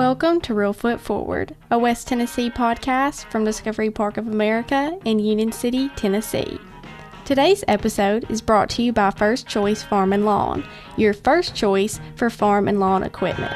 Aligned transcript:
Welcome 0.00 0.40
to 0.40 0.54
Reelfoot 0.54 0.98
Forward, 0.98 1.54
a 1.70 1.78
West 1.78 2.08
Tennessee 2.08 2.48
podcast 2.48 3.26
from 3.26 3.44
Discovery 3.44 3.90
Park 3.90 4.16
of 4.16 4.26
America 4.26 4.98
in 5.04 5.18
Union 5.18 5.52
City, 5.52 5.90
Tennessee. 5.90 6.58
Today's 7.26 7.62
episode 7.68 8.24
is 8.30 8.40
brought 8.40 8.70
to 8.70 8.82
you 8.82 8.94
by 8.94 9.10
First 9.10 9.46
Choice 9.46 9.82
Farm 9.82 10.14
and 10.14 10.24
Lawn, 10.24 10.64
your 10.96 11.12
first 11.12 11.54
choice 11.54 12.00
for 12.16 12.30
farm 12.30 12.66
and 12.66 12.80
lawn 12.80 13.02
equipment. 13.02 13.52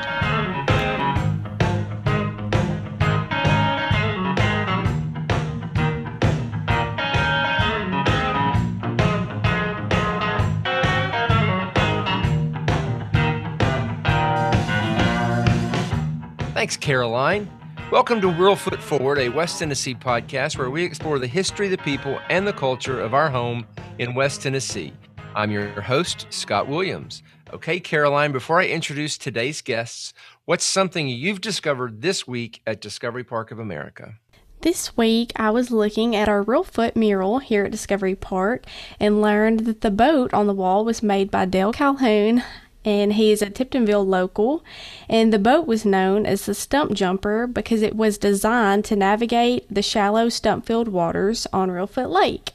Thanks, 16.64 16.78
Caroline. 16.78 17.50
Welcome 17.92 18.22
to 18.22 18.28
Reelfoot 18.28 18.80
Forward, 18.80 19.18
a 19.18 19.28
West 19.28 19.58
Tennessee 19.58 19.94
podcast 19.94 20.56
where 20.56 20.70
we 20.70 20.82
explore 20.82 21.18
the 21.18 21.26
history, 21.26 21.68
the 21.68 21.76
people, 21.76 22.18
and 22.30 22.46
the 22.46 22.54
culture 22.54 23.02
of 23.02 23.12
our 23.12 23.28
home 23.28 23.66
in 23.98 24.14
West 24.14 24.40
Tennessee. 24.40 24.94
I'm 25.34 25.50
your 25.50 25.68
host, 25.82 26.26
Scott 26.30 26.66
Williams. 26.66 27.22
Okay, 27.52 27.78
Caroline, 27.80 28.32
before 28.32 28.62
I 28.62 28.68
introduce 28.68 29.18
today's 29.18 29.60
guests, 29.60 30.14
what's 30.46 30.64
something 30.64 31.06
you've 31.06 31.42
discovered 31.42 32.00
this 32.00 32.26
week 32.26 32.62
at 32.66 32.80
Discovery 32.80 33.24
Park 33.24 33.50
of 33.50 33.58
America? 33.58 34.14
This 34.62 34.96
week, 34.96 35.32
I 35.36 35.50
was 35.50 35.70
looking 35.70 36.16
at 36.16 36.30
our 36.30 36.40
Real 36.40 36.64
Foot 36.64 36.96
mural 36.96 37.40
here 37.40 37.66
at 37.66 37.72
Discovery 37.72 38.14
Park 38.14 38.64
and 38.98 39.20
learned 39.20 39.66
that 39.66 39.82
the 39.82 39.90
boat 39.90 40.32
on 40.32 40.46
the 40.46 40.54
wall 40.54 40.86
was 40.86 41.02
made 41.02 41.30
by 41.30 41.44
Dale 41.44 41.74
Calhoun, 41.74 42.42
and 42.84 43.14
he 43.14 43.32
is 43.32 43.42
a 43.42 43.50
Tiptonville 43.50 44.06
local. 44.06 44.64
And 45.08 45.32
the 45.32 45.38
boat 45.38 45.66
was 45.66 45.84
known 45.84 46.26
as 46.26 46.46
the 46.46 46.54
Stump 46.54 46.92
Jumper 46.92 47.46
because 47.46 47.82
it 47.82 47.96
was 47.96 48.18
designed 48.18 48.84
to 48.86 48.96
navigate 48.96 49.66
the 49.72 49.82
shallow 49.82 50.28
stump 50.28 50.66
filled 50.66 50.88
waters 50.88 51.46
on 51.52 51.70
Reelfoot 51.70 52.10
Lake. 52.10 52.50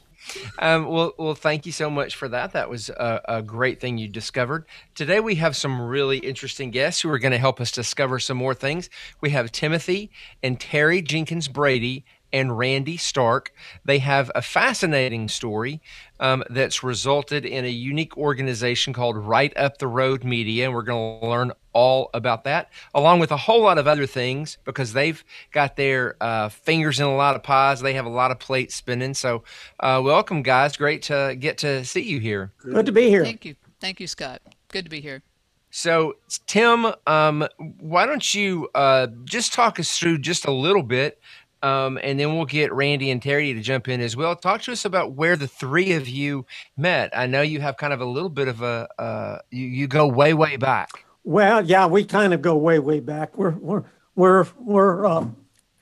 Um, 0.58 0.86
well, 0.86 1.12
well, 1.18 1.34
thank 1.34 1.66
you 1.66 1.72
so 1.72 1.90
much 1.90 2.14
for 2.14 2.28
that. 2.28 2.52
That 2.52 2.70
was 2.70 2.88
a, 2.90 3.20
a, 3.26 3.42
great 3.42 3.80
thing 3.80 3.98
you 3.98 4.06
discovered. 4.06 4.64
Today 4.94 5.18
we 5.18 5.36
have 5.36 5.56
some 5.56 5.80
really 5.80 6.18
interesting 6.18 6.70
guests 6.70 7.00
who 7.00 7.10
are 7.10 7.18
going 7.18 7.32
to 7.32 7.38
help 7.38 7.60
us 7.60 7.72
discover 7.72 8.18
some 8.20 8.36
more 8.36 8.54
things. 8.54 8.90
We 9.20 9.30
have 9.30 9.50
Timothy 9.50 10.10
and 10.42 10.60
Terry 10.60 11.02
Jenkins 11.02 11.48
Brady 11.48 12.04
and 12.32 12.56
Randy 12.56 12.96
Stark. 12.96 13.52
They 13.84 13.98
have 13.98 14.30
a 14.34 14.42
fascinating 14.42 15.28
story 15.28 15.80
um, 16.18 16.44
that's 16.50 16.82
resulted 16.82 17.44
in 17.44 17.64
a 17.64 17.68
unique 17.68 18.16
organization 18.16 18.92
called 18.92 19.16
Right 19.16 19.56
Up 19.56 19.78
the 19.78 19.86
Road 19.86 20.24
Media. 20.24 20.66
And 20.66 20.74
we're 20.74 20.82
going 20.82 21.20
to 21.20 21.26
learn 21.26 21.52
all 21.72 22.10
about 22.14 22.44
that, 22.44 22.70
along 22.94 23.20
with 23.20 23.30
a 23.30 23.36
whole 23.36 23.62
lot 23.62 23.78
of 23.78 23.86
other 23.86 24.06
things, 24.06 24.58
because 24.64 24.92
they've 24.92 25.24
got 25.52 25.76
their 25.76 26.16
uh, 26.20 26.48
fingers 26.48 27.00
in 27.00 27.06
a 27.06 27.16
lot 27.16 27.36
of 27.36 27.42
pies. 27.42 27.80
They 27.80 27.94
have 27.94 28.06
a 28.06 28.10
lot 28.10 28.30
of 28.30 28.38
plates 28.38 28.74
spinning. 28.74 29.14
So, 29.14 29.44
uh, 29.78 30.00
welcome, 30.02 30.42
guys. 30.42 30.76
Great 30.76 31.02
to 31.02 31.36
get 31.38 31.58
to 31.58 31.84
see 31.84 32.02
you 32.02 32.20
here. 32.20 32.52
Good 32.62 32.86
to 32.86 32.92
be 32.92 33.08
here. 33.08 33.24
Thank 33.24 33.44
you. 33.44 33.54
Thank 33.80 34.00
you, 34.00 34.06
Scott. 34.06 34.42
Good 34.68 34.84
to 34.84 34.90
be 34.90 35.00
here. 35.00 35.22
So, 35.70 36.16
Tim, 36.46 36.92
um, 37.06 37.46
why 37.78 38.04
don't 38.04 38.34
you 38.34 38.68
uh, 38.74 39.06
just 39.24 39.52
talk 39.52 39.78
us 39.78 39.96
through 39.96 40.18
just 40.18 40.44
a 40.44 40.50
little 40.50 40.82
bit 40.82 41.20
um, 41.62 41.98
and 42.02 42.18
then 42.18 42.34
we'll 42.34 42.46
get 42.46 42.72
Randy 42.72 43.10
and 43.10 43.20
Terry 43.20 43.52
to 43.52 43.60
jump 43.60 43.88
in 43.88 44.00
as 44.00 44.16
well. 44.16 44.34
Talk 44.34 44.62
to 44.62 44.72
us 44.72 44.84
about 44.84 45.12
where 45.12 45.36
the 45.36 45.46
three 45.46 45.92
of 45.92 46.08
you 46.08 46.46
met. 46.76 47.10
I 47.16 47.26
know 47.26 47.42
you 47.42 47.60
have 47.60 47.76
kind 47.76 47.92
of 47.92 48.00
a 48.00 48.06
little 48.06 48.30
bit 48.30 48.48
of 48.48 48.62
a 48.62 48.88
uh, 48.98 49.38
you, 49.50 49.66
you 49.66 49.86
go 49.86 50.06
way 50.06 50.32
way 50.34 50.56
back. 50.56 51.04
Well, 51.24 51.64
yeah, 51.64 51.86
we 51.86 52.04
kind 52.04 52.32
of 52.32 52.40
go 52.40 52.56
way 52.56 52.78
way 52.78 53.00
back. 53.00 53.36
We're 53.36 53.50
we're 53.50 53.84
we're 54.14 54.46
we're 54.58 55.06
uh, 55.06 55.26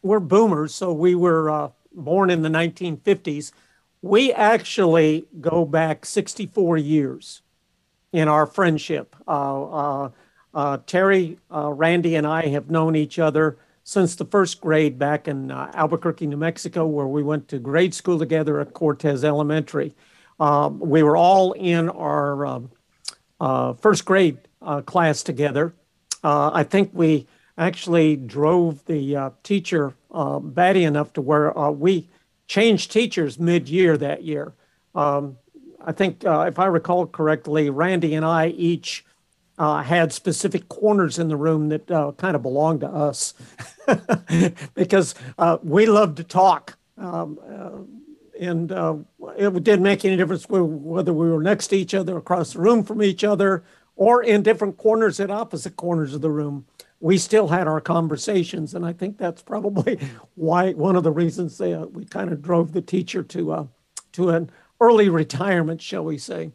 we're 0.03 0.21
boomers, 0.21 0.75
so 0.75 0.93
we 0.93 1.15
were 1.15 1.49
uh, 1.49 1.69
born 1.93 2.31
in 2.31 2.43
the 2.43 2.49
1950s. 2.49 3.53
We 4.03 4.33
actually 4.33 5.27
go 5.41 5.65
back 5.65 6.07
64 6.07 6.77
years 6.77 7.43
in 8.13 8.29
our 8.29 8.47
friendship. 8.47 9.17
Uh, 9.27 9.65
uh, 9.65 10.11
uh, 10.55 10.79
Terry, 10.87 11.39
Randy, 11.51 12.15
and 12.15 12.27
I 12.27 12.47
have 12.49 12.71
known 12.71 12.97
each 12.97 13.19
other 13.19 13.59
since 13.89 14.17
the 14.17 14.25
first 14.27 14.61
grade 14.61 14.99
back 14.99 15.29
in 15.29 15.51
uh, 15.51 15.71
Albuquerque, 15.73 16.27
New 16.27 16.37
Mexico, 16.37 16.85
where 16.87 17.07
we 17.07 17.23
went 17.23 17.49
to 17.49 17.59
grade 17.59 17.95
school 17.95 18.19
together 18.19 18.61
at 18.61 18.75
Cortez 18.75 19.25
Elementary. 19.25 19.95
Um, 20.39 20.79
we 20.79 21.03
were 21.03 21.17
all 21.17 21.53
in 21.53 21.89
our 21.89 22.45
um, 22.45 22.71
uh, 23.41 23.73
first 23.73 24.05
grade 24.05 24.37
uh, 24.61 24.83
class 24.83 25.23
together. 25.23 25.73
Uh, 26.23 26.51
I 26.53 26.65
think 26.65 26.91
we 26.93 27.29
actually 27.57 28.17
drove 28.17 28.85
the 28.85 29.17
uh, 29.17 29.31
teacher 29.43 29.95
uh, 30.11 30.39
batty 30.39 30.85
enough 30.85 31.15
to 31.15 31.23
where 31.23 31.51
we 31.71 32.11
changed 32.47 32.93
teachers 32.93 33.39
mid 33.39 33.71
year 33.71 33.97
that 33.97 34.23
year. 34.23 34.53
Um, 34.95 35.39
I 35.81 35.93
think, 35.93 36.25
if 36.25 36.59
I 36.59 36.67
recall 36.67 37.07
correctly, 37.07 37.71
Randy 37.71 38.15
and 38.15 38.27
I 38.27 38.49
each 38.49 39.07
uh, 39.59 39.83
had 39.83 40.13
specific 40.13 40.69
corners 40.69 41.19
in 41.19 41.29
the 41.29 41.37
room 41.37 41.69
that 41.69 41.91
uh, 41.91 42.13
kind 42.17 42.37
of 42.37 42.43
belonged 42.43 42.81
to 42.81 42.89
us 42.89 43.35
because 44.75 45.15
uh, 45.39 45.59
we 45.63 45.87
loved 45.87 46.17
to 46.17 46.25
talk. 46.25 46.79
Um, 46.97 47.39
uh, 47.49 47.79
and 48.41 48.71
uh, 48.71 48.97
it 49.37 49.65
didn't 49.65 49.83
make 49.83 50.05
any 50.05 50.17
difference 50.17 50.47
whether 50.49 51.13
we 51.13 51.29
were 51.29 51.43
next 51.43 51.69
to 51.69 51.77
each 51.77 51.93
other, 51.93 52.17
across 52.17 52.53
the 52.53 52.61
room 52.61 52.85
from 52.85 53.03
each 53.03 53.25
other, 53.25 53.65
or 53.97 54.23
in 54.23 54.45
different 54.45 54.77
corners 54.77 55.19
at 55.19 55.31
opposite 55.31 55.75
corners 55.75 56.15
of 56.15 56.21
the 56.21 56.31
room. 56.31 56.65
We 57.01 57.19
still 57.19 57.49
had 57.49 57.67
our 57.67 57.81
conversations, 57.81 58.75
and 58.75 58.87
I 58.87 58.93
think 58.93 59.19
that's 59.19 59.43
probably 59.43 59.99
why 60.37 60.73
one 60.73 60.95
of 60.95 61.03
the 61.03 61.11
reasons 61.11 61.59
they, 61.59 61.75
uh, 61.75 61.87
we 61.87 62.05
kind 62.05 62.31
of 62.31 62.41
drove 62.43 62.73
the 62.73 62.83
teacher 62.83 63.25
to 63.25 63.69
to 64.13 64.31
an 64.31 64.51
early 64.81 65.09
retirement, 65.09 65.83
shall 65.83 66.05
we 66.05 66.19
say. 66.19 66.53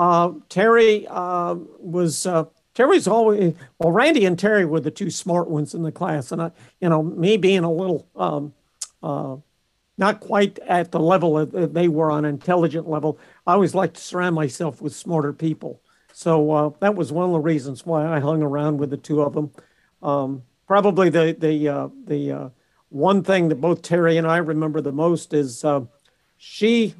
Uh, 0.00 0.32
Terry 0.48 1.06
uh, 1.10 1.56
was 1.78 2.24
uh, 2.24 2.46
Terry's 2.72 3.06
always 3.06 3.54
well. 3.78 3.92
Randy 3.92 4.24
and 4.24 4.38
Terry 4.38 4.64
were 4.64 4.80
the 4.80 4.90
two 4.90 5.10
smart 5.10 5.50
ones 5.50 5.74
in 5.74 5.82
the 5.82 5.92
class, 5.92 6.32
and 6.32 6.40
I, 6.40 6.52
you 6.80 6.88
know, 6.88 7.02
me 7.02 7.36
being 7.36 7.64
a 7.64 7.70
little 7.70 8.08
um, 8.16 8.54
uh, 9.02 9.36
not 9.98 10.20
quite 10.20 10.58
at 10.60 10.90
the 10.90 11.00
level 11.00 11.44
that 11.44 11.74
they 11.74 11.88
were 11.88 12.10
on 12.10 12.24
intelligent 12.24 12.88
level, 12.88 13.18
I 13.46 13.52
always 13.52 13.74
like 13.74 13.92
to 13.92 14.00
surround 14.00 14.34
myself 14.34 14.80
with 14.80 14.94
smarter 14.94 15.34
people. 15.34 15.82
So 16.14 16.50
uh, 16.50 16.70
that 16.80 16.94
was 16.94 17.12
one 17.12 17.26
of 17.26 17.32
the 17.32 17.40
reasons 17.40 17.84
why 17.84 18.06
I 18.06 18.20
hung 18.20 18.42
around 18.42 18.78
with 18.78 18.88
the 18.88 18.96
two 18.96 19.20
of 19.20 19.34
them. 19.34 19.50
Um, 20.02 20.44
probably 20.66 21.10
the 21.10 21.36
the 21.38 21.90
the 22.06 22.52
one 22.88 23.22
thing 23.22 23.50
that 23.50 23.60
both 23.60 23.82
Terry 23.82 24.16
and 24.16 24.26
I 24.26 24.38
remember 24.38 24.80
the 24.80 24.92
most 24.92 25.34
is 25.34 25.62
she 26.38 26.94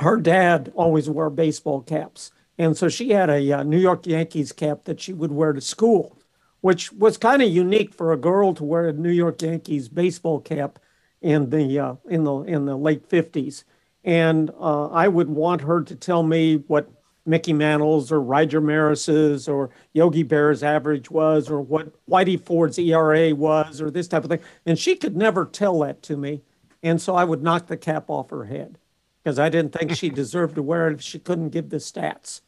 her 0.00 0.16
dad 0.16 0.72
always 0.74 1.08
wore 1.08 1.30
baseball 1.30 1.82
caps. 1.82 2.30
And 2.56 2.76
so 2.76 2.88
she 2.88 3.10
had 3.10 3.30
a 3.30 3.52
uh, 3.52 3.62
New 3.62 3.78
York 3.78 4.06
Yankees 4.06 4.52
cap 4.52 4.84
that 4.84 5.00
she 5.00 5.12
would 5.12 5.32
wear 5.32 5.52
to 5.52 5.60
school, 5.60 6.18
which 6.60 6.92
was 6.92 7.16
kind 7.16 7.42
of 7.42 7.48
unique 7.48 7.94
for 7.94 8.12
a 8.12 8.16
girl 8.16 8.52
to 8.54 8.64
wear 8.64 8.88
a 8.88 8.92
New 8.92 9.10
York 9.10 9.40
Yankees 9.42 9.88
baseball 9.88 10.40
cap 10.40 10.78
in 11.20 11.50
the 11.50 11.78
uh, 11.78 11.94
in 12.08 12.24
the 12.24 12.34
in 12.42 12.64
the 12.64 12.76
late 12.76 13.08
50s. 13.08 13.64
And 14.04 14.50
uh, 14.58 14.88
I 14.88 15.08
would 15.08 15.28
want 15.28 15.62
her 15.62 15.82
to 15.82 15.94
tell 15.94 16.22
me 16.22 16.56
what 16.66 16.90
Mickey 17.26 17.52
Mantle's 17.52 18.10
or 18.10 18.20
Roger 18.20 18.60
Maris's 18.60 19.48
or 19.48 19.70
Yogi 19.92 20.22
Berra's 20.22 20.62
average 20.62 21.10
was, 21.10 21.50
or 21.50 21.60
what 21.60 21.92
Whitey 22.08 22.40
Ford's 22.40 22.78
ERA 22.78 23.34
was, 23.34 23.80
or 23.80 23.90
this 23.90 24.08
type 24.08 24.24
of 24.24 24.30
thing. 24.30 24.40
And 24.64 24.78
she 24.78 24.96
could 24.96 25.16
never 25.16 25.44
tell 25.44 25.80
that 25.80 26.02
to 26.04 26.16
me. 26.16 26.42
And 26.82 27.00
so 27.00 27.14
I 27.14 27.24
would 27.24 27.42
knock 27.42 27.66
the 27.66 27.76
cap 27.76 28.08
off 28.08 28.30
her 28.30 28.44
head 28.44 28.78
because 29.22 29.38
I 29.38 29.48
didn't 29.48 29.72
think 29.72 29.94
she 29.94 30.10
deserved 30.10 30.54
to 30.56 30.62
wear 30.62 30.88
it 30.88 30.94
if 30.94 31.02
she 31.02 31.18
couldn't 31.18 31.50
give 31.50 31.70
the 31.70 31.78
stats. 31.78 32.40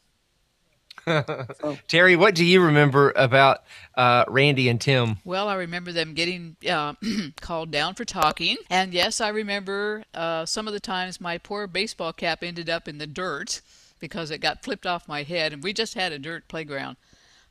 so. 1.07 1.79
Terry, 1.89 2.17
what 2.17 2.35
do 2.35 2.45
you 2.45 2.61
remember 2.61 3.13
about 3.17 3.63
uh, 3.97 4.25
Randy 4.29 4.69
and 4.69 4.81
Tim? 4.81 5.19
Well, 5.25 5.49
I 5.49 5.55
remember 5.55 5.93
them 5.93 6.15
getting 6.15 6.57
uh, 6.69 6.95
called 7.41 7.71
down 7.71 7.95
for 7.95 8.05
talking. 8.05 8.57
And 8.69 8.93
yes, 8.93 9.21
I 9.21 9.29
remember 9.29 10.05
uh, 10.15 10.45
some 10.47 10.67
of 10.67 10.73
the 10.73 10.81
times 10.81 11.21
my 11.21 11.39
poor 11.39 11.67
baseball 11.67 12.13
cap 12.13 12.43
ended 12.43 12.69
up 12.69 12.87
in 12.87 12.99
the 12.99 13.07
dirt 13.07 13.61
because 13.99 14.31
it 14.31 14.39
got 14.39 14.65
flipped 14.65 14.87
off 14.87 15.09
my 15.09 15.23
head. 15.23 15.53
And 15.53 15.63
we 15.63 15.73
just 15.73 15.95
had 15.95 16.13
a 16.13 16.19
dirt 16.19 16.49
playground. 16.49 16.97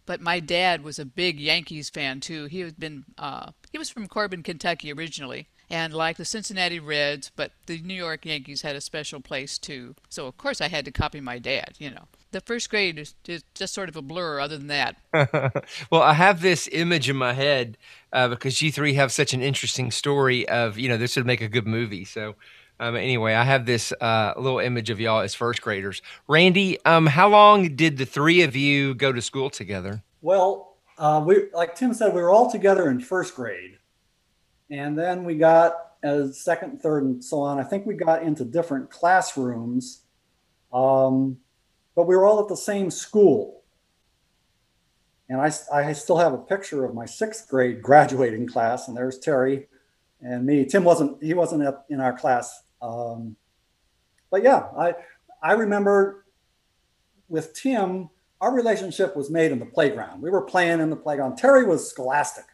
But 0.06 0.22
my 0.22 0.39
dad 0.39 0.83
was 0.83 0.98
a 0.98 1.06
big 1.06 1.39
Yankees 1.39 1.89
fan 1.89 2.19
too. 2.19 2.45
He 2.45 2.62
had 2.62 2.80
been 2.80 3.06
uh, 3.18 3.51
he 3.72 3.77
was 3.77 3.92
from 3.92 4.07
Corbin, 4.07 4.42
Kentucky 4.42 4.92
originally, 4.92 5.48
and 5.69 5.94
like 5.94 6.18
the 6.18 6.25
Cincinnati 6.25 6.80
Reds, 6.80 7.31
but 7.36 7.51
the 7.66 7.80
New 7.81 7.94
York 7.94 8.25
Yankees 8.25 8.62
had 8.62 8.75
a 8.75 8.81
special 8.81 9.21
place 9.21 9.57
too. 9.57 9.95
So 10.10 10.27
of 10.27 10.38
course 10.38 10.62
I 10.62 10.68
had 10.68 10.86
to 10.86 10.92
copy 10.92 11.21
my 11.21 11.39
dad, 11.39 11.74
you 11.77 11.92
know. 11.92 12.06
The 12.31 12.42
first 12.42 12.69
grade 12.69 13.00
is, 13.00 13.16
is 13.27 13.44
just 13.56 13.74
sort 13.74 13.89
of 13.89 13.95
a 13.95 14.04
blur 14.04 14.39
other 14.39 14.57
than 14.57 14.68
that. 14.68 14.98
well, 15.92 16.01
I 16.01 16.13
have 16.13 16.42
this 16.42 16.69
image 16.71 17.10
in 17.10 17.16
my 17.16 17.33
head 17.33 17.77
uh, 18.13 18.27
because 18.27 18.62
you 18.62 18.71
three 18.71 18.94
have 18.94 19.12
such 19.12 19.33
an 19.33 19.42
interesting 19.42 19.89
story 19.89 20.48
of, 20.48 20.77
you 20.77 20.89
know, 20.89 20.98
this 20.98 21.16
would 21.16 21.25
make 21.25 21.42
a 21.42 21.48
good 21.48 21.66
movie. 21.66 22.06
So 22.06 22.36
um, 22.80 22.95
anyway, 22.95 23.33
I 23.33 23.44
have 23.44 23.65
this 23.65 23.92
uh, 24.00 24.33
little 24.38 24.60
image 24.60 24.89
of 24.89 25.00
y'all 25.00 25.19
as 25.19 25.33
first 25.33 25.62
graders. 25.62 26.01
Randy, 26.27 26.83
um, 26.86 27.07
how 27.07 27.27
long 27.27 27.75
did 27.75 27.98
the 27.98 28.06
three 28.06 28.42
of 28.42 28.56
you 28.56 28.94
go 28.94 29.12
to 29.12 29.22
school 29.22 29.50
together? 29.50 30.01
Well, 30.22 30.77
uh, 30.98 31.22
we 31.25 31.50
like 31.54 31.75
Tim 31.75 31.94
said, 31.94 32.13
we 32.13 32.22
were 32.22 32.30
all 32.30 32.50
together 32.50 32.89
in 32.89 33.00
first 33.00 33.36
grade, 33.36 33.77
and 34.69 34.98
then 34.98 35.24
we 35.24 35.36
got 35.36 35.74
as 36.04 36.39
second, 36.39 36.81
third, 36.81 37.04
and 37.04 37.24
so 37.24 37.42
on. 37.42 37.60
I 37.60 37.63
think 37.63 37.86
we 37.86 37.95
got 37.95 38.24
into 38.24 38.45
different 38.45 38.89
classrooms, 38.89 40.04
um, 40.71 41.38
but 41.95 42.07
we 42.07 42.16
were 42.16 42.25
all 42.25 42.42
at 42.42 42.48
the 42.48 42.57
same 42.57 42.89
school. 42.89 43.63
And 45.27 45.42
I, 45.42 45.51
I 45.71 45.94
still 45.94 46.18
have 46.18 46.33
a 46.33 46.38
picture 46.38 46.86
of 46.86 46.95
my 46.95 47.06
sixth 47.06 47.48
grade 47.50 47.81
graduating 47.81 48.48
class, 48.48 48.88
and 48.88 48.98
there's 48.98 49.19
Terry 49.19 49.68
and 50.21 50.45
me. 50.45 50.66
Tim 50.66 50.83
wasn't 50.83 51.22
he 51.22 51.33
wasn't 51.33 51.75
in 51.89 52.01
our 52.01 52.18
class, 52.18 52.63
um, 52.81 53.36
but 54.31 54.44
yeah, 54.44 54.68
I 54.77 54.95
I 55.42 55.54
remember 55.54 56.25
with 57.27 57.54
Tim, 57.54 58.10
our 58.42 58.54
relationship 58.54 59.15
was 59.15 59.30
made 59.30 59.51
in 59.51 59.60
the 59.60 59.65
playground. 59.65 60.22
We 60.22 60.31
were 60.31 60.42
playing 60.42 60.80
in 60.80 60.89
the 60.89 60.95
playground. 60.95 61.38
Terry 61.38 61.65
was 61.65 61.88
scholastic, 61.88 62.45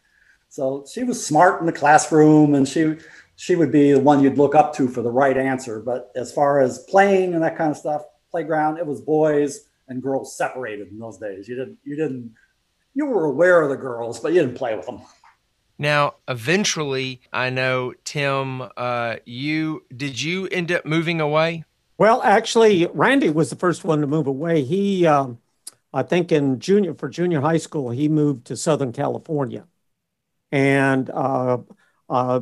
so 0.56 0.86
she 0.90 1.04
was 1.04 1.24
smart 1.24 1.60
in 1.60 1.66
the 1.66 1.72
classroom, 1.72 2.54
and 2.54 2.66
she 2.66 2.96
she 3.36 3.56
would 3.56 3.70
be 3.70 3.92
the 3.92 4.00
one 4.00 4.22
you'd 4.22 4.38
look 4.38 4.54
up 4.54 4.74
to 4.76 4.88
for 4.88 5.02
the 5.02 5.10
right 5.10 5.36
answer. 5.36 5.80
But 5.80 6.10
as 6.16 6.32
far 6.32 6.60
as 6.60 6.78
playing 6.88 7.34
and 7.34 7.42
that 7.42 7.58
kind 7.58 7.70
of 7.70 7.76
stuff, 7.76 8.04
playground, 8.30 8.78
it 8.78 8.86
was 8.86 9.02
boys 9.02 9.68
and 9.86 10.02
girls 10.02 10.34
separated 10.34 10.88
in 10.88 10.98
those 10.98 11.18
days. 11.18 11.46
You 11.46 11.56
didn't 11.56 11.76
you 11.84 11.94
didn't 11.94 12.34
you 12.94 13.04
were 13.04 13.26
aware 13.26 13.60
of 13.60 13.68
the 13.68 13.76
girls, 13.76 14.18
but 14.18 14.32
you 14.32 14.40
didn't 14.40 14.56
play 14.56 14.74
with 14.74 14.86
them. 14.86 15.02
Now, 15.78 16.14
eventually, 16.26 17.20
I 17.34 17.50
know 17.50 17.92
Tim. 18.04 18.62
Uh, 18.78 19.16
you 19.26 19.84
did 19.94 20.22
you 20.22 20.46
end 20.46 20.72
up 20.72 20.86
moving 20.86 21.20
away? 21.20 21.64
Well, 21.98 22.22
actually, 22.22 22.86
Randy 22.94 23.28
was 23.28 23.50
the 23.50 23.56
first 23.56 23.84
one 23.84 24.00
to 24.00 24.06
move 24.06 24.26
away. 24.26 24.62
He, 24.62 25.06
um, 25.06 25.38
I 25.92 26.02
think, 26.02 26.32
in 26.32 26.60
junior 26.60 26.94
for 26.94 27.10
junior 27.10 27.42
high 27.42 27.58
school, 27.58 27.90
he 27.90 28.08
moved 28.08 28.46
to 28.46 28.56
Southern 28.56 28.94
California, 28.94 29.66
and 30.52 31.10
uh, 31.10 31.58
uh, 32.08 32.40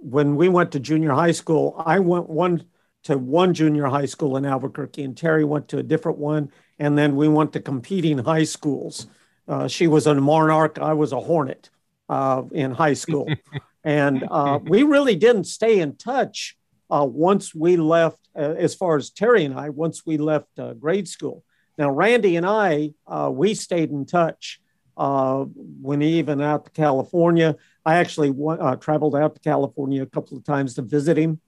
when 0.00 0.36
we 0.36 0.48
went 0.48 0.72
to 0.72 0.80
junior 0.80 1.12
high 1.12 1.32
school, 1.32 1.74
I 1.84 1.98
went 2.00 2.28
one 2.28 2.64
to 3.04 3.18
one 3.18 3.52
junior 3.52 3.86
high 3.86 4.06
school 4.06 4.36
in 4.36 4.44
Albuquerque, 4.44 5.02
and 5.02 5.16
Terry 5.16 5.44
went 5.44 5.68
to 5.68 5.78
a 5.78 5.82
different 5.82 6.18
one, 6.18 6.50
and 6.78 6.96
then 6.96 7.16
we 7.16 7.28
went 7.28 7.52
to 7.54 7.60
competing 7.60 8.18
high 8.18 8.44
schools. 8.44 9.08
Uh, 9.48 9.66
she 9.66 9.86
was 9.86 10.06
a 10.06 10.14
Monarch, 10.14 10.78
I 10.80 10.92
was 10.92 11.12
a 11.12 11.20
Hornet 11.20 11.70
uh, 12.08 12.42
in 12.52 12.72
high 12.72 12.94
school, 12.94 13.28
and 13.84 14.24
uh, 14.30 14.60
we 14.62 14.84
really 14.84 15.16
didn't 15.16 15.44
stay 15.44 15.80
in 15.80 15.96
touch 15.96 16.56
uh, 16.90 17.04
once 17.04 17.54
we 17.54 17.76
left. 17.76 18.18
Uh, 18.36 18.54
as 18.56 18.74
far 18.74 18.96
as 18.96 19.10
Terry 19.10 19.44
and 19.44 19.58
I, 19.58 19.68
once 19.68 20.06
we 20.06 20.16
left 20.16 20.58
uh, 20.58 20.72
grade 20.74 21.06
school. 21.06 21.44
Now, 21.76 21.90
Randy 21.90 22.36
and 22.36 22.46
I, 22.46 22.92
we 23.30 23.54
stayed 23.54 23.90
in 23.90 24.06
touch 24.06 24.61
when 24.96 26.00
he 26.00 26.18
even 26.18 26.40
out 26.40 26.64
to 26.64 26.70
California. 26.70 27.56
I 27.84 27.96
actually 27.96 28.34
uh, 28.48 28.76
traveled 28.76 29.16
out 29.16 29.34
to 29.34 29.40
California 29.40 30.02
a 30.02 30.06
couple 30.06 30.36
of 30.36 30.44
times 30.44 30.74
to 30.74 30.82
visit 30.82 31.16
him. 31.16 31.40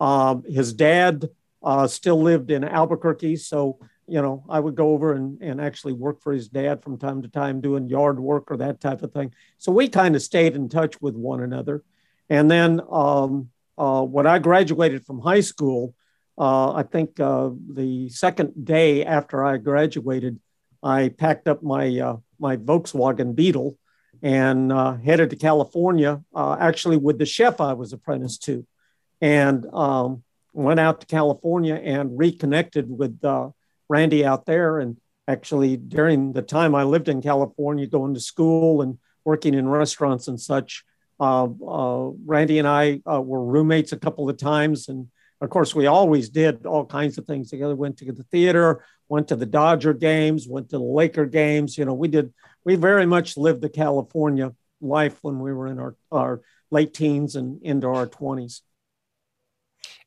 Um, 0.00 0.44
his 0.44 0.72
dad 0.72 1.28
uh, 1.62 1.86
still 1.86 2.20
lived 2.20 2.50
in 2.50 2.64
Albuquerque, 2.64 3.36
so 3.36 3.78
you 4.08 4.20
know 4.20 4.44
I 4.48 4.60
would 4.60 4.74
go 4.74 4.90
over 4.90 5.12
and, 5.14 5.40
and 5.40 5.60
actually 5.60 5.92
work 5.92 6.20
for 6.20 6.32
his 6.32 6.48
dad 6.48 6.82
from 6.82 6.98
time 6.98 7.22
to 7.22 7.28
time, 7.28 7.60
doing 7.60 7.88
yard 7.88 8.18
work 8.18 8.50
or 8.50 8.56
that 8.58 8.80
type 8.80 9.02
of 9.02 9.12
thing. 9.12 9.32
So 9.58 9.72
we 9.72 9.88
kind 9.88 10.16
of 10.16 10.22
stayed 10.22 10.54
in 10.54 10.68
touch 10.68 11.00
with 11.00 11.14
one 11.14 11.42
another. 11.42 11.84
And 12.28 12.50
then 12.50 12.80
um, 12.90 13.50
uh, 13.76 14.02
when 14.02 14.26
I 14.26 14.38
graduated 14.38 15.04
from 15.04 15.20
high 15.20 15.40
school, 15.40 15.94
uh, 16.38 16.72
I 16.72 16.82
think 16.82 17.20
uh, 17.20 17.50
the 17.74 18.08
second 18.08 18.64
day 18.64 19.04
after 19.04 19.44
I 19.44 19.58
graduated, 19.58 20.40
I 20.82 21.10
packed 21.10 21.46
up 21.46 21.62
my 21.62 22.00
uh, 22.00 22.16
my 22.42 22.56
Volkswagen 22.56 23.34
Beetle 23.34 23.78
and 24.22 24.70
uh, 24.70 24.96
headed 24.96 25.30
to 25.30 25.36
California, 25.36 26.22
uh, 26.34 26.56
actually 26.60 26.98
with 26.98 27.18
the 27.18 27.24
chef 27.24 27.60
I 27.60 27.72
was 27.72 27.92
apprenticed 27.92 28.42
to, 28.44 28.66
and 29.20 29.64
um, 29.72 30.22
went 30.52 30.80
out 30.80 31.00
to 31.00 31.06
California 31.06 31.74
and 31.74 32.18
reconnected 32.18 32.86
with 32.90 33.24
uh, 33.24 33.50
Randy 33.88 34.24
out 34.26 34.44
there. 34.44 34.80
And 34.80 34.98
actually, 35.26 35.76
during 35.76 36.32
the 36.32 36.42
time 36.42 36.74
I 36.74 36.82
lived 36.82 37.08
in 37.08 37.22
California, 37.22 37.86
going 37.86 38.14
to 38.14 38.20
school 38.20 38.82
and 38.82 38.98
working 39.24 39.54
in 39.54 39.68
restaurants 39.68 40.28
and 40.28 40.40
such, 40.40 40.84
uh, 41.18 41.44
uh, 41.44 42.10
Randy 42.26 42.58
and 42.58 42.68
I 42.68 43.00
uh, 43.10 43.20
were 43.20 43.44
roommates 43.44 43.92
a 43.92 43.98
couple 43.98 44.28
of 44.28 44.36
times. 44.36 44.88
And 44.88 45.08
of 45.40 45.50
course, 45.50 45.74
we 45.74 45.86
always 45.86 46.28
did 46.28 46.66
all 46.66 46.84
kinds 46.84 47.18
of 47.18 47.26
things 47.26 47.50
together. 47.50 47.74
Went 47.74 47.98
to 47.98 48.12
the 48.12 48.24
theater, 48.24 48.84
went 49.12 49.28
to 49.28 49.36
the 49.36 49.44
Dodger 49.44 49.92
games, 49.92 50.48
went 50.48 50.70
to 50.70 50.78
the 50.78 50.82
Laker 50.82 51.26
games. 51.26 51.76
You 51.76 51.84
know, 51.84 51.92
we 51.92 52.08
did 52.08 52.32
we 52.64 52.76
very 52.76 53.04
much 53.04 53.36
lived 53.36 53.60
the 53.60 53.68
California 53.68 54.54
life 54.80 55.18
when 55.20 55.38
we 55.38 55.52
were 55.52 55.66
in 55.66 55.78
our, 55.78 55.94
our 56.10 56.40
late 56.70 56.94
teens 56.94 57.36
and 57.36 57.60
into 57.62 57.88
our 57.88 58.06
20s. 58.06 58.62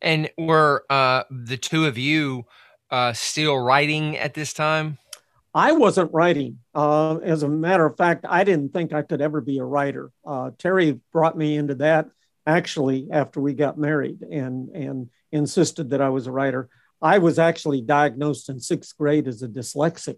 And 0.02 0.32
were 0.40 0.86
uh, 0.90 1.24
the 1.30 1.56
two 1.56 1.86
of 1.86 2.00
you 2.00 2.48
uh, 2.90 3.14
still 3.14 3.56
writing 3.56 4.18
at 4.18 4.34
this 4.34 4.54
time? 4.54 4.98
I 5.54 5.74
wasn't 5.74 6.12
writing. 6.12 6.58
Uh, 6.74 7.18
as 7.18 7.44
a 7.44 7.48
matter 7.48 7.86
of 7.86 7.98
fact, 7.98 8.26
I 8.28 8.44
didn't 8.44 8.74
think 8.74 8.92
I 8.92 9.04
could 9.04 9.22
ever 9.22 9.40
be 9.40 9.60
a 9.60 9.64
writer. 9.64 10.12
Uh, 10.26 10.50
Terry 10.58 11.00
brought 11.14 11.38
me 11.38 11.58
into 11.58 11.76
that 11.76 12.08
actually 12.48 13.10
after 13.12 13.40
we 13.40 13.54
got 13.54 13.78
married 13.78 14.24
and, 14.24 14.70
and 14.70 15.10
insisted 15.32 15.92
that 15.92 16.02
I 16.02 16.10
was 16.10 16.26
a 16.26 16.32
writer. 16.32 16.70
I 17.06 17.20
was 17.20 17.38
actually 17.38 17.82
diagnosed 17.82 18.50
in 18.50 18.60
sixth 18.60 18.98
grade 18.98 19.28
as 19.28 19.44
a 19.44 19.48
dyslexic. 19.48 20.18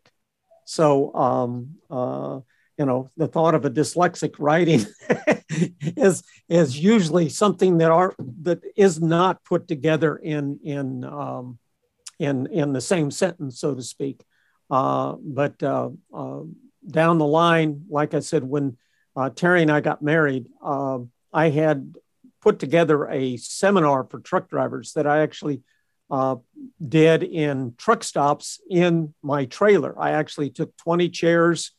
So, 0.64 1.14
um, 1.14 1.76
uh, 1.90 2.40
you 2.78 2.86
know, 2.86 3.10
the 3.18 3.28
thought 3.28 3.56
of 3.56 3.66
a 3.66 3.70
dyslexic 3.70 4.36
writing 4.40 4.86
is 5.98 6.24
is 6.48 6.80
usually 6.80 7.28
something 7.28 7.80
that 7.80 7.92
are 7.92 8.16
that 8.44 8.62
is 8.78 9.02
not 9.02 9.44
put 9.44 9.68
together 9.68 10.16
in 10.16 10.60
in 10.64 11.04
um, 11.04 11.60
in 12.20 12.48
in 12.48 12.72
the 12.72 12.80
same 12.80 13.12
sentence, 13.12 13.60
so 13.60 13.76
to 13.76 13.82
speak. 13.82 14.24
Uh, 14.72 15.16
but 15.20 15.62
uh, 15.62 15.90
uh, 16.14 16.42
down 16.90 17.18
the 17.18 17.26
line, 17.26 17.84
like 17.90 18.14
I 18.14 18.20
said, 18.20 18.46
when 18.46 18.78
uh, 19.14 19.30
Terry 19.30 19.62
and 19.62 19.72
I 19.72 19.82
got 19.82 20.02
married, 20.02 20.48
um, 20.64 21.12
I 21.34 21.50
had 21.50 21.96
put 22.42 22.60
together 22.60 23.10
a 23.10 23.36
seminar 23.36 24.06
for 24.06 24.22
truck 24.22 24.50
drivers 24.50 24.94
that 24.94 25.06
I 25.06 25.20
actually 25.24 25.64
uh, 26.10 26.38
did 26.86 27.24
in 27.24 27.74
truck 27.78 28.04
stops 28.04 28.60
in 28.70 29.14
my 29.22 29.46
trailer. 29.46 30.00
I 30.00 30.12
actually 30.12 30.50
took 30.50 30.76
20 30.78 31.10
chairs 31.10 31.72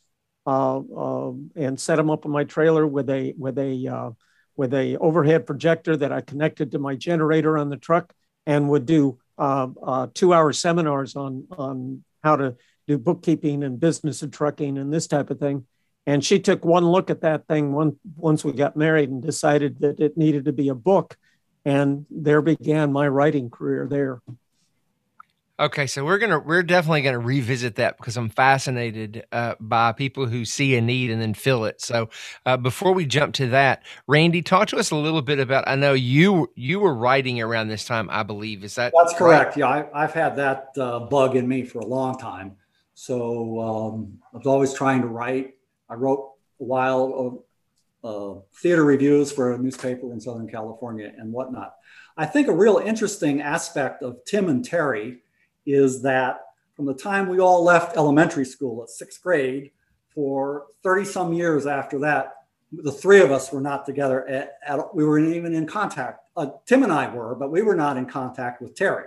uh, 0.46 0.78
uh, 0.78 1.32
and 1.56 1.78
set 1.78 1.96
them 1.96 2.10
up 2.10 2.24
in 2.24 2.30
my 2.30 2.44
trailer 2.44 2.86
with 2.86 3.10
a 3.10 3.34
with 3.38 3.58
a 3.58 3.86
uh, 3.86 4.10
with 4.56 4.74
a 4.74 4.96
overhead 4.96 5.46
projector 5.46 5.96
that 5.96 6.12
I 6.12 6.20
connected 6.20 6.72
to 6.72 6.78
my 6.78 6.94
generator 6.96 7.58
on 7.58 7.68
the 7.68 7.76
truck, 7.76 8.12
and 8.46 8.68
would 8.70 8.86
do 8.86 9.18
uh, 9.36 9.68
uh, 9.82 10.06
two 10.14 10.32
hour 10.32 10.52
seminars 10.52 11.16
on 11.16 11.46
on 11.50 12.04
how 12.22 12.36
to 12.36 12.56
do 12.86 12.98
bookkeeping 12.98 13.62
and 13.62 13.78
business 13.78 14.22
and 14.22 14.32
trucking 14.32 14.78
and 14.78 14.92
this 14.92 15.06
type 15.06 15.30
of 15.30 15.38
thing. 15.38 15.66
And 16.06 16.24
she 16.24 16.40
took 16.40 16.64
one 16.64 16.86
look 16.86 17.10
at 17.10 17.20
that 17.20 17.46
thing 17.46 17.72
one, 17.74 17.98
once 18.16 18.42
we 18.42 18.52
got 18.52 18.76
married 18.76 19.10
and 19.10 19.22
decided 19.22 19.80
that 19.80 20.00
it 20.00 20.16
needed 20.16 20.46
to 20.46 20.52
be 20.52 20.70
a 20.70 20.74
book 20.74 21.18
and 21.68 22.06
there 22.10 22.40
began 22.40 22.92
my 22.92 23.06
writing 23.06 23.50
career 23.50 23.86
there. 23.88 24.22
Okay, 25.60 25.86
so 25.86 26.04
we're 26.04 26.18
gonna 26.18 26.38
we're 26.38 26.62
definitely 26.62 27.02
gonna 27.02 27.18
revisit 27.18 27.74
that 27.74 27.98
because 27.98 28.16
I'm 28.16 28.30
fascinated 28.30 29.26
uh, 29.32 29.54
by 29.58 29.92
people 29.92 30.26
who 30.26 30.44
see 30.44 30.76
a 30.76 30.80
need 30.80 31.10
and 31.10 31.20
then 31.20 31.34
fill 31.34 31.64
it. 31.64 31.82
So 31.82 32.08
uh, 32.46 32.56
before 32.56 32.94
we 32.94 33.04
jump 33.04 33.34
to 33.34 33.48
that, 33.48 33.82
Randy, 34.06 34.40
talk 34.40 34.68
to 34.68 34.78
us 34.78 34.92
a 34.92 34.96
little 34.96 35.20
bit 35.20 35.40
about. 35.40 35.64
I 35.66 35.74
know 35.74 35.94
you 35.94 36.50
you 36.54 36.78
were 36.78 36.94
writing 36.94 37.40
around 37.42 37.68
this 37.68 37.84
time, 37.84 38.08
I 38.10 38.22
believe. 38.22 38.64
Is 38.64 38.76
that 38.76 38.94
that's 38.96 39.14
correct? 39.14 39.56
Right? 39.56 39.58
Yeah, 39.58 39.86
I, 39.92 40.02
have 40.02 40.14
had 40.14 40.36
that 40.36 40.72
uh, 40.78 41.00
bug 41.00 41.34
in 41.36 41.46
me 41.46 41.64
for 41.64 41.80
a 41.80 41.86
long 41.86 42.16
time. 42.18 42.56
So 42.94 43.60
um, 43.60 44.18
I 44.32 44.38
was 44.38 44.46
always 44.46 44.72
trying 44.72 45.02
to 45.02 45.08
write. 45.08 45.56
I 45.90 45.94
wrote 45.94 46.34
a 46.60 46.64
while 46.64 47.44
uh, 48.04 48.34
theater 48.54 48.84
reviews 48.84 49.32
for 49.32 49.52
a 49.52 49.58
newspaper 49.58 50.12
in 50.12 50.20
Southern 50.20 50.48
California 50.48 51.12
and 51.16 51.32
whatnot. 51.32 51.74
I 52.16 52.26
think 52.26 52.48
a 52.48 52.52
real 52.52 52.78
interesting 52.78 53.40
aspect 53.40 54.02
of 54.02 54.18
Tim 54.26 54.48
and 54.48 54.64
Terry 54.64 55.18
is 55.66 56.02
that 56.02 56.40
from 56.74 56.86
the 56.86 56.94
time 56.94 57.28
we 57.28 57.40
all 57.40 57.62
left 57.62 57.96
elementary 57.96 58.44
school 58.44 58.82
at 58.82 58.88
sixth 58.88 59.22
grade 59.22 59.72
for 60.14 60.66
30 60.82 61.04
some 61.04 61.32
years 61.32 61.66
after 61.66 61.98
that, 62.00 62.34
the 62.72 62.92
three 62.92 63.20
of 63.20 63.32
us 63.32 63.52
were 63.52 63.60
not 63.60 63.86
together 63.86 64.28
at, 64.28 64.58
at 64.66 64.94
we 64.94 65.04
weren't 65.04 65.34
even 65.34 65.54
in 65.54 65.66
contact. 65.66 66.20
Uh, 66.36 66.48
Tim 66.66 66.82
and 66.82 66.92
I 66.92 67.12
were, 67.12 67.34
but 67.34 67.50
we 67.50 67.62
were 67.62 67.74
not 67.74 67.96
in 67.96 68.06
contact 68.06 68.60
with 68.60 68.74
Terry. 68.74 69.06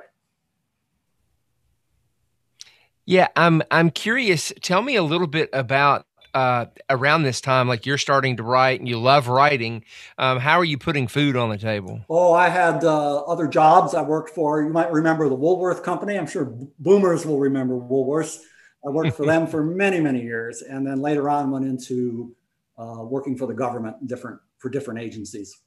Yeah, 3.05 3.27
I'm 3.36 3.62
I'm 3.71 3.89
curious. 3.89 4.53
Tell 4.62 4.81
me 4.81 4.95
a 4.95 5.03
little 5.03 5.27
bit 5.27 5.50
about 5.53 6.05
uh, 6.33 6.65
around 6.89 7.23
this 7.23 7.41
time, 7.41 7.67
like 7.67 7.85
you're 7.85 7.97
starting 7.97 8.38
to 8.38 8.43
write 8.43 8.79
and 8.79 8.88
you 8.88 9.00
love 9.00 9.27
writing, 9.27 9.83
um, 10.17 10.39
how 10.39 10.59
are 10.59 10.65
you 10.65 10.77
putting 10.77 11.07
food 11.07 11.35
on 11.35 11.50
the 11.50 11.57
table? 11.57 12.01
Oh, 12.09 12.33
I 12.33 12.50
had 12.50 12.83
uh, 12.83 13.21
other 13.21 13.47
jobs 13.47 13.93
I 13.93 14.01
worked 14.01 14.29
for. 14.29 14.61
You 14.61 14.69
might 14.69 14.91
remember 14.91 15.27
the 15.29 15.35
Woolworth 15.35 15.83
Company. 15.83 16.17
I'm 16.17 16.27
sure 16.27 16.53
boomers 16.79 17.25
will 17.25 17.39
remember 17.39 17.75
Woolworths. 17.75 18.39
I 18.85 18.89
worked 18.89 19.15
for 19.15 19.25
them 19.25 19.47
for 19.53 19.63
many, 19.63 20.00
many 20.00 20.21
years, 20.21 20.61
and 20.61 20.85
then 20.85 21.01
later 21.01 21.29
on 21.29 21.51
went 21.51 21.65
into 21.65 22.35
uh, 22.77 23.03
working 23.03 23.38
for 23.38 23.45
the 23.45 23.53
government, 23.53 24.07
different 24.07 24.39
for 24.57 24.69
different 24.69 25.00
agencies. 25.01 25.59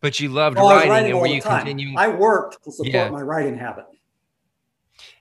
But 0.00 0.20
you 0.20 0.28
loved 0.28 0.56
Well, 0.56 0.68
writing, 0.68 0.90
writing 0.90 1.12
and 1.12 1.20
were 1.20 1.26
you 1.26 1.40
continuing? 1.40 1.96
I 1.96 2.08
worked 2.08 2.62
to 2.64 2.72
support 2.72 2.92
Yeah. 2.92 3.08
my 3.10 3.22
writing 3.22 3.56
habit. 3.56 3.86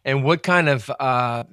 And 0.05 0.23
what 0.23 0.43
kind 0.43 0.69
of 0.69 0.89
uh, 0.99 1.43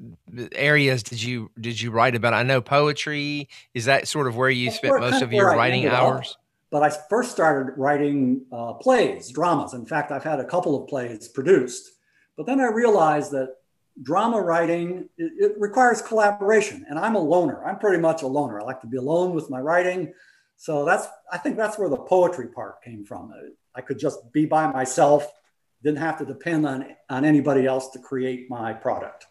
areas 0.52 1.02
did 1.02 1.22
you 1.22 1.50
did 1.60 1.80
you 1.80 1.90
write 1.90 2.14
about? 2.14 2.34
I 2.34 2.42
know 2.42 2.60
poetry. 2.60 3.48
Is 3.74 3.84
that 3.86 4.08
sort 4.08 4.26
of 4.26 4.36
where 4.36 4.50
you 4.50 4.66
That's 4.66 4.76
spent 4.78 5.00
most 5.00 5.22
of 5.22 5.32
your 5.32 5.54
writing 5.56 5.84
ended 5.84 5.94
up. 5.94 6.02
hours? 6.02 6.36
But 6.70 6.82
I 6.82 6.90
first 7.08 7.32
started 7.32 7.74
writing 7.76 8.42
uh, 8.52 8.74
plays, 8.74 9.30
dramas. 9.30 9.74
In 9.74 9.86
fact, 9.86 10.12
I've 10.12 10.22
had 10.22 10.38
a 10.38 10.44
couple 10.44 10.80
of 10.80 10.88
plays 10.88 11.26
produced. 11.28 11.90
But 12.36 12.46
then 12.46 12.60
I 12.60 12.66
realized 12.66 13.32
that 13.32 13.56
drama 14.02 14.40
writing 14.40 15.08
it, 15.18 15.32
it 15.38 15.52
requires 15.58 16.00
collaboration, 16.00 16.86
and 16.88 16.98
I'm 16.98 17.16
a 17.16 17.20
loner. 17.20 17.64
I'm 17.64 17.78
pretty 17.78 17.98
much 17.98 18.22
a 18.22 18.26
loner. 18.26 18.60
I 18.60 18.64
like 18.64 18.80
to 18.82 18.86
be 18.86 18.96
alone 18.96 19.34
with 19.34 19.50
my 19.50 19.60
writing. 19.60 20.12
So 20.56 20.84
that's 20.84 21.06
I 21.32 21.38
think 21.38 21.56
that's 21.56 21.78
where 21.78 21.88
the 21.88 21.96
poetry 21.96 22.48
part 22.48 22.82
came 22.82 23.04
from. 23.04 23.32
I 23.74 23.80
could 23.80 23.98
just 23.98 24.32
be 24.32 24.46
by 24.46 24.70
myself, 24.70 25.30
didn't 25.82 25.98
have 25.98 26.18
to 26.18 26.24
depend 26.24 26.66
on 26.66 26.86
on 27.08 27.24
anybody 27.24 27.66
else 27.66 27.90
to 27.90 27.98
create 27.98 28.50
my 28.50 28.72
product. 28.72 29.26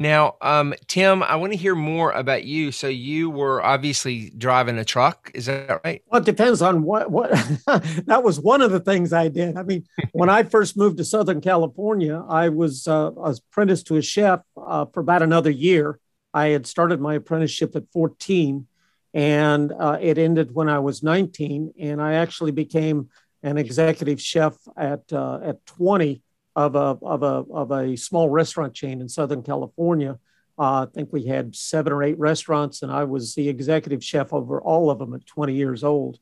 Now, 0.00 0.36
um, 0.40 0.72
Tim, 0.86 1.22
I 1.22 1.36
want 1.36 1.52
to 1.52 1.58
hear 1.58 1.74
more 1.74 2.12
about 2.12 2.44
you. 2.44 2.72
So 2.72 2.88
you 2.88 3.28
were 3.28 3.62
obviously 3.62 4.30
driving 4.30 4.78
a 4.78 4.84
truck. 4.84 5.30
Is 5.34 5.44
that 5.44 5.82
right? 5.84 6.02
Well, 6.06 6.22
it 6.22 6.24
depends 6.24 6.62
on 6.62 6.82
what 6.84 7.10
what 7.10 7.30
that 8.06 8.22
was 8.24 8.40
one 8.40 8.62
of 8.62 8.70
the 8.70 8.80
things 8.80 9.12
I 9.12 9.28
did. 9.28 9.58
I 9.58 9.62
mean, 9.62 9.84
when 10.12 10.30
I 10.30 10.44
first 10.44 10.74
moved 10.74 10.96
to 10.98 11.04
Southern 11.04 11.42
California, 11.42 12.24
I 12.28 12.48
was 12.48 12.88
uh, 12.88 13.10
apprenticed 13.14 13.88
to 13.88 13.96
a 13.96 14.02
chef 14.02 14.40
uh, 14.56 14.86
for 14.86 15.00
about 15.00 15.22
another 15.22 15.50
year. 15.50 15.98
I 16.32 16.48
had 16.48 16.66
started 16.66 16.98
my 16.98 17.14
apprenticeship 17.16 17.76
at 17.76 17.90
14, 17.92 18.66
and 19.12 19.72
uh, 19.72 19.98
it 20.00 20.16
ended 20.16 20.54
when 20.54 20.70
I 20.70 20.78
was 20.78 21.02
19. 21.02 21.74
And 21.78 22.00
I 22.00 22.14
actually 22.14 22.52
became 22.52 23.10
an 23.42 23.58
executive 23.58 24.20
chef 24.20 24.56
at 24.76 25.12
uh, 25.12 25.40
at 25.42 25.64
20 25.66 26.22
of 26.56 26.74
a 26.74 26.98
of 27.02 27.22
a 27.22 27.44
of 27.52 27.70
a 27.70 27.96
small 27.96 28.28
restaurant 28.28 28.74
chain 28.74 29.00
in 29.00 29.08
Southern 29.08 29.42
California. 29.42 30.18
Uh, 30.58 30.82
I 30.82 30.86
think 30.92 31.10
we 31.12 31.24
had 31.24 31.56
seven 31.56 31.92
or 31.92 32.02
eight 32.02 32.18
restaurants, 32.18 32.82
and 32.82 32.92
I 32.92 33.04
was 33.04 33.34
the 33.34 33.48
executive 33.48 34.04
chef 34.04 34.32
over 34.32 34.60
all 34.60 34.90
of 34.90 34.98
them 34.98 35.14
at 35.14 35.24
20 35.24 35.54
years 35.54 35.82
old. 35.82 36.18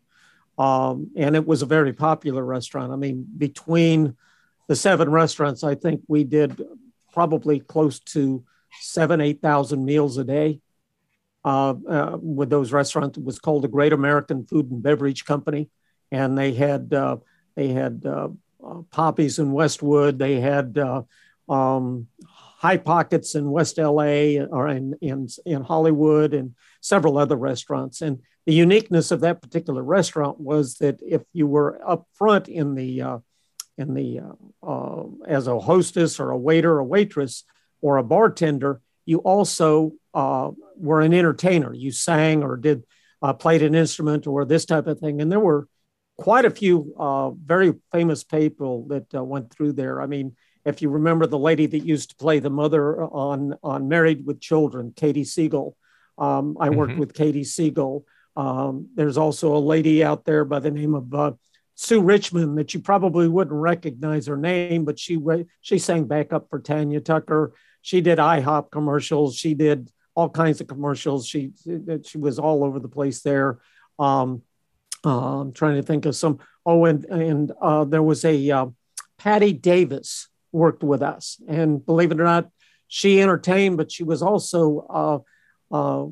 Um, 0.56 1.10
and 1.16 1.34
it 1.34 1.46
was 1.46 1.62
a 1.62 1.66
very 1.66 1.92
popular 1.92 2.44
restaurant. 2.44 2.92
I 2.92 2.96
mean, 2.96 3.26
between 3.36 4.16
the 4.68 4.76
seven 4.76 5.10
restaurants, 5.10 5.64
I 5.64 5.74
think 5.74 6.02
we 6.06 6.22
did 6.24 6.62
probably 7.12 7.58
close 7.58 7.98
to 8.00 8.44
seven, 8.80 9.20
8,000 9.20 9.84
meals 9.84 10.18
a 10.18 10.24
day. 10.24 10.60
Uh, 11.44 11.74
uh, 11.88 12.18
with 12.20 12.50
those 12.50 12.72
restaurants, 12.72 13.16
it 13.16 13.24
was 13.24 13.38
called 13.38 13.62
the 13.62 13.68
Great 13.68 13.92
American 13.92 14.44
Food 14.44 14.70
and 14.70 14.82
Beverage 14.82 15.24
Company, 15.24 15.70
and 16.10 16.36
they 16.36 16.52
had 16.52 16.92
uh, 16.92 17.16
they 17.54 17.68
had 17.68 18.04
uh, 18.06 18.28
uh, 18.64 18.82
Poppies 18.90 19.38
in 19.38 19.52
Westwood. 19.52 20.18
They 20.18 20.40
had 20.40 20.78
um, 21.48 22.06
High 22.58 22.76
Pockets 22.76 23.34
in 23.34 23.50
West 23.50 23.78
LA 23.78 24.42
or 24.50 24.68
in, 24.68 24.94
in, 25.00 25.28
in 25.46 25.62
Hollywood 25.62 26.34
and 26.34 26.54
several 26.80 27.18
other 27.18 27.36
restaurants. 27.36 28.02
And 28.02 28.20
the 28.46 28.54
uniqueness 28.54 29.10
of 29.10 29.20
that 29.20 29.40
particular 29.40 29.82
restaurant 29.82 30.40
was 30.40 30.78
that 30.78 30.98
if 31.00 31.22
you 31.32 31.46
were 31.46 31.80
up 31.86 32.08
front 32.14 32.48
in 32.48 32.74
the 32.74 33.02
uh, 33.02 33.18
in 33.76 33.94
the 33.94 34.20
uh, 34.20 34.66
uh, 34.66 35.04
as 35.26 35.46
a 35.46 35.60
hostess 35.60 36.18
or 36.18 36.30
a 36.30 36.38
waiter 36.38 36.72
or 36.72 36.82
waitress 36.82 37.44
or 37.80 37.96
a 37.96 38.02
bartender, 38.02 38.80
you 39.06 39.18
also 39.18 39.92
were 40.12 41.00
an 41.00 41.14
entertainer. 41.14 41.72
You 41.72 41.92
sang 41.92 42.42
or 42.42 42.56
did 42.56 42.84
played 43.38 43.62
an 43.62 43.76
instrument 43.76 44.26
or 44.26 44.44
this 44.44 44.64
type 44.64 44.88
of 44.88 44.98
thing. 44.98 45.20
And 45.20 45.30
there 45.30 45.40
were 45.40 45.68
quite 46.18 46.44
a 46.44 46.50
few 46.50 46.94
uh, 46.98 47.30
very 47.30 47.72
famous 47.92 48.24
people 48.24 48.86
that 48.88 49.14
uh, 49.14 49.24
went 49.24 49.50
through 49.50 49.72
there. 49.72 50.02
I 50.02 50.06
mean, 50.06 50.36
if 50.64 50.82
you 50.82 50.90
remember 50.90 51.26
the 51.26 51.38
lady 51.38 51.66
that 51.66 51.78
used 51.86 52.10
to 52.10 52.16
play 52.16 52.40
the 52.40 52.50
mother 52.50 53.02
on 53.04 53.54
on 53.62 53.88
Married 53.88 54.26
with 54.26 54.40
Children, 54.40 54.92
Katey 54.94 55.22
Sagal. 55.24 55.74
Um, 56.18 56.56
I 56.60 56.68
worked 56.70 56.94
Mhm. 56.94 56.98
with 56.98 57.14
Katey 57.14 57.42
Sagal. 57.46 58.02
Um, 58.36 58.88
there's 58.94 59.16
also 59.16 59.56
a 59.56 59.58
lady 59.74 60.02
out 60.04 60.24
there 60.24 60.44
by 60.44 60.58
the 60.58 60.70
name 60.70 60.94
of 60.94 61.14
uh, 61.14 61.32
Sue 61.76 62.02
Richmond 62.02 62.58
that 62.58 62.74
you 62.74 62.80
probably 62.80 63.28
wouldn't 63.28 63.54
recognize 63.56 64.26
her 64.26 64.36
name, 64.36 64.84
but 64.84 64.98
she 64.98 65.16
re- 65.16 65.46
she 65.60 65.78
sang 65.78 66.04
backup 66.04 66.50
for 66.50 66.58
Tanya 66.58 67.00
Tucker. 67.00 67.54
She 67.82 68.00
did 68.00 68.18
IHOP 68.18 68.70
commercials. 68.72 69.36
She 69.36 69.54
did 69.54 69.90
all 70.16 70.28
kinds 70.28 70.60
of 70.60 70.66
commercials. 70.66 71.26
She 71.26 71.52
she 72.04 72.18
was 72.18 72.40
all 72.40 72.64
over 72.64 72.80
the 72.80 72.88
place 72.88 73.22
there. 73.22 73.60
Um, 74.00 74.42
uh, 75.04 75.40
I'm 75.40 75.52
trying 75.52 75.76
to 75.76 75.82
think 75.82 76.06
of 76.06 76.16
some. 76.16 76.38
Oh, 76.66 76.84
and 76.84 77.04
and 77.06 77.52
uh, 77.60 77.84
there 77.84 78.02
was 78.02 78.24
a 78.24 78.50
uh, 78.50 78.66
Patti 79.18 79.52
Davis 79.52 80.28
worked 80.52 80.82
with 80.82 81.02
us, 81.02 81.40
and 81.48 81.84
believe 81.84 82.10
it 82.12 82.20
or 82.20 82.24
not, 82.24 82.50
she 82.88 83.20
entertained, 83.20 83.76
but 83.76 83.90
she 83.92 84.04
was 84.04 84.22
also 84.22 85.24
uh, 85.70 85.74
uh, 85.74 86.06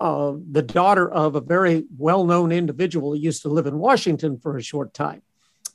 uh, 0.00 0.36
the 0.50 0.62
daughter 0.62 1.10
of 1.10 1.34
a 1.34 1.40
very 1.40 1.84
well-known 1.96 2.52
individual 2.52 3.12
who 3.14 3.18
used 3.18 3.42
to 3.42 3.48
live 3.48 3.66
in 3.66 3.78
Washington 3.78 4.38
for 4.38 4.56
a 4.56 4.62
short 4.62 4.94
time, 4.94 5.22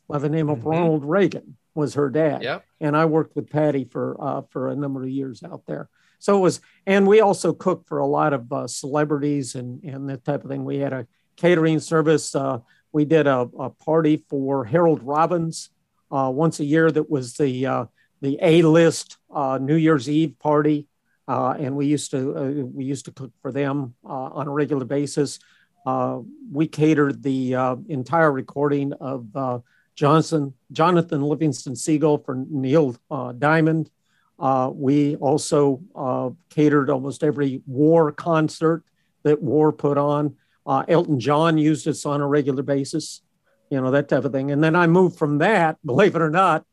by 0.08 0.18
the 0.18 0.30
name 0.30 0.50
of 0.50 0.60
Mhm. 0.60 0.66
Ronald 0.72 1.06
Reagan. 1.06 1.58
Was 1.76 1.96
her 1.96 2.12
dad, 2.12 2.44
Yep. 2.44 2.64
and 2.82 2.96
I 2.96 3.06
worked 3.06 3.36
with 3.36 3.50
Patti 3.50 3.84
for 3.86 4.16
uh, 4.20 4.42
for 4.52 4.70
a 4.70 4.76
number 4.76 5.02
of 5.02 5.10
years 5.10 5.42
out 5.42 5.64
there. 5.66 5.90
So 6.20 6.38
it 6.38 6.42
was, 6.42 6.62
and 6.86 7.08
we 7.08 7.20
also 7.20 7.52
cooked 7.52 7.88
for 7.88 7.98
a 7.98 8.06
lot 8.06 8.32
of 8.32 8.54
uh, 8.54 8.68
celebrities 8.68 9.56
and 9.56 9.84
and 9.84 10.08
that 10.08 10.24
type 10.24 10.44
of 10.44 10.52
thing. 10.52 10.66
We 10.66 10.78
had 10.78 10.94
a 10.94 11.08
catering 11.36 11.80
service. 11.80 12.36
Uh, 12.36 12.60
we 12.92 13.06
did 13.06 13.28
a, 13.28 13.50
a 13.60 13.70
party 13.70 14.24
for 14.30 14.66
Harold 14.66 15.02
Robbins 15.04 15.70
uh, 16.12 16.32
once 16.34 16.60
a 16.60 16.66
year. 16.66 16.92
That 16.92 17.10
was 17.10 17.34
the 17.34 17.66
uh, 17.66 17.86
the 18.22 18.38
A 18.42 18.62
list 18.62 19.18
New 19.60 19.75
Year's 19.75 20.10
Eve 20.10 20.38
party, 20.40 20.88
and 21.28 21.75
we 21.75 21.88
used 21.88 22.12
to 22.12 22.72
we 22.74 22.86
used 22.86 23.06
to 23.06 23.12
cook 23.12 23.32
for 23.42 23.52
them 23.52 23.96
on 24.04 24.48
a 24.48 24.52
regular 24.52 24.86
basis. 24.86 25.40
We 25.86 26.68
catered 26.68 27.22
the 27.22 27.54
entire 27.90 28.32
recording 28.32 28.94
of 28.94 29.63
Johnson 29.96 30.54
Jonathan 30.72 31.22
Livingston 31.22 31.75
Seagull 31.75 32.20
for 32.20 32.44
Neil 32.50 32.96
uh, 33.12 33.32
Diamond. 33.34 33.90
Uh, 34.40 34.72
we 34.74 35.16
also 35.18 35.82
uh, 35.96 36.30
catered 36.50 36.90
almost 36.90 37.24
every 37.24 37.62
war 37.68 38.12
concert 38.12 38.84
that 39.24 39.42
war 39.42 39.72
put 39.72 39.98
on. 39.98 40.36
Uh, 40.65 40.84
Elton 40.88 41.20
John 41.20 41.58
used 41.58 41.88
us 41.88 42.05
on 42.05 42.22
a 42.22 42.27
regular 42.27 42.63
basis, 42.63 43.22
you 43.70 43.82
know, 43.82 43.91
that 43.91 44.10
type 44.10 44.25
of 44.25 44.32
thing. 44.32 44.51
And 44.51 44.63
then 44.63 44.75
I 44.75 44.88
moved 44.88 45.17
from 45.17 45.39
that, 45.39 45.77
believe 45.86 46.15
it 46.15 46.22
or 46.22 46.29
not, 46.29 46.65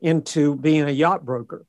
into 0.00 0.56
being 0.56 0.82
a 0.82 0.90
yacht 0.90 1.24
broker. 1.24 1.66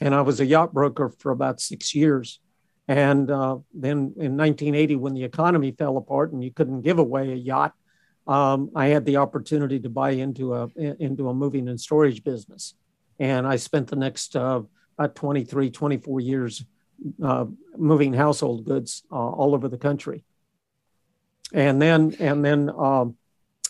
And 0.00 0.14
I 0.14 0.20
was 0.20 0.40
a 0.40 0.46
yacht 0.46 0.74
broker 0.74 1.08
for 1.08 1.30
about 1.32 1.60
six 1.60 1.94
years. 1.94 2.40
And 2.88 3.30
uh, 3.30 3.58
then 3.74 4.14
in 4.16 4.36
1980, 4.36 4.96
when 4.96 5.14
the 5.14 5.24
economy 5.24 5.72
fell 5.72 5.96
apart 5.96 6.32
and 6.32 6.44
you 6.44 6.52
couldn't 6.52 6.82
give 6.82 6.98
away 6.98 7.32
a 7.32 7.34
yacht, 7.34 7.74
um, 8.26 8.70
I 8.74 8.88
had 8.88 9.04
the 9.04 9.16
opportunity 9.16 9.78
to 9.80 9.88
buy 9.88 10.10
into 10.10 10.54
a 10.54 10.68
into 10.76 11.28
a 11.28 11.34
moving 11.34 11.68
and 11.68 11.80
storage 11.80 12.24
business. 12.24 12.74
And 13.18 13.46
I 13.46 13.56
spent 13.56 13.88
the 13.88 13.96
next 13.96 14.36
uh, 14.36 14.62
about 14.98 15.14
23, 15.14 15.70
24 15.70 16.20
years 16.20 16.64
uh, 17.22 17.46
moving 17.76 18.12
household 18.12 18.64
goods 18.64 19.04
uh, 19.10 19.14
all 19.14 19.54
over 19.54 19.68
the 19.68 19.78
country. 19.78 20.24
And 21.52 21.80
then, 21.80 22.16
and 22.18 22.44
then 22.44 22.70
um, 22.70 23.16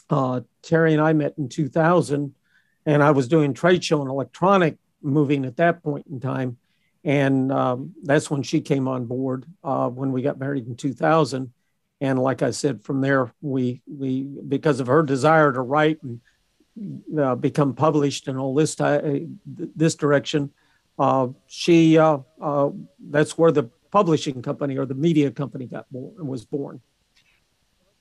uh, 0.08 0.40
Terry 0.62 0.92
and 0.92 1.02
I 1.02 1.12
met 1.12 1.34
in 1.38 1.48
2000, 1.48 2.34
and 2.86 3.02
I 3.02 3.10
was 3.10 3.28
doing 3.28 3.54
trade 3.54 3.84
show 3.84 4.00
and 4.00 4.10
electronic 4.10 4.76
moving 5.02 5.44
at 5.44 5.56
that 5.56 5.82
point 5.82 6.06
in 6.06 6.20
time. 6.20 6.56
And 7.04 7.52
um, 7.52 7.94
that's 8.02 8.30
when 8.30 8.42
she 8.42 8.60
came 8.60 8.88
on 8.88 9.06
board 9.06 9.44
uh, 9.62 9.88
when 9.88 10.10
we 10.12 10.22
got 10.22 10.38
married 10.38 10.66
in 10.66 10.76
2000. 10.76 11.52
And 12.00 12.18
like 12.18 12.42
I 12.42 12.50
said, 12.50 12.82
from 12.82 13.00
there, 13.00 13.32
we, 13.40 13.82
we 13.86 14.22
because 14.22 14.80
of 14.80 14.86
her 14.88 15.02
desire 15.02 15.52
to 15.52 15.60
write 15.60 16.02
and 16.02 16.20
uh, 17.18 17.34
become 17.36 17.74
published 17.74 18.28
and 18.28 18.38
all 18.38 18.54
this, 18.54 18.74
ti- 18.74 19.28
this 19.46 19.94
direction, 19.94 20.50
uh, 20.98 21.28
she 21.46 21.98
uh, 21.98 22.18
uh, 22.40 22.70
that's 22.98 23.36
where 23.36 23.52
the 23.52 23.64
publishing 23.90 24.42
company 24.42 24.76
or 24.76 24.86
the 24.86 24.94
media 24.94 25.30
company 25.30 25.66
got 25.66 25.90
born, 25.90 26.26
was 26.26 26.44
born. 26.44 26.80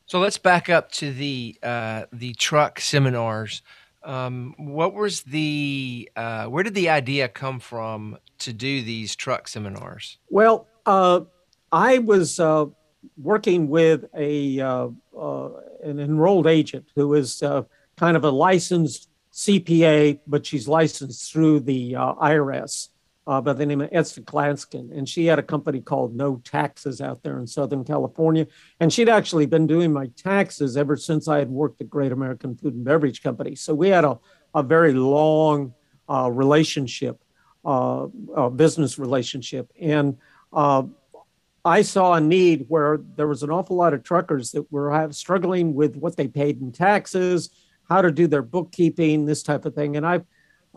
So 0.07 0.19
let's 0.19 0.37
back 0.37 0.69
up 0.69 0.91
to 0.93 1.11
the 1.11 1.57
uh, 1.63 2.05
the 2.13 2.33
truck 2.35 2.79
seminars. 2.79 3.63
Um, 4.03 4.53
what 4.57 4.93
was 4.93 5.23
the 5.23 6.09
uh, 6.15 6.45
where 6.45 6.63
did 6.63 6.75
the 6.75 6.89
idea 6.89 7.27
come 7.27 7.59
from 7.59 8.19
to 8.39 8.53
do 8.53 8.83
these 8.83 9.15
truck 9.15 9.47
seminars? 9.47 10.19
Well, 10.29 10.67
uh, 10.85 11.21
I 11.71 11.97
was 11.97 12.39
uh, 12.39 12.67
working 13.17 13.67
with 13.67 14.05
a 14.15 14.59
uh, 14.59 14.89
uh, 15.17 15.49
an 15.83 15.99
enrolled 15.99 16.45
agent 16.45 16.85
who 16.95 17.15
is 17.15 17.41
kind 17.97 18.15
of 18.15 18.23
a 18.23 18.29
licensed 18.29 19.09
CPA, 19.33 20.19
but 20.27 20.45
she's 20.45 20.67
licensed 20.67 21.33
through 21.33 21.61
the 21.61 21.93
IRS, 21.93 22.89
uh, 23.27 23.41
by 23.41 23.53
the 23.53 23.65
name 23.65 23.81
of 23.81 23.89
Esther 23.91 24.21
Klanskin, 24.21 24.95
and 24.95 25.09
she 25.09 25.25
had 25.25 25.39
a 25.39 25.43
company 25.43 25.81
called 25.81 26.15
No 26.15 26.41
Taxes 26.43 27.01
out 27.01 27.23
there 27.23 27.39
in 27.39 27.47
Southern 27.47 27.83
California. 27.83 28.45
And 28.79 28.93
she'd 28.93 29.09
actually 29.09 29.47
been 29.47 29.65
doing 29.65 29.91
my 29.91 30.07
taxes 30.15 30.77
ever 30.77 30.95
since 30.95 31.27
I 31.27 31.39
had 31.39 31.49
worked 31.49 31.81
at 31.81 31.89
Great 31.89 32.11
American 32.11 32.55
Food 32.55 32.75
and 32.75 32.85
Beverage 32.85 33.23
Company. 33.23 33.55
So 33.55 33.73
we 33.73 33.89
had 33.89 34.05
a, 34.05 34.19
a 34.53 34.61
very 34.61 34.93
long 34.93 35.73
uh, 36.07 36.29
relationship, 36.31 37.19
uh, 37.63 38.05
business 38.55 38.99
relationship. 38.99 39.71
And 39.81 40.17
uh, 40.53 40.83
I 41.63 41.81
saw 41.81 42.13
a 42.13 42.21
need 42.21 42.65
where 42.67 42.99
there 43.15 43.27
was 43.27 43.41
an 43.41 43.49
awful 43.49 43.75
lot 43.75 43.95
of 43.95 44.03
truckers 44.03 44.51
that 44.51 44.71
were 44.71 45.07
struggling 45.11 45.73
with 45.73 45.95
what 45.95 46.15
they 46.15 46.27
paid 46.27 46.61
in 46.61 46.71
taxes, 46.71 47.49
how 47.89 48.03
to 48.03 48.11
do 48.11 48.27
their 48.27 48.43
bookkeeping, 48.43 49.25
this 49.25 49.41
type 49.41 49.65
of 49.65 49.73
thing. 49.73 49.97
And 49.97 50.05
I 50.05 50.21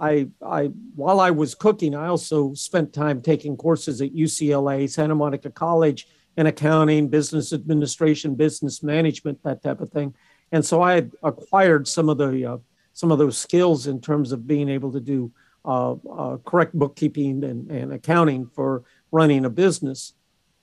I, 0.00 0.28
I, 0.44 0.66
while 0.94 1.20
I 1.20 1.30
was 1.30 1.54
cooking, 1.54 1.94
I 1.94 2.08
also 2.08 2.54
spent 2.54 2.92
time 2.92 3.20
taking 3.20 3.56
courses 3.56 4.00
at 4.00 4.14
UCLA, 4.14 4.88
Santa 4.88 5.14
Monica 5.14 5.50
College 5.50 6.08
in 6.36 6.46
accounting, 6.46 7.08
business 7.08 7.52
administration, 7.52 8.34
business 8.34 8.82
management, 8.82 9.42
that 9.42 9.62
type 9.62 9.80
of 9.80 9.90
thing. 9.90 10.14
And 10.52 10.64
so 10.64 10.82
I 10.82 10.94
had 10.94 11.12
acquired 11.22 11.88
some 11.88 12.08
of 12.08 12.18
the, 12.18 12.46
uh, 12.46 12.58
some 12.92 13.10
of 13.10 13.18
those 13.18 13.36
skills 13.36 13.86
in 13.86 14.00
terms 14.00 14.32
of 14.32 14.46
being 14.46 14.68
able 14.68 14.92
to 14.92 15.00
do 15.00 15.32
uh, 15.64 15.92
uh, 15.92 16.36
correct 16.38 16.74
bookkeeping 16.74 17.44
and, 17.44 17.70
and 17.70 17.92
accounting 17.92 18.46
for 18.46 18.84
running 19.10 19.44
a 19.44 19.50
business. 19.50 20.14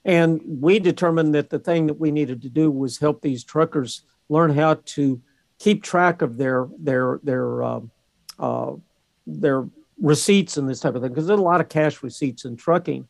And 0.06 0.42
we 0.46 0.80
determined 0.80 1.36
that 1.36 1.50
the 1.50 1.60
thing 1.60 1.88
that 1.88 2.00
we 2.00 2.12
needed 2.12 2.42
to 2.44 2.50
do 2.50 2.72
was 2.72 3.00
help 3.00 3.22
these 3.22 3.44
truckers 3.44 4.02
learn 4.30 4.56
how 4.56 4.76
to 4.86 5.22
keep 5.60 5.84
track 5.84 6.22
of 6.22 6.38
their 6.38 6.68
their 6.80 7.20
their 7.24 7.64
uh, 7.64 7.80
uh, 8.40 8.74
their 9.26 9.68
receipts 10.02 10.58
and 10.58 10.70
this 10.70 10.80
type 10.80 10.96
of 10.96 11.02
thing 11.02 11.12
because 11.12 11.28
there's 11.28 11.40
a 11.40 11.44
lot 11.44 11.62
of 11.62 11.70
cash 11.70 12.04
receipts 12.04 12.46
in 12.46 12.56
trucking. 12.56 13.08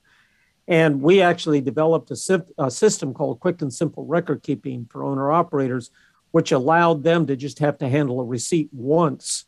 And 0.67 1.01
we 1.01 1.22
actually 1.22 1.62
developed 1.62 2.12
a, 2.12 2.45
a 2.57 2.72
system 2.72 3.13
called 3.13 3.39
quick 3.39 3.62
and 3.62 3.74
simple 3.74 4.05
record 4.05 4.41
keeping 4.41 4.88
for 4.89 5.03
owner 5.03 5.31
operators, 5.31 5.91
which 6.31 6.51
allowed 6.51 7.03
them 7.03 7.27
to 7.27 7.36
just 7.36 7.60
have 7.60 7.77
to 7.79 7.89
handle 7.89 8.19
a 8.19 8.25
receipt 8.25 8.69
once 8.72 9.45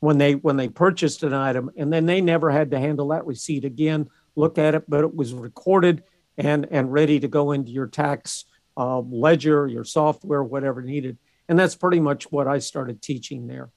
when 0.00 0.18
they 0.18 0.34
when 0.34 0.56
they 0.56 0.68
purchased 0.68 1.22
an 1.22 1.34
item, 1.34 1.70
and 1.76 1.92
then 1.92 2.06
they 2.06 2.20
never 2.20 2.50
had 2.50 2.70
to 2.70 2.78
handle 2.78 3.08
that 3.08 3.26
receipt 3.26 3.64
again. 3.64 4.08
Look 4.34 4.58
at 4.58 4.74
it, 4.74 4.84
but 4.88 5.04
it 5.04 5.14
was 5.14 5.32
recorded 5.34 6.02
and 6.38 6.66
and 6.70 6.92
ready 6.92 7.20
to 7.20 7.28
go 7.28 7.52
into 7.52 7.70
your 7.70 7.86
tax 7.86 8.44
uh, 8.76 9.00
ledger, 9.00 9.66
your 9.66 9.84
software, 9.84 10.42
whatever 10.42 10.82
needed. 10.82 11.18
And 11.48 11.58
that's 11.58 11.74
pretty 11.74 12.00
much 12.00 12.30
what 12.30 12.48
I 12.48 12.58
started 12.60 13.02
teaching 13.02 13.46
there. 13.46 13.70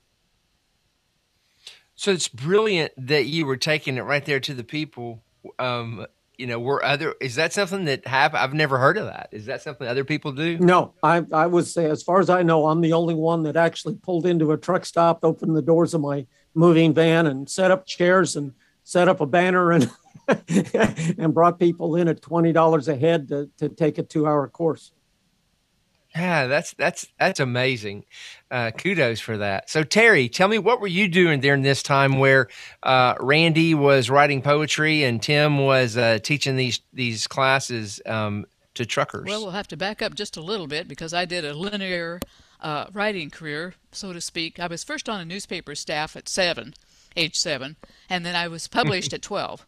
So 1.96 2.12
it's 2.12 2.28
brilliant 2.28 2.92
that 2.98 3.26
you 3.26 3.46
were 3.46 3.58
taking 3.58 3.98
it 3.98 4.02
right 4.02 4.26
there 4.26 4.40
to 4.40 4.54
the 4.54 4.64
people. 4.64 5.24
Um, 5.60 6.06
you 6.38 6.48
know, 6.48 6.60
were 6.60 6.84
other 6.84 7.14
is 7.22 7.36
that 7.36 7.54
something 7.54 7.86
that 7.86 8.08
have 8.08 8.34
I've 8.34 8.54
never 8.54 8.78
heard 8.80 8.98
of 8.98 9.06
that. 9.06 9.30
Is 9.32 9.46
that 9.46 9.62
something 9.62 9.88
other 9.88 10.04
people 10.04 10.32
do? 10.32 10.58
No, 10.58 10.94
I 11.04 11.24
I 11.32 11.46
would 11.46 11.68
say 11.68 11.90
as 11.90 12.02
far 12.02 12.20
as 12.20 12.30
I 12.30 12.42
know, 12.42 12.68
I'm 12.68 12.82
the 12.82 12.94
only 12.94 13.14
one 13.14 13.44
that 13.44 13.56
actually 13.56 13.96
pulled 13.96 14.26
into 14.26 14.52
a 14.52 14.58
truck 14.58 14.86
stop, 14.86 15.20
opened 15.24 15.56
the 15.56 15.62
doors 15.62 15.94
of 15.94 16.02
my 16.02 16.26
moving 16.56 16.94
van, 16.94 17.28
and 17.28 17.50
set 17.50 17.70
up 17.70 17.86
chairs 17.86 18.36
and 18.36 18.54
set 18.84 19.08
up 19.08 19.22
a 19.22 19.26
banner 19.26 19.72
and 19.72 19.92
and 21.18 21.34
brought 21.34 21.60
people 21.60 21.96
in 21.96 22.08
at 22.08 22.22
twenty 22.22 22.52
dollars 22.52 22.88
a 22.88 22.96
head 22.96 23.28
to, 23.28 23.50
to 23.58 23.70
take 23.70 24.00
a 24.00 24.04
two 24.04 24.26
hour 24.26 24.48
course. 24.48 24.92
Yeah, 26.16 26.46
that's 26.46 26.74
that's 26.74 27.08
that's 27.20 27.40
amazing. 27.40 28.06
Uh, 28.52 28.70
kudos 28.72 29.20
for 29.20 29.38
that. 29.38 29.70
So 29.70 29.84
Terry, 29.84 30.30
tell 30.30 30.48
me 30.48 30.60
what 30.60 30.80
were 30.80 30.88
you 30.88 31.08
doing 31.08 31.40
during 31.40 31.64
this 31.64 31.82
time 31.82 32.20
where 32.20 32.50
uh, 32.84 33.16
Randy 33.20 33.74
was 33.74 34.12
writing 34.12 34.44
poetry 34.44 35.04
and 35.04 35.22
Tim 35.22 35.58
was 35.58 35.98
uh, 35.98 36.20
teaching 36.22 36.56
these 36.56 36.82
these 36.94 37.26
classes 37.26 38.00
um, 38.06 38.46
to 38.76 38.86
truckers? 38.86 39.26
Well, 39.28 39.42
we'll 39.42 39.52
have 39.52 39.68
to 39.70 39.78
back 39.78 40.04
up 40.04 40.14
just 40.14 40.38
a 40.38 40.42
little 40.42 40.68
bit 40.68 40.88
because 40.88 41.16
I 41.16 41.26
did 41.26 41.46
a 41.46 41.56
linear 41.56 42.20
uh, 42.62 42.86
writing 42.94 43.32
career, 43.32 43.74
so 43.92 44.14
to 44.14 44.22
speak. 44.22 44.60
I 44.60 44.68
was 44.68 44.84
first 44.84 45.10
on 45.10 45.20
a 45.20 45.26
newspaper 45.26 45.74
staff 45.74 46.16
at 46.16 46.30
seven, 46.30 46.76
age 47.16 47.38
seven, 47.38 47.76
and 48.08 48.24
then 48.24 48.36
I 48.36 48.48
was 48.48 48.68
published 48.68 49.14
at 49.16 49.24
twelve. 49.24 49.66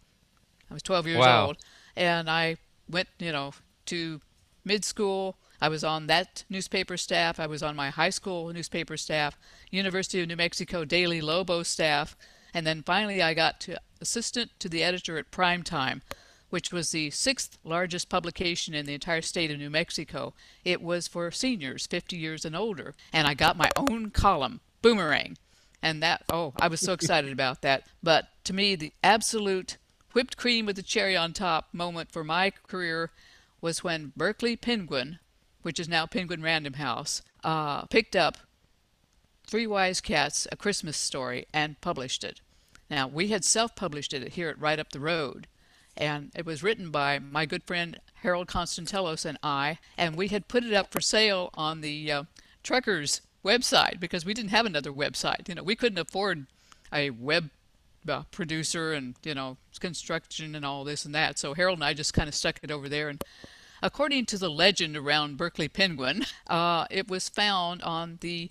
I 0.69 0.75
was 0.75 0.83
twelve 0.83 1.07
years 1.07 1.19
wow. 1.19 1.47
old, 1.47 1.57
and 1.95 2.29
I 2.29 2.57
went, 2.87 3.07
you 3.17 3.31
know, 3.31 3.53
to 3.87 4.21
mid 4.63 4.85
school 4.85 5.37
I 5.65 5.67
was 5.67 5.83
on 5.83 6.05
that 6.05 6.43
newspaper 6.47 6.95
staff. 6.95 7.39
I 7.39 7.47
was 7.47 7.63
on 7.63 7.75
my 7.75 7.89
high 7.89 8.11
school 8.11 8.53
newspaper 8.53 8.97
staff, 8.97 9.35
University 9.71 10.21
of 10.21 10.27
New 10.27 10.35
Mexico 10.35 10.85
Daily 10.85 11.21
Lobo 11.21 11.63
staff, 11.63 12.15
and 12.53 12.67
then 12.67 12.83
finally 12.83 13.19
I 13.19 13.33
got 13.33 13.59
to 13.61 13.81
assistant 13.99 14.51
to 14.59 14.69
the 14.69 14.83
editor 14.83 15.17
at 15.17 15.31
Prime 15.31 15.63
Time, 15.63 16.03
which 16.51 16.71
was 16.71 16.91
the 16.91 17.09
sixth 17.09 17.57
largest 17.63 18.09
publication 18.09 18.75
in 18.75 18.85
the 18.85 18.93
entire 18.93 19.23
state 19.23 19.49
of 19.49 19.57
New 19.57 19.71
Mexico. 19.71 20.35
It 20.63 20.83
was 20.83 21.07
for 21.07 21.31
seniors 21.31 21.87
50 21.87 22.15
years 22.15 22.45
and 22.45 22.55
older, 22.55 22.93
and 23.11 23.27
I 23.27 23.33
got 23.33 23.57
my 23.57 23.71
own 23.75 24.11
column, 24.11 24.59
Boomerang. 24.83 25.35
And 25.81 26.03
that, 26.03 26.25
oh, 26.31 26.53
I 26.59 26.67
was 26.67 26.79
so 26.79 26.93
excited 26.99 27.31
about 27.31 27.63
that. 27.63 27.87
But 28.03 28.27
to 28.43 28.53
me, 28.53 28.75
the 28.75 28.93
absolute 29.03 29.77
whipped 30.13 30.37
cream 30.37 30.67
with 30.67 30.75
the 30.75 30.83
cherry 30.83 31.17
on 31.17 31.33
top 31.33 31.69
moment 31.73 32.11
for 32.11 32.23
my 32.23 32.51
career 32.51 33.09
was 33.61 33.83
when 33.83 34.13
Berkley 34.15 34.55
Penguin 34.55 35.17
which 35.65 35.79
is 35.79 35.89
now 35.89 36.05
Penguin 36.05 36.43
Random 36.43 36.73
House, 36.73 37.23
uh, 37.43 37.85
picked 37.85 38.15
up 38.15 38.37
Three 39.47 39.65
Wise 39.65 39.99
Cats, 39.99 40.47
A 40.51 40.55
Christmas 40.55 40.95
Story, 40.95 41.47
and 41.51 41.81
published 41.81 42.23
it. 42.23 42.39
Now, 42.87 43.07
we 43.07 43.29
had 43.29 43.43
self 43.43 43.75
published 43.75 44.13
it 44.13 44.33
here 44.33 44.49
at 44.49 44.61
Right 44.61 44.77
Up 44.77 44.91
the 44.91 44.99
Road, 44.99 45.47
and 45.97 46.29
it 46.35 46.45
was 46.45 46.61
written 46.61 46.91
by 46.91 47.17
my 47.17 47.47
good 47.47 47.63
friend 47.63 47.99
Harold 48.21 48.47
Constantelos 48.47 49.25
and 49.25 49.39
I, 49.41 49.79
and 49.97 50.15
we 50.15 50.27
had 50.27 50.47
put 50.47 50.63
it 50.63 50.71
up 50.71 50.91
for 50.91 51.01
sale 51.01 51.49
on 51.55 51.81
the 51.81 52.11
uh, 52.11 52.23
Truckers 52.61 53.21
website 53.43 53.99
because 53.99 54.23
we 54.23 54.35
didn't 54.35 54.51
have 54.51 54.67
another 54.67 54.93
website. 54.93 55.49
You 55.49 55.55
know, 55.55 55.63
we 55.63 55.75
couldn't 55.75 55.97
afford 55.97 56.45
a 56.93 57.09
web 57.09 57.49
uh, 58.07 58.21
producer 58.29 58.93
and, 58.93 59.15
you 59.23 59.33
know, 59.33 59.57
construction 59.79 60.53
and 60.53 60.63
all 60.63 60.83
this 60.83 61.05
and 61.05 61.15
that. 61.15 61.39
So 61.39 61.55
Harold 61.55 61.79
and 61.79 61.83
I 61.83 61.95
just 61.95 62.13
kind 62.13 62.27
of 62.27 62.35
stuck 62.35 62.59
it 62.61 62.69
over 62.69 62.87
there 62.87 63.09
and 63.09 63.23
According 63.85 64.25
to 64.25 64.39
the 64.39 64.49
legend 64.49 64.97
around 64.97 65.37
Berkley 65.37 65.67
Penguin, 65.67 66.25
uh, 66.47 66.87
it 66.89 67.07
was 67.07 67.29
found 67.29 67.83
on 67.83 68.17
the 68.21 68.49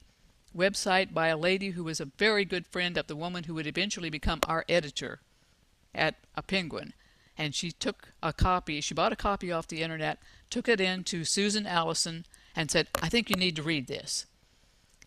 website 0.57 1.13
by 1.13 1.27
a 1.27 1.37
lady 1.37 1.71
who 1.71 1.83
was 1.83 1.99
a 1.99 2.05
very 2.05 2.45
good 2.45 2.69
friend 2.69 2.97
of 2.97 3.09
the 3.09 3.17
woman 3.17 3.43
who 3.43 3.55
would 3.55 3.67
eventually 3.67 4.11
become 4.11 4.39
our 4.47 4.65
editor 4.69 5.23
at 5.93 6.15
a 6.37 6.43
Penguin. 6.43 6.93
And 7.37 7.53
she 7.53 7.73
took 7.73 8.11
a 8.23 8.33
copy, 8.33 8.81
she 8.81 8.95
bought 8.95 9.13
a 9.13 9.17
copy 9.17 9.51
off 9.51 9.67
the 9.67 9.83
internet, 9.83 10.21
took 10.51 10.69
it 10.69 10.81
in 10.81 11.03
to 11.03 11.25
Susan 11.25 11.67
Allison, 11.67 12.27
and 12.55 12.71
said, 12.71 12.87
I 13.03 13.09
think 13.09 13.29
you 13.29 13.35
need 13.35 13.57
to 13.57 13.63
read 13.65 13.89
this. 13.89 14.27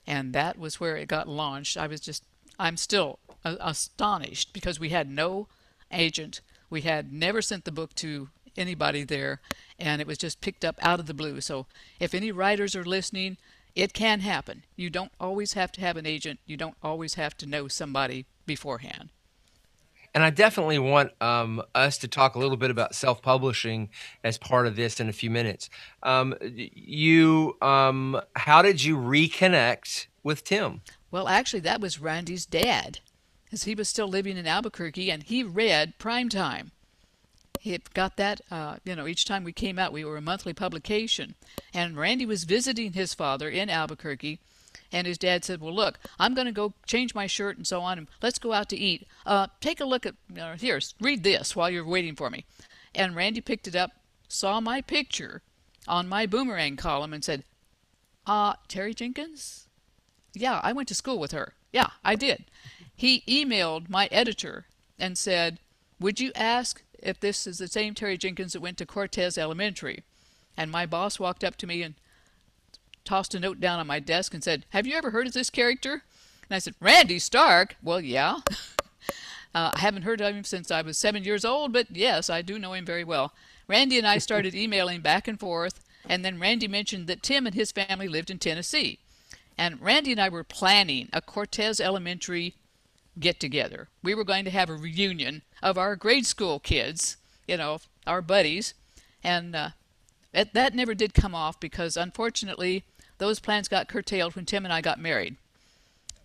And 0.05 0.33
that 0.33 0.59
was 0.59 0.77
where 0.77 0.97
it 0.97 1.07
got 1.07 1.29
launched. 1.29 1.77
I 1.77 1.87
was 1.87 2.01
just, 2.01 2.25
I'm 2.59 2.75
still 2.75 3.19
astonished 3.45 4.51
because 4.51 4.77
we 4.77 4.89
had 4.89 5.09
no 5.09 5.47
agent. 5.89 6.41
We 6.69 6.81
had 6.81 7.13
never 7.13 7.41
sent 7.41 7.63
the 7.63 7.71
book 7.71 7.95
to 7.95 8.27
anybody 8.57 9.03
there, 9.03 9.41
and 9.79 10.01
it 10.01 10.07
was 10.07 10.17
just 10.17 10.41
picked 10.41 10.65
up 10.65 10.77
out 10.81 10.99
of 10.99 11.05
the 11.05 11.13
blue. 11.13 11.41
So 11.41 11.65
if 11.99 12.13
any 12.13 12.31
writers 12.31 12.75
are 12.75 12.85
listening, 12.85 13.37
it 13.75 13.93
can 13.93 14.21
happen. 14.21 14.63
You 14.75 14.89
don't 14.89 15.11
always 15.19 15.53
have 15.53 15.71
to 15.73 15.81
have 15.81 15.97
an 15.97 16.05
agent. 16.05 16.39
You 16.45 16.57
don't 16.57 16.77
always 16.81 17.13
have 17.13 17.37
to 17.37 17.45
know 17.45 17.67
somebody 17.67 18.25
beforehand. 18.45 19.09
And 20.15 20.23
I 20.23 20.31
definitely 20.31 20.79
want 20.79 21.11
um, 21.21 21.61
us 21.75 21.99
to 21.99 22.07
talk 22.07 22.33
a 22.33 22.39
little 22.39 22.57
bit 22.57 22.71
about 22.71 22.95
self-publishing 22.95 23.89
as 24.23 24.39
part 24.39 24.65
of 24.65 24.75
this 24.75 24.99
in 24.99 25.09
a 25.09 25.13
few 25.13 25.29
minutes. 25.29 25.69
Um, 26.01 26.33
you, 26.41 27.55
um, 27.61 28.19
how 28.35 28.63
did 28.63 28.83
you 28.83 28.97
reconnect 28.97 30.07
with 30.23 30.43
Tim? 30.43 30.81
Well, 31.11 31.27
actually, 31.27 31.59
that 31.59 31.81
was 31.81 32.01
Randy's 32.01 32.47
dad, 32.47 32.99
as 33.51 33.65
he 33.65 33.75
was 33.75 33.89
still 33.89 34.07
living 34.07 34.37
in 34.37 34.47
Albuquerque, 34.47 35.11
and 35.11 35.21
he 35.21 35.43
read 35.43 35.99
Prime 35.99 36.29
Had 37.63 37.93
got 37.93 38.17
that, 38.17 38.41
uh, 38.51 38.77
you 38.83 38.95
know, 38.95 39.07
each 39.07 39.25
time 39.25 39.43
we 39.43 39.51
came 39.51 39.79
out, 39.79 39.93
we 39.93 40.05
were 40.05 40.17
a 40.17 40.21
monthly 40.21 40.53
publication. 40.53 41.35
And 41.73 41.97
Randy 41.97 42.25
was 42.25 42.43
visiting 42.43 42.93
his 42.93 43.13
father 43.13 43.49
in 43.49 43.69
Albuquerque, 43.69 44.39
and 44.91 45.07
his 45.07 45.17
dad 45.17 45.43
said, 45.43 45.61
Well, 45.61 45.73
look, 45.73 45.99
I'm 46.19 46.33
going 46.33 46.45
to 46.45 46.51
go 46.51 46.73
change 46.85 47.15
my 47.15 47.27
shirt 47.27 47.57
and 47.57 47.67
so 47.67 47.81
on, 47.81 47.97
and 47.97 48.07
let's 48.21 48.39
go 48.39 48.53
out 48.53 48.69
to 48.69 48.77
eat. 48.77 49.07
Uh, 49.25 49.47
take 49.61 49.79
a 49.79 49.85
look 49.85 50.05
at, 50.05 50.15
uh, 50.39 50.55
here, 50.55 50.79
read 51.01 51.23
this 51.23 51.55
while 51.55 51.69
you're 51.69 51.85
waiting 51.85 52.15
for 52.15 52.29
me. 52.29 52.45
And 52.95 53.15
Randy 53.15 53.41
picked 53.41 53.67
it 53.67 53.75
up, 53.75 53.91
saw 54.27 54.59
my 54.59 54.81
picture 54.81 55.41
on 55.87 56.07
my 56.07 56.25
boomerang 56.25 56.75
column, 56.75 57.13
and 57.13 57.23
said, 57.23 57.43
Uh, 58.25 58.53
Terry 58.67 58.93
Jenkins? 58.93 59.67
Yeah, 60.33 60.59
I 60.63 60.73
went 60.73 60.87
to 60.89 60.95
school 60.95 61.19
with 61.19 61.31
her. 61.31 61.53
Yeah, 61.71 61.89
I 62.03 62.15
did. 62.15 62.45
He 62.95 63.23
emailed 63.27 63.89
my 63.89 64.07
editor 64.11 64.65
and 64.99 65.17
said, 65.17 65.59
Would 65.99 66.19
you 66.19 66.31
ask 66.35 66.81
if 66.99 67.19
this 67.19 67.47
is 67.47 67.57
the 67.57 67.67
same 67.67 67.93
Terry 67.93 68.17
Jenkins 68.17 68.53
that 68.53 68.61
went 68.61 68.77
to 68.77 68.85
Cortez 68.85 69.37
Elementary. 69.37 70.03
And 70.55 70.71
my 70.71 70.85
boss 70.85 71.19
walked 71.19 71.43
up 71.43 71.55
to 71.57 71.67
me 71.67 71.83
and 71.83 71.95
tossed 73.05 73.35
a 73.35 73.39
note 73.39 73.59
down 73.59 73.79
on 73.79 73.87
my 73.87 73.99
desk 73.99 74.33
and 74.33 74.43
said, 74.43 74.65
Have 74.69 74.87
you 74.87 74.95
ever 74.95 75.11
heard 75.11 75.27
of 75.27 75.33
this 75.33 75.49
character? 75.49 76.03
And 76.49 76.55
I 76.55 76.59
said, 76.59 76.75
Randy 76.79 77.19
Stark? 77.19 77.75
Well, 77.81 78.01
yeah. 78.01 78.39
Uh, 79.55 79.71
I 79.73 79.79
haven't 79.79 80.03
heard 80.03 80.21
of 80.21 80.35
him 80.35 80.43
since 80.43 80.69
I 80.69 80.83
was 80.83 80.99
seven 80.99 81.23
years 81.23 81.43
old, 81.43 81.73
but 81.73 81.87
yes, 81.89 82.29
I 82.29 82.43
do 82.43 82.59
know 82.59 82.73
him 82.73 82.85
very 82.85 83.03
well. 83.03 83.33
Randy 83.67 83.97
and 83.97 84.05
I 84.05 84.19
started 84.19 84.53
emailing 84.55 85.01
back 85.01 85.27
and 85.27 85.39
forth, 85.39 85.79
and 86.07 86.23
then 86.23 86.39
Randy 86.39 86.67
mentioned 86.67 87.07
that 87.07 87.23
Tim 87.23 87.47
and 87.47 87.55
his 87.55 87.71
family 87.71 88.07
lived 88.07 88.29
in 88.29 88.37
Tennessee. 88.37 88.99
And 89.57 89.81
Randy 89.81 90.11
and 90.11 90.21
I 90.21 90.29
were 90.29 90.43
planning 90.43 91.09
a 91.11 91.21
Cortez 91.21 91.79
Elementary 91.79 92.53
get 93.19 93.39
together. 93.39 93.87
We 94.03 94.15
were 94.15 94.23
going 94.23 94.45
to 94.45 94.51
have 94.51 94.69
a 94.69 94.75
reunion 94.75 95.41
of 95.61 95.77
our 95.77 95.95
grade 95.95 96.25
school 96.25 96.59
kids, 96.59 97.17
you 97.47 97.57
know, 97.57 97.79
our 98.05 98.21
buddies. 98.21 98.73
And 99.23 99.55
uh, 99.55 99.69
it, 100.33 100.53
that 100.53 100.75
never 100.75 100.93
did 100.93 101.13
come 101.13 101.35
off 101.35 101.59
because 101.59 101.97
unfortunately 101.97 102.83
those 103.17 103.39
plans 103.39 103.67
got 103.67 103.87
curtailed 103.87 104.35
when 104.35 104.45
Tim 104.45 104.65
and 104.65 104.73
I 104.73 104.81
got 104.81 104.99
married. 104.99 105.35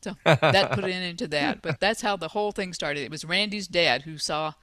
So 0.03 0.17
that 0.25 0.73
put 0.73 0.85
an 0.85 0.91
end 0.91 1.19
to 1.21 1.29
that. 1.29 1.63
But 1.63 1.81
that's 1.81 2.03
how 2.03 2.17
the 2.17 2.29
whole 2.29 2.53
thing 2.53 2.73
started. 2.73 3.03
It 3.05 3.11
was 3.11 3.25
Randy's 3.25 3.69
dad 3.69 4.03
who 4.03 4.19
saw 4.19 4.55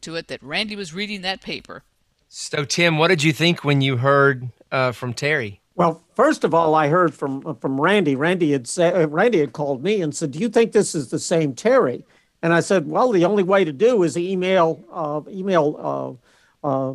to 0.00 0.14
it 0.16 0.28
that 0.28 0.42
Randy 0.42 0.76
was 0.76 0.94
reading 0.94 1.22
that 1.22 1.42
paper. 1.42 1.82
So, 2.28 2.64
Tim, 2.64 2.98
what 2.98 3.08
did 3.08 3.22
you 3.22 3.32
think 3.32 3.64
when 3.64 3.80
you 3.80 3.98
heard 3.98 4.48
uh, 4.72 4.92
from 4.92 5.14
Terry? 5.14 5.60
Well, 5.74 6.02
first 6.16 6.42
of 6.42 6.54
all, 6.54 6.74
I 6.74 6.88
heard 6.88 7.14
from 7.14 7.54
from 7.56 7.80
Randy. 7.80 8.16
Randy 8.16 8.50
had 8.50 8.66
said 8.66 8.96
uh, 8.96 9.06
Randy 9.06 9.38
had 9.38 9.52
called 9.52 9.84
me 9.84 10.02
and 10.02 10.16
said, 10.16 10.32
"Do 10.32 10.40
you 10.40 10.48
think 10.48 10.72
this 10.72 10.94
is 10.94 11.10
the 11.10 11.20
same 11.20 11.54
Terry?" 11.54 12.04
And 12.42 12.52
I 12.52 12.60
said, 12.60 12.88
"Well, 12.88 13.12
the 13.12 13.24
only 13.24 13.44
way 13.44 13.64
to 13.64 13.72
do 13.72 14.02
is 14.02 14.16
email 14.16 14.82
uh, 14.90 15.20
email 15.30 16.18
uh, 16.64 16.66
uh 16.66 16.94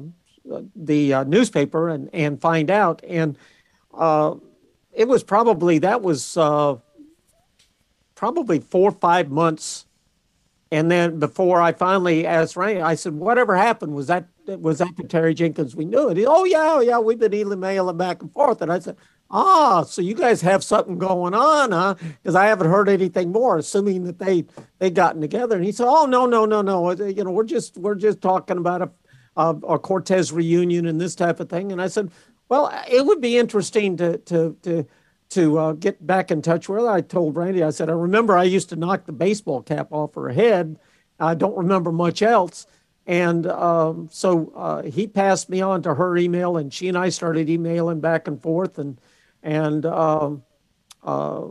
the 0.76 1.14
uh, 1.14 1.24
newspaper 1.24 1.88
and 1.88 2.10
and 2.12 2.42
find 2.42 2.70
out." 2.70 3.02
And 3.08 3.38
it 4.94 5.08
was 5.08 5.24
probably 5.24 5.78
that 5.80 6.02
was 6.02 6.34
probably 8.16 8.60
four 8.60 8.90
or 8.90 8.96
five 9.00 9.32
months, 9.32 9.86
and 10.72 10.92
then 10.92 11.20
before 11.20 11.62
I 11.62 11.72
finally 11.72 12.26
asked 12.26 12.58
Randy, 12.58 12.82
I 12.82 12.96
said, 12.96 13.14
"Whatever 13.14 13.56
happened 13.56 13.94
was 13.94 14.08
that 14.08 14.26
was 14.60 14.80
that 14.80 14.96
the 14.98 15.04
Terry 15.04 15.34
Jenkins 15.34 15.76
we 15.76 15.86
knew 15.86 16.10
it. 16.10 16.18
He, 16.18 16.26
oh 16.26 16.44
yeah, 16.46 16.74
oh, 16.76 16.80
yeah, 16.82 17.00
we've 17.00 17.20
been 17.20 17.34
emailing 17.34 17.98
back 17.98 18.22
and 18.22 18.32
forth. 18.32 18.62
And 18.62 18.72
I 18.72 18.80
said, 18.80 18.98
ah, 19.30 19.84
so 19.84 20.02
you 20.02 20.14
guys 20.14 20.42
have 20.42 20.64
something 20.64 20.98
going 20.98 21.34
on, 21.34 21.72
huh? 21.72 21.96
Because 22.00 22.36
I 22.36 22.46
haven't 22.48 22.70
heard 22.70 22.90
anything 22.90 23.32
more, 23.32 23.58
assuming 23.58 24.04
that 24.04 24.20
they 24.20 24.46
they 24.80 24.90
gotten 24.90 25.22
together. 25.22 25.56
And 25.56 25.66
he 25.66 25.72
said, 25.72 25.88
oh 25.88 26.06
no, 26.06 26.26
no, 26.26 26.46
no, 26.46 26.62
no, 26.62 26.92
you 26.92 27.24
know, 27.24 27.32
we're 27.32 27.44
just 27.44 27.78
we're 27.78 27.96
just 27.96 28.22
talking 28.22 28.58
about 28.58 28.82
a 28.82 28.92
a, 29.38 29.50
a 29.50 29.80
Cortez 29.80 30.32
reunion 30.32 30.86
and 30.86 31.00
this 31.00 31.16
type 31.16 31.40
of 31.40 31.50
thing. 31.50 31.72
And 31.72 31.82
I 31.82 31.88
said, 31.88 32.12
well, 32.50 32.72
it 32.90 33.06
would 33.06 33.22
be 33.22 33.38
interesting 33.38 33.98
to 33.98 34.18
to 34.18 34.58
to 34.64 34.86
to 35.30 35.58
uh, 35.58 35.72
get 35.74 36.06
back 36.06 36.30
in 36.30 36.42
touch 36.42 36.68
with 36.68 36.82
her. 36.82 36.90
I 36.90 37.02
told 37.02 37.38
Randy, 37.38 37.64
I 37.64 37.70
said, 37.70 37.90
I 37.90 37.94
remember 37.94 38.38
I 38.38 38.44
used 38.44 38.70
to 38.70 38.76
knock 38.76 39.06
the 39.06 39.14
baseball 39.14 39.62
cap 39.62 39.88
off 39.92 40.16
her 40.16 40.30
head. 40.30 40.78
I 41.20 41.36
don't 41.36 41.58
remember 41.58 41.92
much 41.92 42.22
else. 42.22 42.68
And 43.08 43.48
um, 43.48 44.10
so 44.12 44.52
uh, 44.56 44.84
he 44.84 45.08
passed 45.08 45.50
me 45.50 45.62
on 45.62 45.82
to 45.84 45.96
her 45.96 46.18
email, 46.18 46.58
and 46.58 46.72
she 46.74 46.88
and 46.88 46.98
I 46.98 47.10
started 47.10 47.50
emailing 47.50 48.00
back 48.00 48.28
and 48.28 48.42
forth. 48.42 48.78
And 48.78 49.00
and 49.42 49.86
um, 49.86 50.44
uh, 51.04 51.48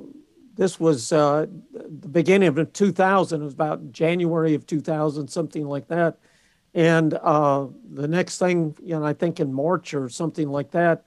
this 0.55 0.79
was 0.79 1.13
uh, 1.13 1.47
the 1.73 2.09
beginning 2.09 2.57
of 2.57 2.73
2000. 2.73 3.41
It 3.41 3.45
was 3.45 3.55
about 3.55 3.91
January 3.91 4.55
of 4.55 4.67
2000, 4.67 5.29
something 5.29 5.67
like 5.67 5.89
that. 5.89 6.19
And 6.73 7.15
uh, 7.15 7.67
the 7.91 8.07
next 8.07 8.39
thing, 8.39 8.77
you 8.81 8.97
know, 8.97 9.05
I 9.05 9.13
think 9.13 9.41
in 9.41 9.53
March 9.53 9.93
or 9.93 10.09
something 10.09 10.49
like 10.49 10.71
that, 10.71 11.05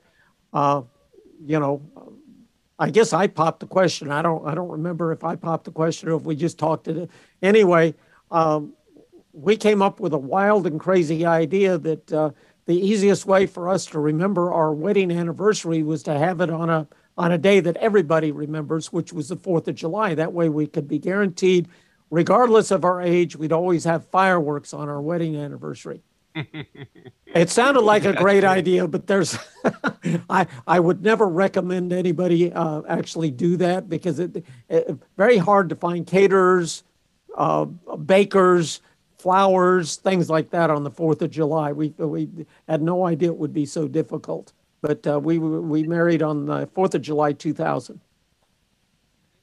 uh, 0.51 0.81
you 1.41 1.57
know, 1.57 1.81
I 2.77 2.89
guess 2.89 3.13
I 3.13 3.27
popped 3.27 3.61
the 3.61 3.67
question. 3.67 4.11
I 4.11 4.21
don't 4.21 4.45
I 4.45 4.55
don't 4.55 4.69
remember 4.69 5.13
if 5.13 5.23
I 5.23 5.37
popped 5.37 5.63
the 5.63 5.71
question 5.71 6.09
or 6.09 6.17
if 6.17 6.23
we 6.23 6.35
just 6.35 6.59
talked 6.59 6.89
it. 6.89 7.09
Anyway. 7.41 7.95
Um, 8.29 8.73
we 9.33 9.57
came 9.57 9.81
up 9.81 9.99
with 9.99 10.13
a 10.13 10.17
wild 10.17 10.67
and 10.67 10.79
crazy 10.79 11.25
idea 11.25 11.77
that 11.79 12.13
uh, 12.13 12.29
the 12.65 12.75
easiest 12.75 13.25
way 13.25 13.45
for 13.45 13.67
us 13.67 13.85
to 13.87 13.99
remember 13.99 14.53
our 14.53 14.71
wedding 14.71 15.11
anniversary 15.11 15.83
was 15.83 16.03
to 16.03 16.17
have 16.17 16.39
it 16.39 16.49
on 16.49 16.69
a 16.69 16.87
on 17.15 17.31
a 17.31 17.37
day 17.37 17.59
that 17.59 17.77
everybody 17.77 18.31
remembers, 18.31 18.91
which 18.91 19.13
was 19.13 19.27
the 19.27 19.35
Fourth 19.35 19.67
of 19.67 19.75
July. 19.75 20.15
That 20.15 20.33
way, 20.33 20.49
we 20.49 20.65
could 20.65 20.87
be 20.87 20.97
guaranteed, 20.97 21.67
regardless 22.09 22.71
of 22.71 22.83
our 22.83 23.03
age, 23.03 23.35
we'd 23.35 23.51
always 23.51 23.83
have 23.83 24.07
fireworks 24.07 24.73
on 24.73 24.89
our 24.89 24.99
wedding 24.99 25.35
anniversary. 25.35 26.01
it 27.27 27.51
sounded 27.51 27.81
like 27.81 28.05
a 28.05 28.13
great 28.13 28.43
idea, 28.43 28.87
but 28.87 29.05
there's, 29.05 29.37
I 30.29 30.47
I 30.65 30.79
would 30.79 31.03
never 31.03 31.27
recommend 31.27 31.93
anybody 31.93 32.51
uh, 32.51 32.81
actually 32.89 33.29
do 33.29 33.57
that 33.57 33.87
because 33.89 34.17
it, 34.17 34.43
it 34.69 34.97
very 35.15 35.37
hard 35.37 35.69
to 35.69 35.75
find 35.75 36.07
caterers, 36.07 36.83
uh, 37.37 37.65
bakers 37.65 38.81
flowers, 39.23 39.95
things 39.95 40.29
like 40.29 40.49
that 40.51 40.69
on 40.69 40.83
the 40.83 40.91
Fourth 40.91 41.21
of 41.21 41.31
July. 41.31 41.71
We 41.71 41.89
we 41.97 42.29
had 42.67 42.81
no 42.81 43.05
idea 43.05 43.29
it 43.29 43.37
would 43.37 43.53
be 43.53 43.65
so 43.65 43.87
difficult, 43.87 44.51
but 44.81 45.07
uh, 45.07 45.19
we 45.19 45.39
we 45.39 45.83
married 45.83 46.21
on 46.21 46.45
the 46.45 46.67
Fourth 46.75 46.93
of 46.93 47.01
July, 47.01 47.31
two 47.31 47.53
thousand. 47.53 48.01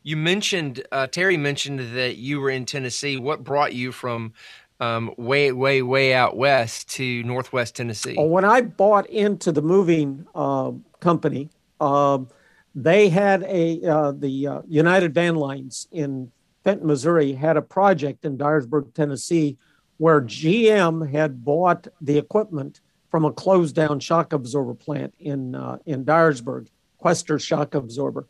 You 0.02 0.18
mentioned 0.18 0.86
uh, 0.92 1.06
Terry 1.06 1.38
mentioned 1.38 1.80
that 1.96 2.16
you 2.16 2.40
were 2.40 2.50
in 2.50 2.66
Tennessee. 2.66 3.16
What 3.16 3.42
brought 3.42 3.72
you 3.72 3.90
from 3.90 4.34
um, 4.80 5.14
way 5.16 5.50
way 5.50 5.80
way 5.80 6.12
out 6.12 6.36
west 6.36 6.90
to 6.90 7.22
Northwest 7.22 7.76
Tennessee? 7.76 8.16
Well, 8.18 8.28
when 8.28 8.44
I 8.44 8.60
bought 8.60 9.08
into 9.08 9.50
the 9.50 9.62
moving 9.62 10.26
uh, 10.34 10.72
company, 11.00 11.48
um, 11.80 12.28
they 12.74 13.08
had 13.08 13.42
a 13.44 13.82
uh, 13.82 14.12
the 14.12 14.46
uh, 14.46 14.62
United 14.68 15.14
Van 15.14 15.36
Lines 15.36 15.88
in 15.90 16.30
Fenton, 16.64 16.86
Missouri, 16.86 17.32
had 17.32 17.56
a 17.56 17.62
project 17.62 18.26
in 18.26 18.36
Dyersburg, 18.36 18.92
Tennessee 18.92 19.56
where 20.00 20.22
GM 20.22 21.10
had 21.10 21.44
bought 21.44 21.86
the 22.00 22.16
equipment 22.16 22.80
from 23.10 23.26
a 23.26 23.32
closed 23.32 23.74
down 23.74 24.00
shock 24.00 24.32
absorber 24.32 24.72
plant 24.72 25.12
in 25.18 25.54
uh, 25.54 25.76
in 25.84 26.06
Dyersburg, 26.06 26.68
Quester 26.96 27.38
shock 27.38 27.74
absorber, 27.74 28.26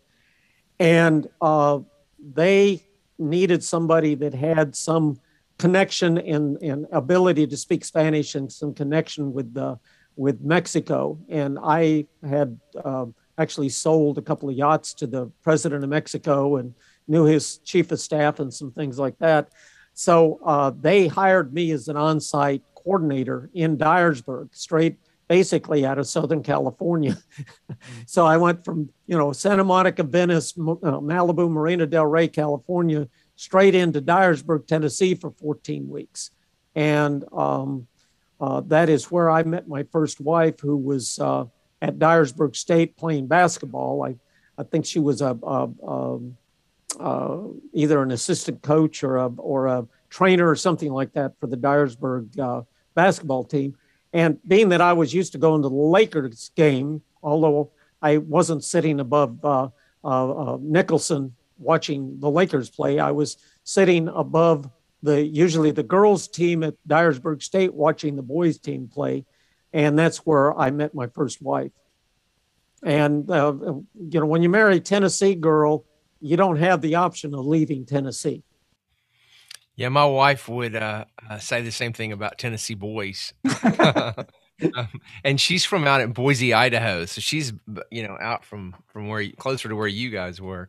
and 0.80 1.28
uh, 1.40 1.78
they 2.18 2.82
needed 3.20 3.62
somebody 3.62 4.16
that 4.16 4.34
had 4.34 4.74
some 4.74 5.20
connection 5.58 6.18
and, 6.18 6.60
and 6.60 6.86
ability 6.90 7.46
to 7.46 7.56
speak 7.56 7.84
Spanish 7.84 8.34
and 8.34 8.50
some 8.50 8.74
connection 8.74 9.32
with 9.32 9.54
the 9.54 9.78
with 10.16 10.40
Mexico. 10.40 11.20
And 11.28 11.56
I 11.62 12.06
had 12.28 12.58
uh, 12.84 13.06
actually 13.38 13.68
sold 13.68 14.18
a 14.18 14.22
couple 14.22 14.48
of 14.48 14.56
yachts 14.56 14.92
to 14.94 15.06
the 15.06 15.30
president 15.44 15.84
of 15.84 15.90
Mexico 15.90 16.56
and 16.56 16.74
knew 17.06 17.26
his 17.26 17.58
chief 17.58 17.92
of 17.92 18.00
staff 18.00 18.40
and 18.40 18.52
some 18.52 18.72
things 18.72 18.98
like 18.98 19.18
that. 19.18 19.50
So 19.94 20.40
uh, 20.44 20.72
they 20.78 21.08
hired 21.08 21.52
me 21.52 21.72
as 21.72 21.88
an 21.88 21.96
on 21.96 22.20
site 22.20 22.62
coordinator 22.74 23.50
in 23.54 23.76
Dyersburg, 23.76 24.48
straight 24.54 24.98
basically 25.28 25.86
out 25.86 25.98
of 25.98 26.08
Southern 26.08 26.42
California. 26.42 27.16
so 28.06 28.26
I 28.26 28.36
went 28.36 28.64
from, 28.64 28.90
you 29.06 29.16
know, 29.16 29.32
Santa 29.32 29.62
Monica, 29.62 30.02
Venice, 30.02 30.52
uh, 30.58 30.98
Malibu, 30.98 31.48
Marina 31.48 31.86
Del 31.86 32.06
Rey, 32.06 32.26
California, 32.26 33.06
straight 33.36 33.76
into 33.76 34.02
Dyersburg, 34.02 34.66
Tennessee 34.66 35.14
for 35.14 35.30
14 35.30 35.88
weeks. 35.88 36.30
And 36.74 37.24
um, 37.32 37.86
uh, 38.40 38.62
that 38.66 38.88
is 38.88 39.10
where 39.10 39.30
I 39.30 39.42
met 39.44 39.68
my 39.68 39.84
first 39.84 40.20
wife, 40.20 40.58
who 40.58 40.76
was 40.76 41.18
uh, 41.20 41.44
at 41.80 41.98
Dyersburg 41.98 42.56
State 42.56 42.96
playing 42.96 43.28
basketball. 43.28 44.02
I, 44.02 44.16
I 44.58 44.64
think 44.64 44.84
she 44.84 44.98
was 44.98 45.20
a, 45.20 45.38
a, 45.42 45.70
a 45.86 46.18
uh, 47.00 47.38
either 47.72 48.02
an 48.02 48.10
assistant 48.10 48.62
coach 48.62 49.02
or 49.02 49.16
a 49.16 49.28
or 49.28 49.66
a 49.66 49.86
trainer 50.10 50.48
or 50.48 50.56
something 50.56 50.92
like 50.92 51.12
that 51.14 51.38
for 51.40 51.46
the 51.46 51.56
Dyersburg 51.56 52.38
uh, 52.38 52.62
basketball 52.94 53.44
team. 53.44 53.76
And 54.12 54.38
being 54.46 54.70
that 54.70 54.80
I 54.80 54.92
was 54.92 55.14
used 55.14 55.32
to 55.32 55.38
going 55.38 55.62
to 55.62 55.68
the 55.68 55.74
Lakers 55.74 56.50
game, 56.56 57.02
although 57.22 57.70
I 58.02 58.18
wasn't 58.18 58.64
sitting 58.64 59.00
above 59.00 59.44
uh, 59.44 59.68
uh, 60.04 60.52
uh 60.54 60.58
Nicholson 60.60 61.34
watching 61.58 62.18
the 62.20 62.30
Lakers 62.30 62.70
play, 62.70 62.98
I 62.98 63.12
was 63.12 63.36
sitting 63.64 64.08
above 64.08 64.68
the 65.02 65.24
usually 65.24 65.70
the 65.70 65.82
girls 65.82 66.28
team 66.28 66.62
at 66.62 66.74
Dyersburg 66.86 67.42
State 67.42 67.72
watching 67.72 68.16
the 68.16 68.22
boys 68.22 68.58
team 68.58 68.88
play, 68.92 69.24
and 69.72 69.98
that's 69.98 70.18
where 70.18 70.58
I 70.58 70.70
met 70.70 70.94
my 70.94 71.06
first 71.06 71.40
wife. 71.40 71.72
And 72.82 73.30
uh, 73.30 73.52
you 73.62 74.20
know, 74.20 74.26
when 74.26 74.42
you 74.42 74.48
marry 74.48 74.76
a 74.76 74.80
Tennessee 74.80 75.34
girl, 75.34 75.84
you 76.20 76.36
don't 76.36 76.56
have 76.56 76.80
the 76.80 76.96
option 76.96 77.34
of 77.34 77.46
leaving 77.46 77.86
Tennessee. 77.86 78.42
Yeah, 79.76 79.88
my 79.88 80.04
wife 80.04 80.48
would 80.48 80.76
uh, 80.76 81.06
uh, 81.28 81.38
say 81.38 81.62
the 81.62 81.72
same 81.72 81.92
thing 81.92 82.12
about 82.12 82.38
Tennessee 82.38 82.74
boys. 82.74 83.32
um, 83.72 84.88
and 85.24 85.40
she's 85.40 85.64
from 85.64 85.86
out 85.86 86.02
in 86.02 86.12
Boise, 86.12 86.52
Idaho, 86.52 87.06
so 87.06 87.20
she's 87.20 87.52
you 87.90 88.06
know 88.06 88.18
out 88.20 88.44
from 88.44 88.74
from 88.88 89.08
where 89.08 89.26
closer 89.32 89.68
to 89.68 89.76
where 89.76 89.88
you 89.88 90.10
guys 90.10 90.40
were. 90.40 90.68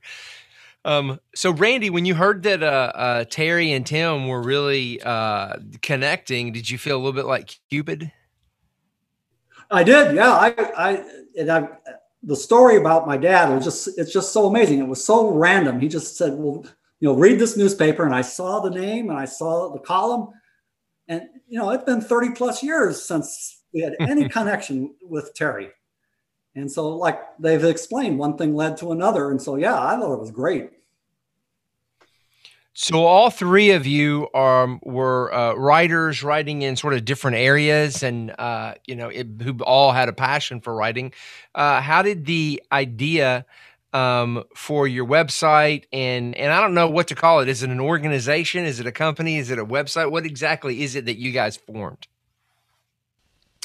Um, 0.83 1.19
so 1.35 1.51
Randy, 1.51 1.89
when 1.89 2.05
you 2.05 2.15
heard 2.15 2.43
that 2.43 2.63
uh, 2.63 2.91
uh, 2.95 3.25
Terry 3.25 3.71
and 3.71 3.85
Tim 3.85 4.27
were 4.27 4.41
really 4.41 5.01
uh, 5.01 5.57
connecting, 5.81 6.53
did 6.53 6.69
you 6.69 6.77
feel 6.77 6.95
a 6.95 6.99
little 6.99 7.13
bit 7.13 7.25
like 7.25 7.59
Cupid? 7.69 8.11
I 9.69 9.83
did, 9.83 10.15
yeah. 10.15 10.31
I, 10.31 10.53
I, 10.77 11.03
and 11.37 11.51
I, 11.51 11.67
the 12.23 12.35
story 12.35 12.77
about 12.77 13.07
my 13.07 13.17
dad 13.17 13.53
was 13.53 13.63
just 13.63 13.97
it's 13.97 14.13
just 14.13 14.31
so 14.31 14.47
amazing. 14.47 14.79
It 14.79 14.87
was 14.87 15.03
so 15.03 15.31
random. 15.31 15.79
He 15.79 15.87
just 15.87 16.17
said, 16.17 16.33
"Well, 16.33 16.65
you 16.99 17.07
know, 17.07 17.15
read 17.15 17.39
this 17.39 17.57
newspaper, 17.57 18.05
and 18.05 18.13
I 18.13 18.21
saw 18.21 18.59
the 18.59 18.69
name 18.69 19.09
and 19.09 19.17
I 19.17 19.25
saw 19.25 19.73
the 19.73 19.79
column, 19.79 20.29
and 21.07 21.23
you 21.47 21.57
know, 21.59 21.71
it's 21.71 21.83
been 21.83 22.01
30 22.01 22.31
plus 22.31 22.63
years 22.63 23.03
since 23.03 23.63
we 23.73 23.81
had 23.81 23.95
any 23.99 24.29
connection 24.29 24.95
with 25.01 25.33
Terry. 25.33 25.69
And 26.55 26.71
so, 26.71 26.89
like 26.89 27.19
they've 27.39 27.63
explained, 27.63 28.19
one 28.19 28.37
thing 28.37 28.55
led 28.55 28.77
to 28.77 28.91
another. 28.91 29.31
And 29.31 29.41
so, 29.41 29.55
yeah, 29.55 29.81
I 29.81 29.97
thought 29.97 30.13
it 30.13 30.19
was 30.19 30.31
great. 30.31 30.69
So 32.73 33.05
all 33.05 33.29
three 33.29 33.71
of 33.71 33.85
you 33.85 34.33
um, 34.33 34.79
were 34.83 35.33
uh, 35.33 35.53
writers 35.55 36.23
writing 36.23 36.61
in 36.61 36.77
sort 36.77 36.93
of 36.93 37.03
different 37.03 37.37
areas, 37.37 38.01
and 38.01 38.33
uh, 38.39 38.75
you 38.87 38.95
know, 38.95 39.09
it, 39.09 39.27
who 39.41 39.57
all 39.59 39.91
had 39.91 40.07
a 40.07 40.13
passion 40.13 40.61
for 40.61 40.73
writing. 40.73 41.11
Uh, 41.53 41.81
how 41.81 42.01
did 42.01 42.25
the 42.25 42.63
idea 42.71 43.45
um, 43.93 44.43
for 44.55 44.87
your 44.87 45.05
website 45.05 45.83
and 45.91 46.33
and 46.35 46.53
I 46.53 46.61
don't 46.61 46.73
know 46.73 46.89
what 46.89 47.07
to 47.09 47.15
call 47.15 47.41
it? 47.41 47.49
Is 47.49 47.61
it 47.61 47.69
an 47.69 47.81
organization? 47.81 48.63
Is 48.63 48.79
it 48.79 48.87
a 48.87 48.91
company? 48.91 49.37
Is 49.37 49.51
it 49.51 49.59
a 49.59 49.65
website? 49.65 50.09
What 50.09 50.25
exactly 50.25 50.81
is 50.81 50.95
it 50.95 51.05
that 51.05 51.17
you 51.17 51.31
guys 51.31 51.57
formed? 51.57 52.07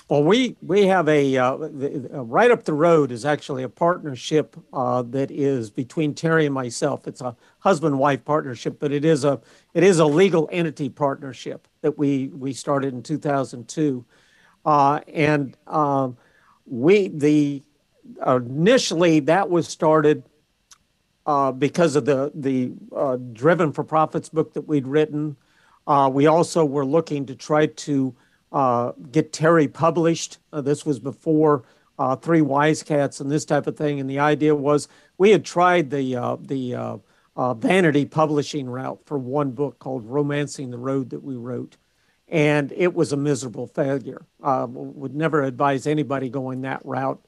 Well, 0.08 0.22
we 0.22 0.56
we 0.62 0.86
have 0.86 1.08
a 1.08 1.36
uh, 1.36 1.56
the, 1.56 2.10
uh, 2.14 2.22
right 2.22 2.52
up 2.52 2.62
the 2.62 2.72
road 2.72 3.10
is 3.10 3.24
actually 3.24 3.64
a 3.64 3.68
partnership 3.68 4.56
uh, 4.72 5.02
that 5.02 5.32
is 5.32 5.68
between 5.68 6.14
Terry 6.14 6.46
and 6.46 6.54
myself. 6.54 7.08
It's 7.08 7.20
a 7.20 7.34
husband 7.58 7.98
wife 7.98 8.24
partnership, 8.24 8.78
but 8.78 8.92
it 8.92 9.04
is 9.04 9.24
a 9.24 9.40
it 9.74 9.82
is 9.82 9.98
a 9.98 10.06
legal 10.06 10.48
entity 10.52 10.88
partnership 10.90 11.66
that 11.80 11.98
we 11.98 12.28
we 12.28 12.52
started 12.52 12.94
in 12.94 13.02
2002, 13.02 14.04
uh, 14.64 15.00
and 15.12 15.56
um, 15.66 16.16
we 16.66 17.08
the 17.08 17.64
initially 18.24 19.18
that 19.18 19.50
was 19.50 19.66
started 19.66 20.22
uh, 21.26 21.50
because 21.50 21.96
of 21.96 22.04
the 22.04 22.30
the 22.32 22.70
uh, 22.94 23.16
Driven 23.32 23.72
for 23.72 23.82
Profits 23.82 24.28
book 24.28 24.54
that 24.54 24.68
we'd 24.68 24.86
written. 24.86 25.36
we 26.12 26.28
also 26.28 26.64
were 26.64 26.86
looking 26.86 27.26
to 27.26 27.34
try 27.34 27.66
to 27.66 28.14
get 29.10 29.32
Terry 29.32 29.68
published. 29.68 30.38
Uh, 30.52 30.60
this 30.60 30.86
was 30.86 30.98
before 30.98 31.64
uh, 31.98 32.16
Three 32.16 32.42
Wise 32.42 32.82
Cats 32.82 33.20
and 33.20 33.30
this 33.30 33.44
type 33.44 33.66
of 33.66 33.76
thing. 33.76 34.00
And 34.00 34.08
the 34.08 34.18
idea 34.18 34.54
was 34.54 34.88
we 35.18 35.30
had 35.30 35.44
tried 35.44 35.90
the 35.90 36.16
uh, 36.16 36.36
the 36.40 36.74
uh, 36.74 36.96
uh, 37.36 37.54
vanity 37.54 38.04
publishing 38.04 38.68
route 38.68 39.00
for 39.04 39.18
one 39.18 39.50
book 39.50 39.78
called 39.78 40.04
Romancing 40.04 40.70
the 40.70 40.78
Road 40.78 41.10
that 41.10 41.22
we 41.22 41.36
wrote, 41.36 41.76
and 42.28 42.72
it 42.72 42.94
was 42.94 43.12
a 43.12 43.16
miserable 43.16 43.66
failure. 43.66 44.24
would 44.40 45.14
never 45.14 45.42
advise 45.42 45.86
anybody 45.86 46.28
going 46.28 46.62
that 46.62 46.84
route. 46.84 47.20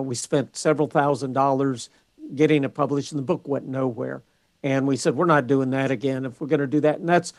we 0.00 0.14
spent 0.14 0.56
several 0.56 0.88
thousand 0.88 1.32
dollars 1.32 1.90
getting 2.34 2.64
it 2.64 2.74
published, 2.74 3.12
and 3.12 3.18
the 3.18 3.24
book 3.24 3.48
went 3.48 3.66
nowhere. 3.66 4.22
And 4.62 4.86
we 4.86 4.96
said, 4.96 5.14
we're 5.14 5.26
not 5.26 5.46
doing 5.46 5.70
that 5.70 5.90
again 5.90 6.24
if 6.24 6.40
we're 6.40 6.48
going 6.48 6.60
to 6.60 6.66
do 6.66 6.80
that. 6.80 6.98
And 6.98 7.08
that's 7.08 7.32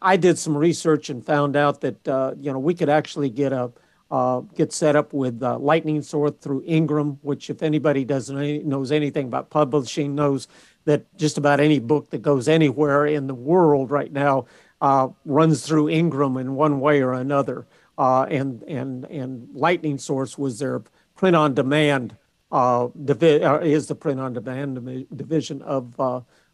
I 0.00 0.16
did 0.16 0.38
some 0.38 0.56
research 0.56 1.10
and 1.10 1.24
found 1.24 1.56
out 1.56 1.80
that 1.80 2.08
uh, 2.08 2.34
you 2.38 2.52
know 2.52 2.58
we 2.58 2.74
could 2.74 2.88
actually 2.88 3.30
get 3.30 3.52
a 3.52 3.72
uh, 4.10 4.40
get 4.54 4.72
set 4.72 4.94
up 4.94 5.12
with 5.14 5.42
uh, 5.42 5.58
Lightning 5.58 6.02
Source 6.02 6.34
through 6.40 6.62
Ingram, 6.66 7.18
which 7.22 7.48
if 7.48 7.62
anybody 7.62 8.04
doesn't 8.04 8.66
knows 8.66 8.92
anything 8.92 9.26
about 9.26 9.50
publishing 9.50 10.14
knows 10.14 10.48
that 10.84 11.16
just 11.16 11.38
about 11.38 11.60
any 11.60 11.78
book 11.78 12.10
that 12.10 12.20
goes 12.20 12.46
anywhere 12.46 13.06
in 13.06 13.26
the 13.26 13.34
world 13.34 13.90
right 13.90 14.12
now 14.12 14.44
uh, 14.80 15.08
runs 15.24 15.66
through 15.66 15.88
Ingram 15.88 16.36
in 16.36 16.54
one 16.54 16.78
way 16.78 17.00
or 17.00 17.12
another. 17.14 17.66
Uh, 17.98 18.24
and 18.24 18.62
and 18.64 19.04
and 19.06 19.48
Lightning 19.54 19.98
Source 19.98 20.36
was 20.36 20.58
their 20.58 20.82
print 21.16 21.34
on 21.34 21.54
demand 21.54 22.16
uh, 22.50 22.88
divi- 23.04 23.42
is 23.66 23.86
the 23.86 23.94
print 23.94 24.20
on 24.20 24.32
demand 24.32 25.06
division 25.16 25.62
of 25.62 25.98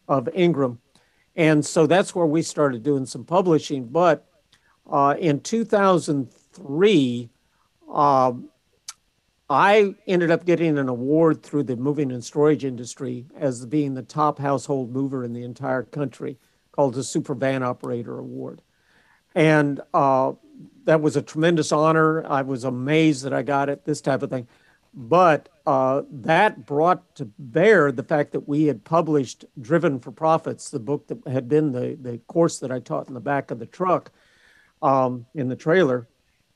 of 0.07 0.29
Ingram. 0.33 0.79
And 1.39 1.65
so 1.65 1.87
that's 1.87 2.13
where 2.13 2.25
we 2.25 2.41
started 2.41 2.83
doing 2.83 3.05
some 3.05 3.23
publishing. 3.23 3.85
But 3.85 4.27
uh, 4.91 5.15
in 5.17 5.39
2003, 5.39 7.29
uh, 7.93 8.33
I 9.49 9.95
ended 10.05 10.31
up 10.31 10.43
getting 10.43 10.77
an 10.77 10.89
award 10.89 11.41
through 11.41 11.63
the 11.63 11.77
moving 11.77 12.11
and 12.11 12.21
storage 12.21 12.65
industry 12.65 13.25
as 13.37 13.65
being 13.65 13.93
the 13.93 14.01
top 14.03 14.37
household 14.37 14.91
mover 14.91 15.23
in 15.23 15.31
the 15.31 15.43
entire 15.43 15.83
country, 15.83 16.37
called 16.73 16.95
the 16.95 17.05
Super 17.05 17.33
Van 17.33 17.63
Operator 17.63 18.19
Award. 18.19 18.61
And 19.33 19.79
uh, 19.93 20.33
that 20.83 20.99
was 20.99 21.15
a 21.15 21.21
tremendous 21.21 21.71
honor. 21.71 22.25
I 22.29 22.41
was 22.41 22.65
amazed 22.65 23.23
that 23.23 23.33
I 23.33 23.43
got 23.43 23.69
it, 23.69 23.85
this 23.85 24.01
type 24.01 24.23
of 24.23 24.29
thing. 24.29 24.45
But 24.93 25.49
uh, 25.65 26.01
that 26.09 26.65
brought 26.65 27.15
to 27.15 27.25
bear 27.37 27.91
the 27.91 28.03
fact 28.03 28.31
that 28.31 28.47
we 28.47 28.65
had 28.65 28.83
published 28.83 29.45
Driven 29.61 29.99
for 29.99 30.11
Profits, 30.11 30.69
the 30.69 30.79
book 30.79 31.07
that 31.07 31.27
had 31.27 31.47
been 31.47 31.71
the, 31.71 31.97
the 32.01 32.17
course 32.27 32.59
that 32.59 32.71
I 32.71 32.79
taught 32.79 33.07
in 33.07 33.13
the 33.13 33.19
back 33.19 33.51
of 33.51 33.59
the 33.59 33.65
truck 33.65 34.11
um, 34.81 35.25
in 35.35 35.47
the 35.47 35.55
trailer. 35.55 36.07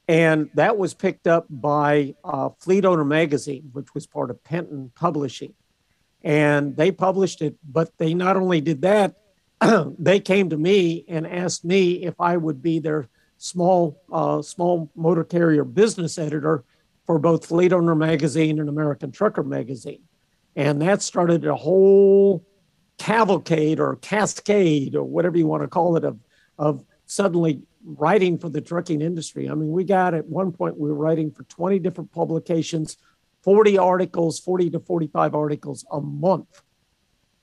And 0.08 0.50
that 0.56 0.78
was 0.78 0.93
picked 0.93 1.28
up 1.28 1.46
by 1.50 2.15
uh, 2.24 2.50
Fleet 2.60 2.86
Owner 2.86 3.06
Magazine, 3.06 3.69
which 3.72 3.93
was 3.93 4.08
part 4.08 4.30
of 4.30 4.43
Penton 4.43 4.91
Publishing. 4.96 5.54
And 6.24 6.76
they 6.76 6.91
published 6.91 7.41
it, 7.41 7.56
but 7.63 7.98
they 7.98 8.13
not 8.13 8.36
only 8.36 8.62
did 8.62 8.82
that, 8.82 9.15
they 10.00 10.19
came 10.19 10.50
to 10.50 10.58
me 10.58 11.06
and 11.08 11.28
asked 11.28 11.63
me 11.63 12.04
if 12.04 12.19
I 12.19 12.36
would 12.36 12.62
be 12.62 12.80
their 12.80 13.08
small 13.38 14.02
uh, 14.12 14.41
small 14.41 14.89
motor 14.96 15.24
carrier 15.24 15.65
business 15.65 16.17
editor 16.17 16.63
for 17.06 17.20
both 17.20 17.46
Fleet 17.46 17.74
Owner 17.74 17.96
Magazine 17.96 18.60
and 18.60 18.70
American 18.70 19.12
Trucker 19.12 19.44
Magazine. 19.44 20.02
And 20.56 20.82
that 20.82 21.02
started 21.02 21.46
a 21.46 21.56
whole 21.56 22.46
cavalcade 22.98 23.80
or 23.80 23.96
cascade 23.98 24.96
or 24.96 25.04
whatever 25.04 25.38
you 25.38 25.48
want 25.48 25.63
to 25.63 25.68
call 25.68 25.98
it 25.98 26.04
of, 26.04 26.20
of 26.58 26.84
suddenly 27.06 27.62
writing 27.84 28.38
for 28.38 28.50
the 28.50 28.62
trucking 28.62 29.02
industry. 29.02 29.50
I 29.50 29.56
mean, 29.56 29.72
we 29.72 29.84
got 29.84 30.13
at 30.13 30.26
one 30.28 30.52
point, 30.52 30.80
we 30.80 30.89
were 30.89 30.96
writing 30.96 31.32
for 31.32 31.44
20 31.44 31.80
different 31.80 32.12
publications, 32.12 32.98
40 33.44 33.78
articles, 33.78 34.39
40 34.39 34.70
to 34.72 34.80
45 34.80 35.36
articles 35.36 35.86
a 35.92 36.00
month, 36.00 36.62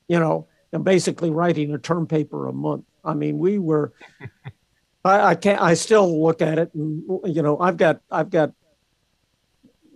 you 0.07 0.19
know, 0.19 0.47
and 0.73 0.83
basically 0.83 1.29
writing 1.29 1.73
a 1.73 1.77
term 1.77 2.07
paper 2.07 2.47
a 2.47 2.53
month. 2.53 2.85
I 3.03 3.13
mean, 3.13 3.37
we 3.37 3.59
were. 3.59 3.93
I, 5.03 5.31
I 5.31 5.35
can't. 5.35 5.61
I 5.61 5.73
still 5.73 6.21
look 6.21 6.41
at 6.41 6.59
it, 6.59 6.73
and 6.75 7.03
you 7.25 7.41
know, 7.41 7.59
I've 7.59 7.77
got 7.77 8.01
I've 8.11 8.29
got 8.29 8.51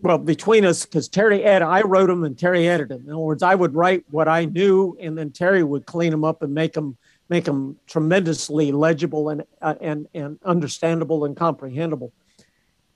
well, 0.06 0.20
between 0.20 0.66
us, 0.66 0.86
because 0.86 1.08
Terry 1.08 1.44
Ed, 1.44 1.64
I 1.64 1.82
wrote 1.82 2.10
them 2.10 2.24
and 2.24 2.38
Terry 2.38 2.68
edited 2.68 3.00
them. 3.00 3.08
In 3.08 3.14
other 3.14 3.18
words, 3.18 3.42
I 3.42 3.56
would 3.56 3.74
write 3.74 4.06
what 4.12 4.28
I 4.28 4.46
knew, 4.46 4.96
and 5.02 5.18
then 5.18 5.32
Terry 5.32 5.64
would 5.64 5.88
clean 5.88 6.12
them 6.12 6.24
up 6.24 6.44
and 6.44 6.54
make 6.54 6.74
them 6.74 6.96
make 7.28 7.46
them 7.46 7.80
tremendously 7.88 8.72
legible 8.72 9.30
and 9.30 9.44
uh, 9.64 9.74
and 9.82 10.08
and 10.14 10.38
understandable 10.46 11.26
and 11.26 11.36
comprehensible. 11.36 12.14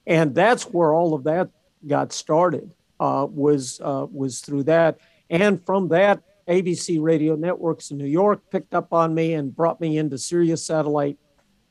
And 0.06 0.36
that's 0.36 0.66
where 0.66 0.94
all 0.94 1.16
of 1.16 1.24
that 1.24 1.50
got 1.88 2.14
started. 2.14 2.76
Uh, 3.00 3.26
was 3.28 3.82
uh, 3.84 4.06
was 4.12 4.42
through 4.42 4.66
that, 4.66 5.00
and 5.32 5.66
from 5.66 5.88
that, 5.88 6.22
ABC 6.48 7.02
Radio 7.02 7.36
Networks 7.36 7.90
in 7.90 7.98
New 7.98 8.06
York 8.06 8.52
picked 8.52 8.76
up 8.76 8.94
on 8.94 9.16
me 9.16 9.34
and 9.34 9.56
brought 9.56 9.82
me 9.82 9.98
into 9.98 10.20
Sirius 10.20 10.64
Satellite, 10.64 11.18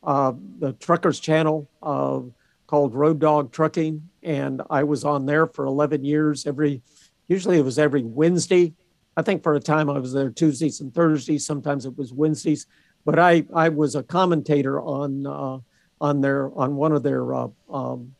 uh, 0.02 0.32
the 0.58 0.72
Truckers 0.72 1.20
Channel 1.20 1.70
uh, 1.80 2.22
called 2.68 2.94
Road 2.94 3.18
Dog 3.18 3.50
Trucking, 3.50 4.08
and 4.22 4.62
I 4.70 4.84
was 4.84 5.02
on 5.02 5.26
there 5.26 5.46
for 5.46 5.64
11 5.64 6.04
years. 6.04 6.46
Every, 6.46 6.82
usually 7.26 7.58
it 7.58 7.64
was 7.64 7.78
every 7.78 8.04
Wednesday. 8.04 8.74
I 9.16 9.22
think 9.22 9.42
for 9.42 9.54
a 9.54 9.60
time 9.60 9.90
I 9.90 9.98
was 9.98 10.12
there 10.12 10.30
Tuesdays 10.30 10.80
and 10.80 10.94
Thursdays. 10.94 11.44
Sometimes 11.44 11.86
it 11.86 11.96
was 11.96 12.12
Wednesdays, 12.12 12.66
but 13.04 13.18
I 13.18 13.44
I 13.52 13.70
was 13.70 13.96
a 13.96 14.02
commentator 14.04 14.80
on 14.80 15.26
uh, 15.26 15.58
on 16.00 16.20
their 16.20 16.56
on 16.56 16.76
one 16.76 16.92
of 16.92 17.02
their 17.02 17.34
uh, 17.34 17.48
um, 17.68 18.14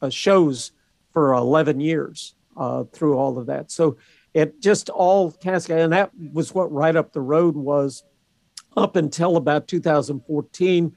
uh, 0.00 0.10
shows 0.10 0.72
for 1.12 1.34
11 1.34 1.78
years 1.78 2.34
uh, 2.56 2.84
through 2.92 3.16
all 3.18 3.38
of 3.38 3.46
that. 3.46 3.70
So 3.70 3.98
it 4.34 4.60
just 4.60 4.88
all 4.88 5.30
cascaded, 5.30 5.84
and 5.84 5.92
that 5.92 6.10
was 6.32 6.52
what 6.52 6.72
right 6.72 6.96
up 6.96 7.12
the 7.12 7.20
road 7.20 7.54
was 7.54 8.02
up 8.76 8.96
until 8.96 9.36
about 9.36 9.68
2014 9.68 10.96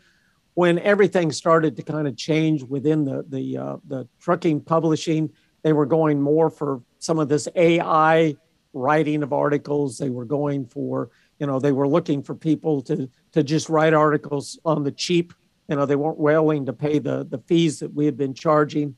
when 0.55 0.79
everything 0.79 1.31
started 1.31 1.75
to 1.75 1.83
kind 1.83 2.07
of 2.07 2.17
change 2.17 2.63
within 2.63 3.03
the 3.03 3.23
the 3.29 3.57
uh, 3.57 3.77
the 3.87 4.07
trucking 4.19 4.61
publishing, 4.61 5.29
they 5.61 5.73
were 5.73 5.85
going 5.85 6.21
more 6.21 6.49
for 6.49 6.81
some 6.99 7.19
of 7.19 7.29
this 7.29 7.47
AI 7.55 8.35
writing 8.73 9.21
of 9.21 9.31
articles. 9.31 9.97
They 9.97 10.09
were 10.09 10.25
going 10.25 10.65
for 10.65 11.11
you 11.39 11.45
know 11.45 11.59
they 11.59 11.73
were 11.73 11.87
looking 11.87 12.23
for 12.23 12.33
people 12.33 12.81
to 12.83 13.09
to 13.33 13.43
just 13.43 13.69
write 13.69 13.93
articles 13.93 14.57
on 14.65 14.83
the 14.83 14.91
cheap. 14.91 15.33
You 15.67 15.75
know 15.75 15.85
they 15.85 15.97
weren't 15.97 16.17
willing 16.17 16.65
to 16.65 16.73
pay 16.73 16.99
the 16.99 17.25
the 17.25 17.39
fees 17.39 17.79
that 17.79 17.93
we 17.93 18.05
had 18.05 18.17
been 18.17 18.33
charging 18.33 18.95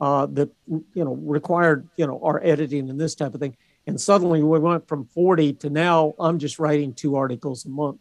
uh, 0.00 0.26
that 0.26 0.50
you 0.66 1.04
know 1.04 1.14
required 1.14 1.86
you 1.98 2.06
know 2.06 2.18
our 2.24 2.42
editing 2.42 2.88
and 2.88 2.98
this 2.98 3.14
type 3.14 3.34
of 3.34 3.40
thing. 3.40 3.56
And 3.86 4.00
suddenly 4.00 4.42
we 4.42 4.58
went 4.58 4.88
from 4.88 5.04
40 5.04 5.52
to 5.54 5.68
now 5.68 6.14
I'm 6.18 6.38
just 6.38 6.58
writing 6.58 6.94
two 6.94 7.16
articles 7.16 7.66
a 7.66 7.68
month, 7.68 8.00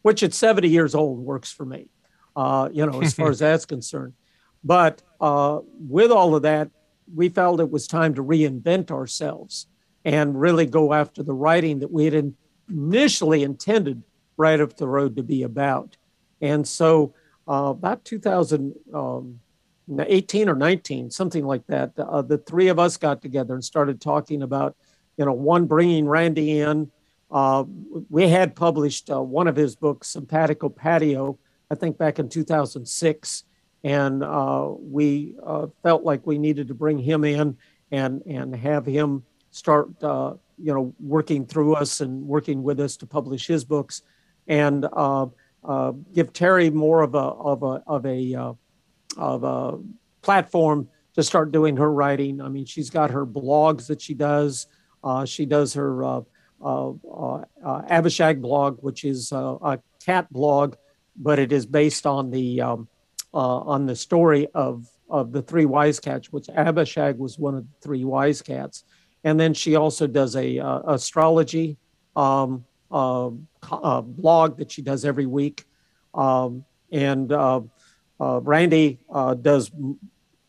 which 0.00 0.22
at 0.22 0.32
70 0.32 0.70
years 0.70 0.94
old 0.94 1.18
works 1.18 1.52
for 1.52 1.66
me 1.66 1.90
uh, 2.38 2.68
you 2.72 2.86
know, 2.86 3.02
as 3.02 3.14
far 3.14 3.30
as 3.30 3.38
that's 3.40 3.66
concerned. 3.66 4.12
But 4.62 5.02
uh, 5.20 5.58
with 5.88 6.12
all 6.12 6.36
of 6.36 6.42
that, 6.42 6.70
we 7.12 7.28
felt 7.28 7.58
it 7.58 7.70
was 7.70 7.88
time 7.88 8.14
to 8.14 8.22
reinvent 8.22 8.92
ourselves 8.92 9.66
and 10.04 10.40
really 10.40 10.64
go 10.64 10.94
after 10.94 11.24
the 11.24 11.34
writing 11.34 11.80
that 11.80 11.90
we 11.90 12.04
had 12.04 12.32
initially 12.70 13.42
intended 13.42 14.04
right 14.36 14.60
up 14.60 14.76
the 14.76 14.86
road 14.86 15.16
to 15.16 15.22
be 15.24 15.42
about. 15.42 15.96
And 16.40 16.66
so, 16.66 17.12
uh, 17.48 17.70
about 17.70 18.04
2018 18.04 18.88
um, 18.94 20.48
or 20.48 20.54
19, 20.54 21.10
something 21.10 21.44
like 21.44 21.66
that, 21.66 21.92
uh, 21.98 22.22
the 22.22 22.38
three 22.38 22.68
of 22.68 22.78
us 22.78 22.96
got 22.96 23.20
together 23.20 23.54
and 23.54 23.64
started 23.64 24.00
talking 24.00 24.42
about, 24.42 24.76
you 25.16 25.24
know, 25.24 25.32
one 25.32 25.66
bringing 25.66 26.06
Randy 26.06 26.60
in. 26.60 26.92
Uh, 27.32 27.64
we 28.08 28.28
had 28.28 28.54
published 28.54 29.10
uh, 29.10 29.20
one 29.20 29.48
of 29.48 29.56
his 29.56 29.74
books, 29.74 30.08
Simpatico 30.08 30.68
Patio, 30.68 31.38
I 31.70 31.74
think 31.74 31.98
back 31.98 32.18
in 32.18 32.28
2006, 32.28 33.44
and 33.84 34.24
uh, 34.24 34.70
we 34.78 35.36
uh, 35.44 35.66
felt 35.82 36.02
like 36.02 36.26
we 36.26 36.38
needed 36.38 36.68
to 36.68 36.74
bring 36.74 36.98
him 36.98 37.24
in 37.24 37.56
and 37.90 38.22
and 38.26 38.54
have 38.54 38.84
him 38.84 39.24
start, 39.50 39.88
you 40.00 40.74
know, 40.74 40.94
working 41.00 41.46
through 41.46 41.74
us 41.74 42.00
and 42.00 42.26
working 42.26 42.62
with 42.62 42.80
us 42.80 42.96
to 42.98 43.06
publish 43.06 43.46
his 43.46 43.64
books, 43.64 44.02
and 44.46 44.86
uh, 44.92 45.92
give 46.12 46.32
Terry 46.32 46.70
more 46.70 47.02
of 47.02 47.14
a 47.14 47.18
of 47.18 47.62
a 47.62 47.82
of 47.86 48.06
a 48.06 48.34
uh, 48.34 48.52
of 49.16 49.44
a 49.44 49.78
platform 50.22 50.88
to 51.14 51.22
start 51.22 51.52
doing 51.52 51.76
her 51.76 51.92
writing. 51.92 52.40
I 52.40 52.48
mean, 52.48 52.64
she's 52.64 52.90
got 52.90 53.10
her 53.10 53.26
blogs 53.26 53.86
that 53.88 54.00
she 54.00 54.14
does. 54.14 54.66
Uh, 55.02 55.24
she 55.24 55.46
does 55.46 55.74
her 55.74 56.04
uh, 56.04 56.20
uh, 56.62 56.90
uh, 57.12 57.44
Abishag 57.88 58.40
blog, 58.40 58.78
which 58.82 59.04
is 59.04 59.32
a 59.32 59.80
cat 60.04 60.32
blog, 60.32 60.76
but 61.18 61.38
it 61.38 61.52
is 61.52 61.66
based 61.66 62.06
on 62.06 62.30
the 62.30 62.60
um, 62.60 62.88
on 63.32 63.86
the 63.86 63.96
story 63.96 64.46
of 64.54 64.86
of 65.10 65.32
the 65.32 65.42
three 65.42 65.66
wise 65.66 66.00
cats, 66.00 66.32
which 66.32 66.48
Abishag 66.48 67.18
was 67.18 67.38
one 67.38 67.54
of 67.54 67.64
the 67.64 67.74
three 67.80 68.04
wise 68.04 68.42
cats. 68.42 68.84
And 69.24 69.38
then 69.38 69.52
she 69.52 69.74
also 69.74 70.06
does 70.06 70.36
a 70.36 70.58
astrology 70.86 71.76
um, 72.14 72.64
uh, 72.90 73.30
uh, 73.70 74.00
blog 74.00 74.58
that 74.58 74.70
she 74.70 74.82
does 74.82 75.04
every 75.04 75.26
week. 75.26 75.64
Um, 76.14 76.64
and 76.90 77.30
uh, 77.30 77.60
uh 78.20 78.40
Randy 78.40 78.98
uh, 79.12 79.34
does 79.34 79.70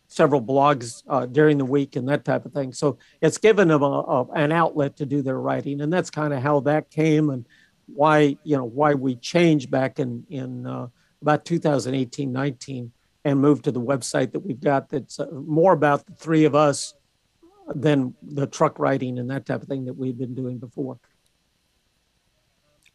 several 0.07 0.41
blogs 0.41 1.03
uh, 1.07 1.25
during 1.27 1.57
the 1.57 1.65
week 1.65 1.95
and 1.95 2.07
that 2.09 2.25
type 2.25 2.45
of 2.45 2.53
thing. 2.53 2.73
So 2.73 2.97
it's 3.21 3.37
given 3.37 3.67
them 3.67 3.83
a, 3.83 3.85
a, 3.85 4.31
an 4.31 4.51
outlet 4.51 4.97
to 4.97 5.05
do 5.05 5.21
their 5.21 5.39
writing, 5.39 5.81
and 5.81 5.93
that's 5.93 6.09
kind 6.09 6.33
of 6.33 6.41
how 6.41 6.61
that 6.61 6.89
came 6.89 7.29
and 7.29 7.45
why 7.93 8.37
you 8.43 8.57
know 8.57 8.65
why 8.65 8.93
we 8.93 9.15
changed 9.15 9.69
back 9.71 9.99
in 9.99 10.25
in 10.29 10.65
about 11.21 11.45
2018 11.45 12.31
19 12.31 12.91
and 13.25 13.39
moved 13.39 13.65
to 13.65 13.71
the 13.71 13.81
website 13.81 14.31
that 14.31 14.39
we've 14.39 14.61
got 14.61 14.89
that's 14.89 15.19
more 15.31 15.73
about 15.73 16.05
the 16.05 16.13
three 16.13 16.45
of 16.45 16.55
us 16.55 16.93
than 17.75 18.15
the 18.21 18.47
truck 18.47 18.79
writing 18.79 19.19
and 19.19 19.29
that 19.29 19.45
type 19.45 19.61
of 19.61 19.67
thing 19.67 19.85
that 19.85 19.93
we've 19.93 20.17
been 20.17 20.33
doing 20.33 20.57
before. 20.57 20.97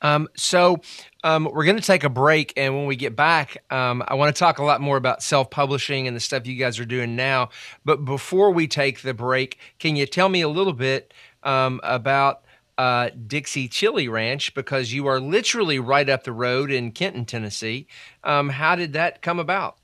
Um, 0.02 0.28
so 0.36 0.80
um, 1.22 1.48
we're 1.50 1.64
going 1.64 1.78
to 1.78 1.82
take 1.82 2.04
a 2.04 2.10
break, 2.10 2.52
and 2.58 2.74
when 2.74 2.84
we 2.84 2.94
get 2.94 3.16
back, 3.16 3.56
um, 3.70 4.04
I 4.06 4.14
want 4.14 4.34
to 4.34 4.38
talk 4.38 4.58
a 4.58 4.64
lot 4.64 4.82
more 4.82 4.98
about 4.98 5.22
self-publishing 5.22 6.06
and 6.06 6.14
the 6.14 6.20
stuff 6.20 6.46
you 6.46 6.56
guys 6.56 6.78
are 6.78 6.84
doing 6.84 7.16
now. 7.16 7.48
But 7.86 8.04
before 8.04 8.50
we 8.50 8.66
take 8.66 9.00
the 9.00 9.14
break, 9.14 9.58
can 9.78 9.96
you 9.96 10.04
tell 10.04 10.28
me 10.28 10.42
a 10.42 10.48
little 10.48 10.74
bit 10.74 11.14
um, 11.42 11.80
about 11.82 12.43
uh, 12.76 13.10
Dixie 13.26 13.68
Chili 13.68 14.08
Ranch 14.08 14.54
because 14.54 14.92
you 14.92 15.06
are 15.06 15.20
literally 15.20 15.78
right 15.78 16.08
up 16.08 16.24
the 16.24 16.32
road 16.32 16.70
in 16.70 16.92
Kenton, 16.92 17.24
Tennessee. 17.24 17.86
Um, 18.22 18.48
how 18.48 18.74
did 18.76 18.94
that 18.94 19.22
come 19.22 19.38
about? 19.38 19.76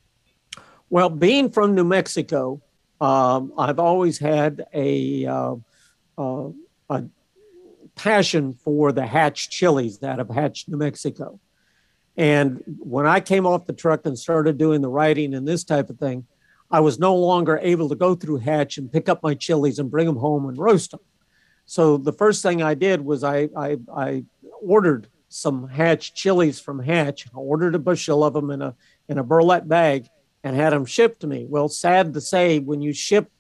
Well, 0.88 1.08
being 1.08 1.50
from 1.50 1.74
New 1.74 1.84
Mexico, 1.84 2.60
um, 3.00 3.52
I've 3.56 3.78
always 3.78 4.18
had 4.18 4.66
a, 4.74 5.24
uh, 5.24 5.54
uh, 6.18 6.48
a 6.90 7.04
passion 7.94 8.54
for 8.54 8.92
the 8.92 9.06
Hatch 9.06 9.50
chilies 9.50 10.02
out 10.02 10.20
of 10.20 10.28
Hatch, 10.28 10.66
New 10.68 10.76
Mexico. 10.76 11.38
And 12.16 12.62
when 12.80 13.06
I 13.06 13.20
came 13.20 13.46
off 13.46 13.66
the 13.66 13.72
truck 13.72 14.04
and 14.04 14.18
started 14.18 14.58
doing 14.58 14.80
the 14.80 14.88
writing 14.88 15.32
and 15.32 15.46
this 15.46 15.64
type 15.64 15.90
of 15.90 15.98
thing, 15.98 16.26
I 16.70 16.80
was 16.80 16.98
no 16.98 17.14
longer 17.14 17.58
able 17.62 17.88
to 17.88 17.94
go 17.94 18.14
through 18.14 18.38
Hatch 18.38 18.78
and 18.78 18.92
pick 18.92 19.08
up 19.08 19.22
my 19.22 19.34
chilies 19.34 19.78
and 19.78 19.90
bring 19.90 20.06
them 20.06 20.16
home 20.16 20.48
and 20.48 20.58
roast 20.58 20.90
them. 20.90 21.00
So 21.70 21.98
the 21.98 22.12
first 22.12 22.42
thing 22.42 22.64
I 22.64 22.74
did 22.74 23.00
was 23.00 23.22
I, 23.22 23.48
I, 23.56 23.78
I 23.96 24.24
ordered 24.60 25.06
some 25.28 25.68
Hatch 25.68 26.14
chilies 26.14 26.58
from 26.58 26.80
Hatch. 26.80 27.28
I 27.28 27.38
ordered 27.38 27.76
a 27.76 27.78
bushel 27.78 28.24
of 28.24 28.32
them 28.32 28.50
in 28.50 28.60
a 28.60 28.74
in 29.08 29.18
a 29.18 29.22
burlap 29.22 29.68
bag 29.68 30.08
and 30.42 30.56
had 30.56 30.72
them 30.72 30.84
shipped 30.84 31.20
to 31.20 31.28
me. 31.28 31.46
Well, 31.48 31.68
sad 31.68 32.12
to 32.14 32.20
say, 32.20 32.58
when 32.58 32.82
you 32.82 32.92
ship 32.92 33.30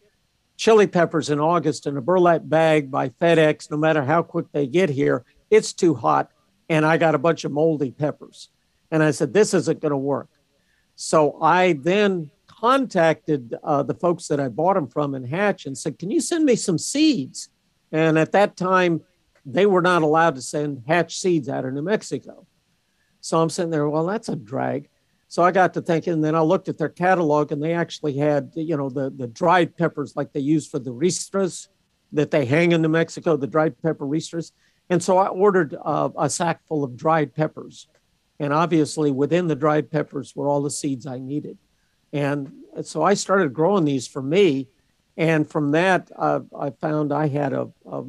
chili 0.56 0.86
peppers 0.86 1.28
in 1.28 1.40
August 1.40 1.88
in 1.88 1.96
a 1.96 2.00
burlap 2.00 2.42
bag 2.44 2.88
by 2.88 3.08
FedEx, 3.08 3.68
no 3.68 3.76
matter 3.76 4.04
how 4.04 4.22
quick 4.22 4.46
they 4.52 4.68
get 4.68 4.90
here, 4.90 5.24
it's 5.50 5.72
too 5.72 5.96
hot. 5.96 6.30
And 6.68 6.86
I 6.86 6.98
got 6.98 7.16
a 7.16 7.18
bunch 7.26 7.44
of 7.44 7.50
moldy 7.50 7.90
peppers. 7.90 8.50
And 8.92 9.02
I 9.02 9.10
said, 9.10 9.34
this 9.34 9.54
isn't 9.54 9.80
going 9.80 9.90
to 9.90 9.96
work. 9.96 10.28
So 10.94 11.42
I 11.42 11.72
then 11.72 12.30
contacted 12.46 13.56
uh, 13.64 13.82
the 13.82 13.94
folks 13.94 14.28
that 14.28 14.38
I 14.38 14.46
bought 14.46 14.74
them 14.74 14.86
from 14.86 15.16
in 15.16 15.24
Hatch 15.24 15.66
and 15.66 15.76
said, 15.76 15.98
can 15.98 16.12
you 16.12 16.20
send 16.20 16.44
me 16.44 16.54
some 16.54 16.78
seeds? 16.78 17.48
And 17.92 18.18
at 18.18 18.32
that 18.32 18.56
time, 18.56 19.02
they 19.44 19.66
were 19.66 19.82
not 19.82 20.02
allowed 20.02 20.34
to 20.36 20.42
send 20.42 20.82
Hatch 20.86 21.18
seeds 21.18 21.48
out 21.48 21.64
of 21.64 21.72
New 21.72 21.82
Mexico. 21.82 22.46
So 23.20 23.40
I'm 23.40 23.50
sitting 23.50 23.70
there, 23.70 23.88
well, 23.88 24.06
that's 24.06 24.28
a 24.28 24.36
drag. 24.36 24.88
So 25.28 25.42
I 25.42 25.52
got 25.52 25.74
to 25.74 25.82
thinking, 25.82 26.14
and 26.14 26.24
then 26.24 26.34
I 26.34 26.40
looked 26.40 26.68
at 26.68 26.76
their 26.76 26.88
catalog, 26.88 27.52
and 27.52 27.62
they 27.62 27.72
actually 27.72 28.16
had, 28.16 28.50
you 28.56 28.76
know, 28.76 28.90
the 28.90 29.10
the 29.10 29.28
dried 29.28 29.76
peppers 29.76 30.16
like 30.16 30.32
they 30.32 30.40
use 30.40 30.66
for 30.66 30.80
the 30.80 30.92
ristras 30.92 31.68
that 32.12 32.32
they 32.32 32.44
hang 32.44 32.72
in 32.72 32.82
New 32.82 32.88
Mexico, 32.88 33.36
the 33.36 33.46
dried 33.46 33.80
pepper 33.80 34.06
ristras. 34.06 34.50
And 34.88 35.00
so 35.00 35.18
I 35.18 35.28
ordered 35.28 35.76
uh, 35.84 36.08
a 36.18 36.28
sack 36.28 36.60
full 36.66 36.82
of 36.82 36.96
dried 36.96 37.32
peppers, 37.32 37.86
and 38.40 38.52
obviously 38.52 39.12
within 39.12 39.46
the 39.46 39.54
dried 39.54 39.88
peppers 39.88 40.34
were 40.34 40.48
all 40.48 40.62
the 40.62 40.70
seeds 40.70 41.06
I 41.06 41.18
needed. 41.18 41.58
And 42.12 42.52
so 42.82 43.04
I 43.04 43.14
started 43.14 43.54
growing 43.54 43.84
these 43.84 44.08
for 44.08 44.22
me, 44.22 44.66
and 45.20 45.48
from 45.48 45.72
that 45.72 46.10
uh, 46.16 46.40
I 46.58 46.70
found 46.70 47.12
I 47.12 47.28
had 47.28 47.52
a, 47.52 47.68
a 47.84 48.04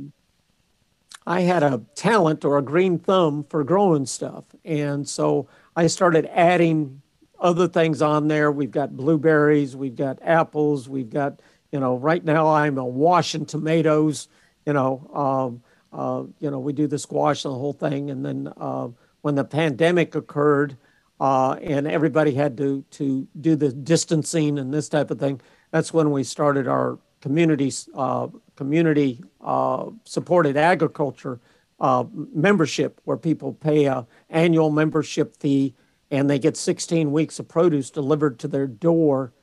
I 1.27 1.41
had 1.41 1.61
a 1.61 1.81
talent 1.93 2.45
or 2.45 2.57
a 2.57 2.61
green 2.61 2.97
thumb 2.97 3.45
for 3.49 3.63
growing 3.63 4.05
stuff, 4.05 4.45
and 4.63 5.07
so 5.07 5.47
I 5.75 5.87
started 5.87 6.25
adding 6.33 7.01
other 7.37 7.67
things 7.67 8.01
on 8.01 8.27
there. 8.27 8.51
We've 8.51 8.71
got 8.71 8.95
blueberries, 8.95 9.75
we've 9.75 9.95
got 9.95 10.19
apples, 10.21 10.87
we've 10.87 11.09
got, 11.09 11.41
you 11.71 11.79
know, 11.79 11.95
right 11.97 12.23
now 12.23 12.47
I'm 12.47 12.77
a 12.77 12.85
washing 12.85 13.45
tomatoes, 13.45 14.29
you 14.65 14.73
know, 14.73 15.09
um, 15.13 15.63
uh, 15.91 16.23
you 16.39 16.49
know, 16.49 16.59
we 16.59 16.71
do 16.71 16.87
the 16.87 16.99
squash 16.99 17.43
and 17.43 17.53
the 17.53 17.57
whole 17.57 17.73
thing. 17.73 18.09
And 18.09 18.25
then 18.25 18.53
uh, 18.57 18.87
when 19.21 19.35
the 19.35 19.43
pandemic 19.43 20.15
occurred 20.15 20.77
uh, 21.19 21.53
and 21.61 21.87
everybody 21.87 22.33
had 22.33 22.57
to, 22.57 22.85
to 22.91 23.27
do 23.41 23.55
the 23.55 23.71
distancing 23.73 24.57
and 24.59 24.73
this 24.73 24.87
type 24.87 25.11
of 25.11 25.19
thing, 25.19 25.41
that's 25.71 25.93
when 25.93 26.11
we 26.11 26.23
started 26.23 26.67
our 26.67 26.99
community, 27.21 27.71
uh, 27.95 28.27
community 28.55 29.23
uh, 29.41 29.87
supported 30.03 30.57
agriculture 30.57 31.39
uh, 31.79 32.03
membership 32.13 33.01
where 33.05 33.17
people 33.17 33.53
pay 33.53 33.85
a 33.85 34.05
annual 34.29 34.69
membership 34.69 35.35
fee 35.37 35.73
and 36.11 36.29
they 36.29 36.37
get 36.37 36.57
16 36.57 37.11
weeks 37.11 37.39
of 37.39 37.47
produce 37.47 37.89
delivered 37.89 38.37
to 38.39 38.47
their 38.47 38.67
door 38.67 39.33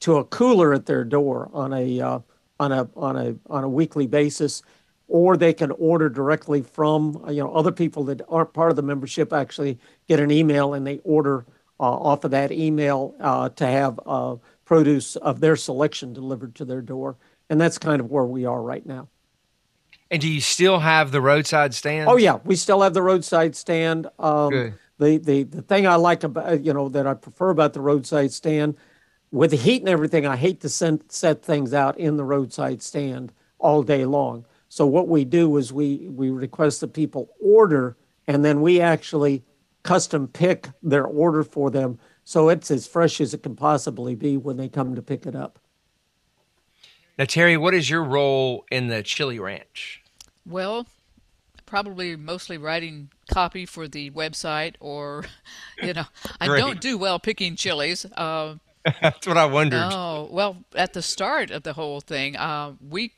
to 0.00 0.16
a 0.16 0.24
cooler 0.24 0.72
at 0.72 0.86
their 0.86 1.04
door 1.04 1.50
on 1.52 1.72
a 1.72 2.00
uh, 2.00 2.18
on 2.58 2.72
a 2.72 2.88
on 2.96 3.16
a 3.16 3.36
on 3.48 3.64
a 3.64 3.68
weekly 3.68 4.06
basis. 4.06 4.62
Or 5.06 5.36
they 5.36 5.54
can 5.54 5.70
order 5.72 6.08
directly 6.08 6.62
from 6.62 7.24
you 7.28 7.42
know 7.42 7.52
other 7.52 7.72
people 7.72 8.04
that 8.04 8.20
aren't 8.28 8.52
part 8.52 8.70
of 8.70 8.76
the 8.76 8.82
membership 8.82 9.32
actually 9.32 9.78
get 10.06 10.20
an 10.20 10.30
email 10.30 10.74
and 10.74 10.86
they 10.86 10.98
order 11.04 11.46
uh, 11.80 11.84
off 11.84 12.24
of 12.24 12.32
that 12.32 12.50
email 12.52 13.14
uh, 13.20 13.48
to 13.50 13.66
have 13.66 14.00
uh, 14.04 14.36
produce 14.68 15.16
of 15.16 15.40
their 15.40 15.56
selection 15.56 16.12
delivered 16.12 16.54
to 16.54 16.62
their 16.62 16.82
door. 16.82 17.16
And 17.48 17.58
that's 17.58 17.78
kind 17.78 18.00
of 18.02 18.10
where 18.10 18.26
we 18.26 18.44
are 18.44 18.60
right 18.60 18.84
now. 18.84 19.08
And 20.10 20.20
do 20.20 20.28
you 20.28 20.42
still 20.42 20.78
have 20.78 21.10
the 21.10 21.22
roadside 21.22 21.72
stand 21.72 22.06
oh 22.06 22.16
yeah. 22.16 22.38
We 22.44 22.54
still 22.54 22.82
have 22.82 22.92
the 22.92 23.00
roadside 23.00 23.56
stand. 23.56 24.08
Um, 24.18 24.50
Good. 24.50 24.74
the, 24.98 25.16
the, 25.16 25.42
the 25.44 25.62
thing 25.62 25.86
I 25.86 25.94
like 25.94 26.22
about, 26.22 26.62
you 26.62 26.74
know, 26.74 26.90
that 26.90 27.06
I 27.06 27.14
prefer 27.14 27.48
about 27.48 27.72
the 27.72 27.80
roadside 27.80 28.30
stand, 28.30 28.76
with 29.30 29.52
the 29.52 29.56
heat 29.56 29.80
and 29.80 29.88
everything, 29.88 30.26
I 30.26 30.36
hate 30.36 30.60
to 30.60 30.68
send, 30.68 31.04
set 31.08 31.42
things 31.42 31.72
out 31.72 31.98
in 31.98 32.18
the 32.18 32.24
roadside 32.24 32.82
stand 32.82 33.32
all 33.58 33.82
day 33.82 34.04
long. 34.04 34.44
So 34.68 34.84
what 34.86 35.08
we 35.08 35.24
do 35.24 35.56
is 35.56 35.72
we, 35.72 36.08
we 36.10 36.28
request 36.28 36.82
that 36.82 36.92
people 36.92 37.30
order 37.42 37.96
and 38.26 38.44
then 38.44 38.60
we 38.60 38.82
actually 38.82 39.44
custom 39.82 40.28
pick 40.28 40.68
their 40.82 41.06
order 41.06 41.42
for 41.42 41.70
them. 41.70 41.98
So 42.28 42.50
it's 42.50 42.70
as 42.70 42.86
fresh 42.86 43.22
as 43.22 43.32
it 43.32 43.42
can 43.42 43.56
possibly 43.56 44.14
be 44.14 44.36
when 44.36 44.58
they 44.58 44.68
come 44.68 44.94
to 44.94 45.00
pick 45.00 45.24
it 45.24 45.34
up. 45.34 45.58
Now, 47.18 47.24
Terry, 47.24 47.56
what 47.56 47.72
is 47.72 47.88
your 47.88 48.04
role 48.04 48.66
in 48.70 48.88
the 48.88 49.02
Chili 49.02 49.38
Ranch? 49.38 50.02
Well, 50.44 50.86
probably 51.64 52.16
mostly 52.16 52.58
writing 52.58 53.08
copy 53.30 53.64
for 53.64 53.88
the 53.88 54.10
website 54.10 54.74
or 54.78 55.24
you 55.82 55.94
know 55.94 56.04
i 56.40 56.46
don't 56.46 56.80
do 56.80 56.96
well 56.96 57.18
picking 57.18 57.54
chilies 57.56 58.06
uh, 58.16 58.54
that's 59.02 59.26
what 59.26 59.36
i 59.36 59.44
wondered 59.44 59.86
oh 59.92 60.26
well 60.30 60.64
at 60.74 60.94
the 60.94 61.02
start 61.02 61.50
of 61.50 61.62
the 61.64 61.74
whole 61.74 62.00
thing 62.00 62.34
uh, 62.36 62.72
we 62.88 63.12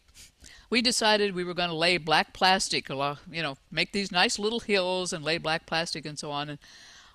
we 0.70 0.80
decided 0.80 1.34
we 1.34 1.44
were 1.44 1.54
going 1.54 1.68
to 1.68 1.74
lay 1.74 1.98
black 1.98 2.32
plastic, 2.32 2.88
you 2.88 3.42
know, 3.42 3.56
make 3.72 3.90
these 3.92 4.12
nice 4.12 4.38
little 4.38 4.60
hills 4.60 5.12
and 5.12 5.24
lay 5.24 5.36
black 5.36 5.66
plastic 5.66 6.06
and 6.06 6.16
so 6.16 6.30
on. 6.30 6.48
And 6.48 6.58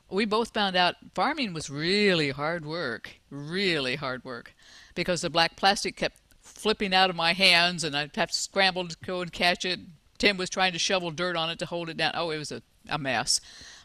we 0.09 0.25
both 0.25 0.53
found 0.53 0.75
out 0.75 0.95
farming 1.13 1.53
was 1.53 1.69
really 1.69 2.29
hard 2.29 2.65
work, 2.65 3.15
really 3.29 3.95
hard 3.95 4.23
work, 4.23 4.53
because 4.93 5.21
the 5.21 5.29
black 5.29 5.55
plastic 5.55 5.95
kept 5.95 6.19
flipping 6.41 6.93
out 6.93 7.09
of 7.09 7.15
my 7.15 7.33
hands 7.33 7.83
and 7.83 7.95
I'd 7.95 8.15
have 8.15 8.31
to 8.31 8.37
scramble 8.37 8.87
to 8.87 8.95
go 9.05 9.21
and 9.21 9.31
catch 9.31 9.65
it. 9.65 9.79
Tim 10.17 10.37
was 10.37 10.49
trying 10.49 10.73
to 10.73 10.79
shovel 10.79 11.11
dirt 11.11 11.35
on 11.35 11.49
it 11.49 11.59
to 11.59 11.65
hold 11.65 11.89
it 11.89 11.97
down. 11.97 12.13
Oh, 12.15 12.29
it 12.29 12.37
was 12.37 12.51
a, 12.51 12.61
a 12.87 12.97
mess. 12.97 13.41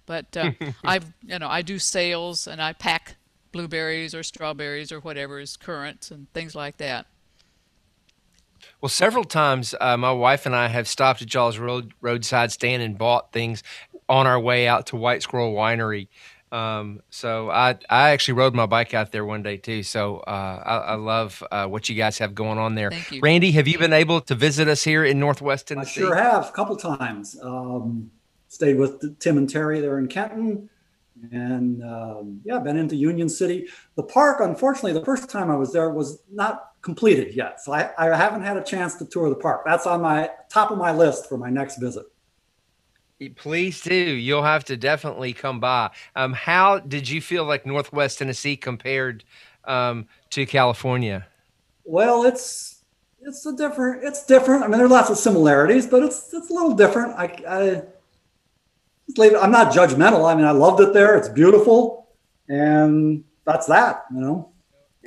But 0.06 0.36
uh, 0.36 0.52
I, 0.84 1.00
you 1.24 1.38
know, 1.38 1.48
I 1.48 1.62
do 1.62 1.78
sales 1.78 2.46
and 2.46 2.60
I 2.62 2.72
pack 2.72 3.16
blueberries 3.52 4.14
or 4.14 4.22
strawberries 4.22 4.92
or 4.92 5.00
whatever 5.00 5.40
is 5.40 5.56
currants 5.56 6.10
and 6.10 6.32
things 6.32 6.54
like 6.54 6.76
that. 6.76 7.06
Well, 8.80 8.88
several 8.88 9.24
times 9.24 9.74
uh, 9.80 9.96
my 9.96 10.12
wife 10.12 10.46
and 10.46 10.56
I 10.56 10.68
have 10.68 10.88
stopped 10.88 11.20
at 11.22 11.32
y'all's 11.32 11.58
road, 11.58 11.92
roadside 12.00 12.50
stand 12.50 12.82
and 12.82 12.96
bought 12.96 13.32
things 13.32 13.62
on 14.08 14.26
our 14.26 14.40
way 14.40 14.66
out 14.66 14.86
to 14.86 14.96
White 14.96 15.22
Squirrel 15.22 15.54
Winery. 15.54 16.08
Um, 16.52 17.00
so 17.10 17.48
I 17.48 17.78
I 17.88 18.10
actually 18.10 18.34
rode 18.34 18.54
my 18.54 18.66
bike 18.66 18.92
out 18.92 19.12
there 19.12 19.24
one 19.24 19.42
day 19.42 19.56
too. 19.56 19.84
So 19.84 20.16
uh, 20.18 20.62
I, 20.66 20.76
I, 20.78 20.94
love 20.96 21.44
uh, 21.52 21.66
what 21.66 21.88
you 21.88 21.94
guys 21.94 22.18
have 22.18 22.34
going 22.34 22.58
on 22.58 22.74
there. 22.74 22.90
Thank 22.90 23.12
you. 23.12 23.20
Randy, 23.22 23.52
have 23.52 23.68
you 23.68 23.78
been 23.78 23.92
able 23.92 24.20
to 24.22 24.34
visit 24.34 24.66
us 24.66 24.82
here 24.82 25.04
in 25.04 25.20
Northwest 25.20 25.68
Tennessee? 25.68 26.00
I 26.00 26.04
sure 26.06 26.14
have, 26.16 26.48
a 26.48 26.50
couple 26.50 26.74
times. 26.76 27.38
Um, 27.40 28.10
stayed 28.48 28.78
with 28.78 29.20
Tim 29.20 29.38
and 29.38 29.48
Terry 29.48 29.80
there 29.80 29.96
in 30.00 30.08
Kenton, 30.08 30.68
and 31.30 31.84
um, 31.84 32.40
yeah, 32.44 32.58
been 32.58 32.76
into 32.76 32.96
Union 32.96 33.28
City. 33.28 33.68
The 33.94 34.02
park, 34.02 34.40
unfortunately, 34.40 34.92
the 34.92 35.04
first 35.04 35.30
time 35.30 35.52
I 35.52 35.56
was 35.56 35.72
there 35.72 35.90
was 35.90 36.20
not 36.32 36.69
completed 36.82 37.34
yet, 37.34 37.60
so 37.60 37.72
I, 37.72 37.90
I 37.98 38.16
haven't 38.16 38.42
had 38.42 38.56
a 38.56 38.64
chance 38.64 38.94
to 38.96 39.04
tour 39.04 39.28
the 39.28 39.36
park. 39.36 39.62
That's 39.66 39.86
on 39.86 40.00
my 40.00 40.30
top 40.48 40.70
of 40.70 40.78
my 40.78 40.92
list 40.92 41.28
for 41.28 41.36
my 41.36 41.50
next 41.50 41.78
visit. 41.78 42.06
Please 43.36 43.82
do. 43.82 43.94
You'll 43.94 44.42
have 44.42 44.64
to 44.64 44.76
definitely 44.78 45.34
come 45.34 45.60
by. 45.60 45.90
Um, 46.16 46.32
how 46.32 46.78
did 46.78 47.08
you 47.08 47.20
feel 47.20 47.44
like 47.44 47.66
Northwest 47.66 48.18
Tennessee 48.18 48.56
compared 48.56 49.24
um, 49.64 50.06
to 50.30 50.46
California? 50.46 51.26
Well, 51.84 52.24
it's 52.24 52.82
it's 53.20 53.44
a 53.44 53.54
different. 53.54 54.04
It's 54.04 54.24
different. 54.24 54.62
I 54.62 54.68
mean, 54.68 54.78
there 54.78 54.86
are 54.86 54.88
lots 54.90 55.10
of 55.10 55.18
similarities, 55.18 55.86
but 55.86 56.02
it's 56.02 56.32
it's 56.32 56.48
a 56.48 56.52
little 56.52 56.72
different. 56.72 57.12
I, 57.18 57.24
I 57.46 57.82
leave 59.18 59.34
I'm 59.34 59.50
not 59.50 59.72
judgmental. 59.72 60.30
I 60.30 60.34
mean, 60.34 60.46
I 60.46 60.52
loved 60.52 60.80
it 60.80 60.94
there. 60.94 61.16
It's 61.18 61.28
beautiful, 61.28 62.08
and 62.48 63.24
that's 63.44 63.66
that. 63.66 64.04
You 64.14 64.20
know. 64.20 64.49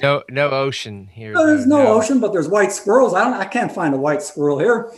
No, 0.01 0.23
no 0.29 0.49
ocean 0.49 1.07
here. 1.07 1.33
No, 1.33 1.45
there's 1.45 1.67
no, 1.67 1.83
no, 1.83 1.93
ocean, 1.93 2.19
but 2.19 2.33
there's 2.33 2.47
white 2.47 2.71
squirrels. 2.71 3.13
I 3.13 3.23
don't. 3.23 3.33
I 3.33 3.45
can't 3.45 3.71
find 3.71 3.93
a 3.93 3.97
white 3.97 4.23
squirrel 4.23 4.57
here. 4.57 4.91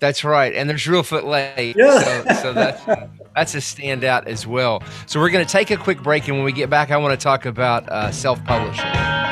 That's 0.00 0.22
right, 0.22 0.52
and 0.54 0.68
there's 0.68 0.84
Reelfoot 0.84 1.24
Lake. 1.24 1.76
Yeah. 1.76 2.00
So, 2.00 2.42
so 2.42 2.52
that's 2.52 2.84
that's 3.34 3.54
a 3.54 3.58
standout 3.58 4.26
as 4.26 4.46
well. 4.46 4.82
So 5.06 5.18
we're 5.18 5.30
going 5.30 5.46
to 5.46 5.50
take 5.50 5.70
a 5.70 5.78
quick 5.78 6.02
break, 6.02 6.28
and 6.28 6.36
when 6.36 6.44
we 6.44 6.52
get 6.52 6.68
back, 6.68 6.90
I 6.90 6.98
want 6.98 7.18
to 7.18 7.22
talk 7.22 7.46
about 7.46 7.88
uh, 7.88 8.10
self-publishing. 8.10 9.23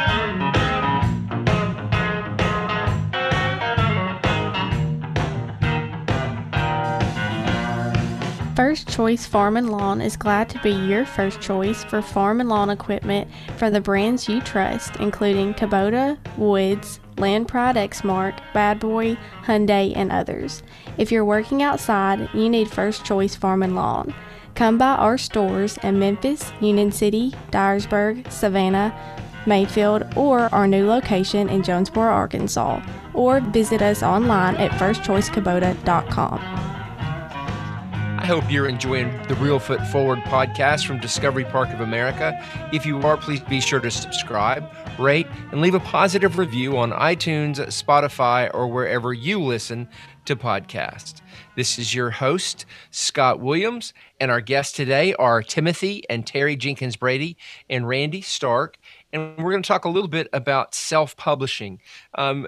First 8.54 8.86
Choice 8.86 9.24
Farm 9.24 9.56
and 9.56 9.70
Lawn 9.70 10.02
is 10.02 10.18
glad 10.18 10.50
to 10.50 10.58
be 10.58 10.72
your 10.72 11.06
first 11.06 11.40
choice 11.40 11.84
for 11.84 12.02
farm 12.02 12.38
and 12.38 12.50
lawn 12.50 12.68
equipment 12.68 13.30
from 13.56 13.72
the 13.72 13.80
brands 13.80 14.28
you 14.28 14.42
trust, 14.42 14.96
including 14.96 15.54
Kubota, 15.54 16.18
Woods, 16.36 17.00
Land 17.16 17.48
Pride 17.48 17.76
Exmark, 17.76 18.38
Bad 18.52 18.78
Boy, 18.78 19.16
Hyundai, 19.44 19.96
and 19.96 20.12
others. 20.12 20.62
If 20.98 21.10
you're 21.10 21.24
working 21.24 21.62
outside, 21.62 22.28
you 22.34 22.50
need 22.50 22.70
First 22.70 23.06
Choice 23.06 23.34
Farm 23.34 23.62
and 23.62 23.74
Lawn. 23.74 24.14
Come 24.54 24.76
by 24.76 24.96
our 24.96 25.16
stores 25.16 25.78
in 25.78 25.98
Memphis, 25.98 26.52
Union 26.60 26.92
City, 26.92 27.32
Dyersburg, 27.52 28.30
Savannah, 28.30 28.94
Mayfield, 29.46 30.04
or 30.14 30.40
our 30.54 30.68
new 30.68 30.86
location 30.86 31.48
in 31.48 31.62
Jonesboro, 31.62 32.12
Arkansas, 32.12 32.82
or 33.14 33.40
visit 33.40 33.80
us 33.80 34.02
online 34.02 34.56
at 34.56 34.72
firstchoicekubota.com. 34.72 36.81
I 38.22 38.26
hope 38.26 38.52
you're 38.52 38.68
enjoying 38.68 39.10
the 39.26 39.34
Reelfoot 39.34 39.84
Forward 39.90 40.20
podcast 40.20 40.86
from 40.86 41.00
Discovery 41.00 41.44
Park 41.44 41.70
of 41.70 41.80
America. 41.80 42.40
If 42.72 42.86
you 42.86 43.00
are, 43.00 43.16
please 43.16 43.40
be 43.40 43.60
sure 43.60 43.80
to 43.80 43.90
subscribe, 43.90 44.64
rate, 44.96 45.26
and 45.50 45.60
leave 45.60 45.74
a 45.74 45.80
positive 45.80 46.38
review 46.38 46.78
on 46.78 46.92
iTunes, 46.92 47.56
Spotify, 47.56 48.48
or 48.54 48.68
wherever 48.68 49.12
you 49.12 49.42
listen 49.42 49.88
to 50.26 50.36
podcasts. 50.36 51.20
This 51.56 51.80
is 51.80 51.96
your 51.96 52.10
host, 52.10 52.64
Scott 52.92 53.40
Williams, 53.40 53.92
and 54.20 54.30
our 54.30 54.40
guests 54.40 54.76
today 54.76 55.14
are 55.14 55.42
Timothy 55.42 56.04
and 56.08 56.24
Terry 56.24 56.54
Jenkins 56.54 56.94
Brady 56.94 57.36
and 57.68 57.88
Randy 57.88 58.20
Stark 58.20 58.78
and 59.12 59.36
we're 59.38 59.50
going 59.50 59.62
to 59.62 59.68
talk 59.68 59.84
a 59.84 59.88
little 59.90 60.08
bit 60.08 60.28
about 60.32 60.74
self-publishing 60.74 61.80
um, 62.16 62.46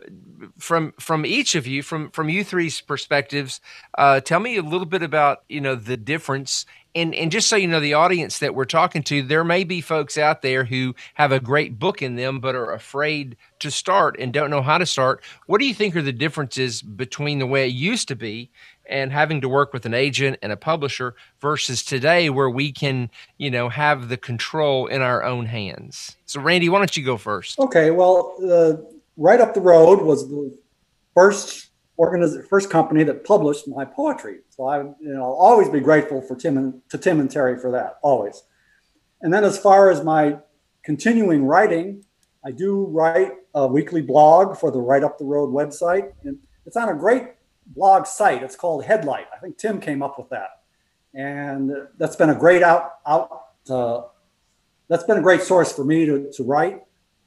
from 0.59 0.93
from 0.99 1.27
each 1.27 1.55
of 1.55 1.67
you, 1.67 1.83
from 1.83 2.11
from 2.11 2.29
you 2.29 2.45
three's 2.45 2.81
perspectives. 2.81 3.61
Uh, 3.99 4.21
tell 4.21 4.41
me 4.41 4.57
a 4.57 4.63
little 4.63 4.87
bit 4.87 5.03
about 5.03 5.45
you 5.49 5.61
know 5.61 5.75
the 5.75 5.97
difference, 5.97 6.67
and 6.95 7.15
and 7.15 7.31
just 7.31 7.49
so 7.49 7.57
you 7.57 7.69
know, 7.69 7.81
the 7.81 7.95
audience 7.95 8.39
that 8.39 8.55
we're 8.55 8.65
talking 8.65 9.03
to, 9.05 9.23
there 9.23 9.45
may 9.45 9.65
be 9.65 9.81
folks 9.81 10.17
out 10.17 10.43
there 10.43 10.65
who 10.65 10.95
have 11.15 11.33
a 11.33 11.41
great 11.41 11.79
book 11.79 12.03
in 12.03 12.17
them, 12.17 12.41
but 12.41 12.55
are 12.55 12.73
afraid 12.73 13.37
to 13.61 13.71
start 13.71 14.17
and 14.19 14.33
don't 14.33 14.51
know 14.51 14.63
how 14.63 14.79
to 14.79 14.87
start. 14.87 15.23
What 15.47 15.61
do 15.61 15.67
you 15.67 15.75
think 15.75 15.97
are 15.97 16.03
the 16.03 16.13
differences 16.13 16.83
between 16.83 17.39
the 17.39 17.47
way 17.47 17.67
it 17.67 17.75
used 17.75 18.09
to 18.09 18.17
be 18.17 18.51
and 18.87 19.13
having 19.13 19.41
to 19.41 19.49
work 19.49 19.73
with 19.73 19.87
an 19.87 19.95
agent 19.95 20.39
and 20.43 20.53
a 20.53 20.57
publisher 20.57 21.15
versus 21.41 21.83
today 21.83 22.31
where 22.31 22.51
we 22.51 22.73
can 22.73 23.11
you 23.39 23.51
know 23.51 23.69
have 23.69 24.09
the 24.09 24.17
control 24.17 24.87
in 24.87 25.03
our 25.03 25.23
own 25.23 25.47
hands. 25.47 26.17
So 26.27 26.41
randy 26.41 26.69
why 26.69 26.79
don't 26.79 26.97
you 26.97 27.05
go 27.05 27.17
first? 27.17 27.59
Okay 27.59 27.91
well 27.91 28.35
uh, 28.51 28.75
right 29.17 29.41
up 29.41 29.55
the 29.55 29.61
road 29.61 30.03
was 30.03 30.29
the 30.29 30.57
first 31.15 31.69
organiz- 31.99 32.47
first 32.49 32.71
company 32.71 33.05
that 33.05 33.25
published 33.25 33.69
my 33.69 33.85
poetry. 33.85 34.39
So 34.51 34.67
i 34.67 34.83
you 34.83 34.97
know 35.01 35.23
i'll 35.23 35.33
always 35.33 35.69
be 35.69 35.81
grateful 35.81 36.21
for 36.21 36.37
tim 36.37 36.59
and 36.59 36.81
to 36.91 36.99
tim 36.99 37.21
and 37.21 37.31
terry 37.31 37.59
for 37.59 37.71
that 37.73 37.99
always. 38.03 38.43
And 39.21 39.33
then 39.33 39.45
as 39.45 39.59
far 39.59 39.91
as 39.91 40.03
my 40.05 40.39
continuing 40.85 41.45
writing 41.45 42.05
i 42.45 42.51
do 42.51 42.85
write 42.85 43.33
a 43.55 43.67
weekly 43.67 44.03
blog 44.03 44.57
for 44.59 44.71
the 44.71 44.81
right 44.81 45.03
up 45.03 45.19
the 45.19 45.25
road 45.25 45.51
website 45.51 46.13
and 46.25 46.39
it's 46.67 46.77
on 46.77 46.89
a 46.89 46.95
great 46.95 47.25
blog 47.67 48.07
site. 48.07 48.43
It's 48.43 48.57
called 48.57 48.85
Headlight. 48.85 49.27
I 49.35 49.39
think 49.39 49.59
Tim 49.59 49.81
came 49.81 50.03
up 50.03 50.19
with 50.19 50.29
that, 50.31 50.63
and 51.15 51.73
that's 51.99 52.17
been 52.17 52.31
a 52.31 52.35
great 52.35 52.63
out 52.63 52.95
out. 53.07 53.47
Uh, 53.69 54.03
that's 54.89 55.05
been 55.05 55.19
a 55.19 55.23
great 55.23 55.43
source 55.43 55.73
for 55.73 55.85
me 55.85 56.05
to, 56.05 56.31
to 56.33 56.43
write, 56.45 56.83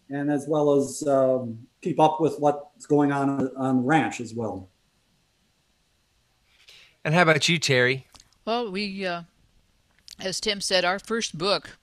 and 0.09 0.31
as 0.31 0.45
well 0.47 0.75
as 0.75 1.05
um, 1.07 1.57
keep 1.81 1.99
up 1.99 2.21
with 2.21 2.37
what's 2.39 2.85
going 2.85 3.11
on 3.11 3.49
on 3.57 3.77
the 3.77 3.81
ranch 3.83 4.19
as 4.21 4.33
well. 4.33 4.69
And 7.03 7.15
how 7.15 7.23
about 7.23 7.47
you, 7.47 7.57
Terry? 7.57 8.05
Well, 8.45 8.71
we, 8.71 9.05
uh, 9.05 9.23
as 10.19 10.39
Tim 10.39 10.61
said, 10.61 10.85
our 10.85 10.99
first 10.99 11.37
book, 11.37 11.77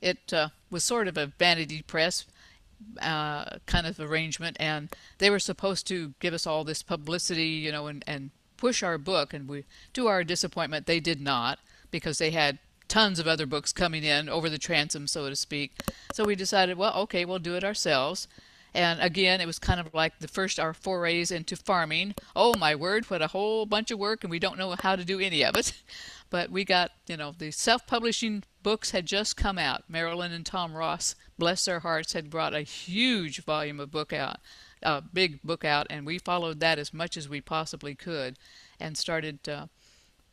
it 0.00 0.32
uh, 0.32 0.50
was 0.70 0.84
sort 0.84 1.08
of 1.08 1.16
a 1.16 1.32
vanity 1.38 1.82
press 1.82 2.24
uh, 3.00 3.58
kind 3.66 3.86
of 3.86 4.00
arrangement, 4.00 4.56
and 4.60 4.94
they 5.18 5.30
were 5.30 5.38
supposed 5.38 5.86
to 5.88 6.14
give 6.20 6.34
us 6.34 6.46
all 6.46 6.64
this 6.64 6.82
publicity, 6.82 7.48
you 7.48 7.72
know, 7.72 7.86
and, 7.86 8.04
and 8.06 8.30
push 8.56 8.82
our 8.82 8.98
book. 8.98 9.32
And 9.32 9.48
we, 9.48 9.64
to 9.94 10.06
our 10.06 10.24
disappointment, 10.24 10.86
they 10.86 11.00
did 11.00 11.20
not 11.20 11.58
because 11.90 12.18
they 12.18 12.30
had 12.30 12.58
tons 12.88 13.18
of 13.18 13.26
other 13.26 13.46
books 13.46 13.72
coming 13.72 14.04
in 14.04 14.28
over 14.28 14.48
the 14.48 14.58
transom, 14.58 15.06
so 15.06 15.28
to 15.28 15.36
speak. 15.36 15.72
So 16.12 16.24
we 16.24 16.36
decided, 16.36 16.76
well, 16.76 16.94
okay, 17.02 17.24
we'll 17.24 17.38
do 17.38 17.56
it 17.56 17.64
ourselves. 17.64 18.28
And 18.74 19.00
again, 19.00 19.40
it 19.40 19.46
was 19.46 19.58
kind 19.58 19.80
of 19.80 19.94
like 19.94 20.18
the 20.18 20.28
first 20.28 20.60
our 20.60 20.74
forays 20.74 21.30
into 21.30 21.56
farming. 21.56 22.14
Oh 22.36 22.54
my 22.58 22.74
word, 22.74 23.06
what 23.06 23.22
a 23.22 23.28
whole 23.28 23.64
bunch 23.64 23.90
of 23.90 23.98
work, 23.98 24.22
and 24.22 24.30
we 24.30 24.38
don't 24.38 24.58
know 24.58 24.74
how 24.78 24.96
to 24.96 25.04
do 25.04 25.18
any 25.18 25.44
of 25.44 25.56
it. 25.56 25.72
But 26.28 26.50
we 26.50 26.64
got, 26.64 26.90
you 27.06 27.16
know, 27.16 27.36
the 27.38 27.52
self-publishing 27.52 28.42
books 28.66 28.90
had 28.90 29.06
just 29.06 29.36
come 29.36 29.58
out. 29.58 29.84
Marilyn 29.88 30.32
and 30.32 30.44
Tom 30.44 30.74
Ross, 30.74 31.14
bless 31.38 31.66
their 31.66 31.78
hearts, 31.78 32.14
had 32.14 32.28
brought 32.28 32.52
a 32.52 32.62
huge 32.62 33.44
volume 33.44 33.78
of 33.78 33.92
book 33.92 34.12
out, 34.12 34.38
a 34.82 35.00
big 35.00 35.40
book 35.44 35.64
out, 35.64 35.86
and 35.88 36.04
we 36.04 36.18
followed 36.18 36.58
that 36.58 36.76
as 36.76 36.92
much 36.92 37.16
as 37.16 37.28
we 37.28 37.40
possibly 37.40 37.94
could, 37.94 38.36
and 38.80 38.98
started 38.98 39.48
uh, 39.48 39.66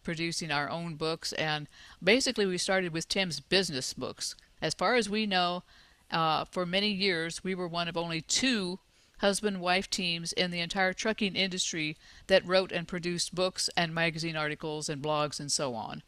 producing 0.04 0.50
our 0.50 0.68
own 0.68 0.96
books. 0.96 1.32
And 1.34 1.68
basically, 2.04 2.48
we 2.48 2.58
started 2.58 2.92
with 2.92 3.08
Tim's 3.08 3.40
business 3.40 3.94
books. 3.94 4.34
As 4.64 4.74
far 4.74 4.96
as 4.96 5.08
we 5.08 5.28
know, 5.28 5.62
uh, 6.10 6.46
for 6.46 6.66
many 6.66 6.90
years, 6.90 7.44
we 7.44 7.54
were 7.54 7.68
one 7.68 7.88
of 7.88 7.96
only 7.96 8.22
two 8.22 8.80
husband 9.20 9.62
wife 9.62 9.92
teams 9.92 10.34
in 10.34 10.50
the 10.50 10.60
entire 10.60 10.94
trucking 10.94 11.36
industry 11.36 11.98
that 12.26 12.48
wrote 12.48 12.72
and 12.72 12.88
produced 12.88 13.36
books 13.36 13.70
and 13.78 13.94
magazine 13.94 14.36
articles 14.36 14.90
and 14.90 15.04
blogs 15.04 15.40
and 15.40 15.52
so 15.52 15.76
on. 15.76 16.02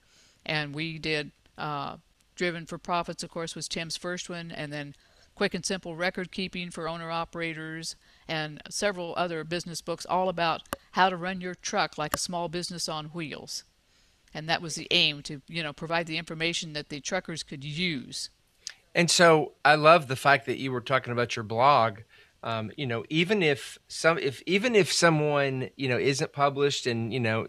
And 0.44 0.74
we 0.74 0.98
did 0.98 1.30
uh, 1.56 1.98
Driven 2.36 2.66
for 2.66 2.78
Profits, 2.78 3.24
of 3.24 3.30
course, 3.30 3.56
was 3.56 3.68
Tim's 3.68 3.98
first 3.98 4.30
one, 4.30 4.52
and 4.52 4.72
then 4.72 4.96
quick 5.36 5.54
and 5.54 5.66
simple 5.66 5.96
record 5.96 6.32
keeping 6.32 6.72
for 6.72 6.88
owner 6.88 7.12
operators, 7.12 7.96
and 8.28 8.62
several 8.70 9.14
other 9.18 9.44
business 9.44 9.82
books 9.82 10.06
all 10.06 10.30
about 10.30 10.64
how 10.94 11.10
to 11.10 11.18
run 11.18 11.42
your 11.42 11.56
truck 11.56 11.98
like 11.98 12.14
a 12.14 12.20
small 12.20 12.48
business 12.48 12.88
on 12.90 13.06
wheels. 13.08 13.64
And 14.34 14.50
that 14.50 14.62
was 14.62 14.76
the 14.76 14.88
aim 14.92 15.22
to, 15.24 15.42
you 15.48 15.64
know, 15.64 15.74
provide 15.74 16.08
the 16.08 16.18
information 16.18 16.74
that 16.74 16.90
the 16.90 17.00
truckers 17.00 17.44
could 17.44 17.64
use. 17.64 18.30
And 18.94 19.12
so 19.12 19.54
I 19.64 19.76
love 19.76 20.08
the 20.08 20.16
fact 20.16 20.46
that 20.46 20.58
you 20.58 20.72
were 20.72 20.82
talking 20.82 21.14
about 21.14 21.36
your 21.36 21.44
blog. 21.44 22.00
Um, 22.44 22.72
you 22.78 22.86
know, 22.86 23.04
even 23.10 23.42
if 23.42 23.80
some, 23.88 24.18
if 24.20 24.42
even 24.46 24.76
if 24.76 24.92
someone 24.92 25.70
you 25.76 25.90
know 25.90 25.98
isn't 25.98 26.32
published, 26.32 26.86
and 26.86 27.12
you 27.12 27.20
know, 27.20 27.48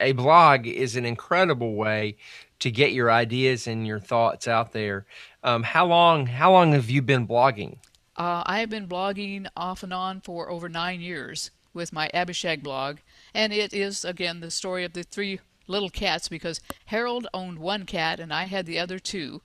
a 0.00 0.12
blog 0.12 0.66
is 0.66 0.96
an 0.96 1.04
incredible 1.04 1.74
way 1.74 2.16
to 2.62 2.70
get 2.70 2.92
your 2.92 3.10
ideas 3.10 3.66
and 3.66 3.84
your 3.84 3.98
thoughts 3.98 4.46
out 4.46 4.72
there. 4.72 5.04
Um, 5.42 5.64
how 5.64 5.84
long? 5.84 6.26
How 6.26 6.52
long 6.52 6.72
have 6.72 6.88
you 6.88 7.02
been 7.02 7.26
blogging? 7.26 7.78
Uh, 8.16 8.44
I 8.46 8.60
have 8.60 8.70
been 8.70 8.86
blogging 8.86 9.48
off 9.56 9.82
and 9.82 9.92
on 9.92 10.20
for 10.20 10.48
over 10.48 10.68
nine 10.68 11.00
years 11.00 11.50
with 11.74 11.92
my 11.92 12.08
Abishag 12.14 12.62
blog, 12.62 12.98
and 13.34 13.52
it 13.52 13.74
is 13.74 14.04
again 14.04 14.38
the 14.38 14.50
story 14.50 14.84
of 14.84 14.92
the 14.92 15.02
three 15.02 15.40
little 15.66 15.90
cats 15.90 16.28
because 16.28 16.60
Harold 16.86 17.26
owned 17.34 17.58
one 17.58 17.84
cat 17.84 18.20
and 18.20 18.32
I 18.32 18.44
had 18.44 18.66
the 18.66 18.78
other 18.78 19.00
two, 19.00 19.42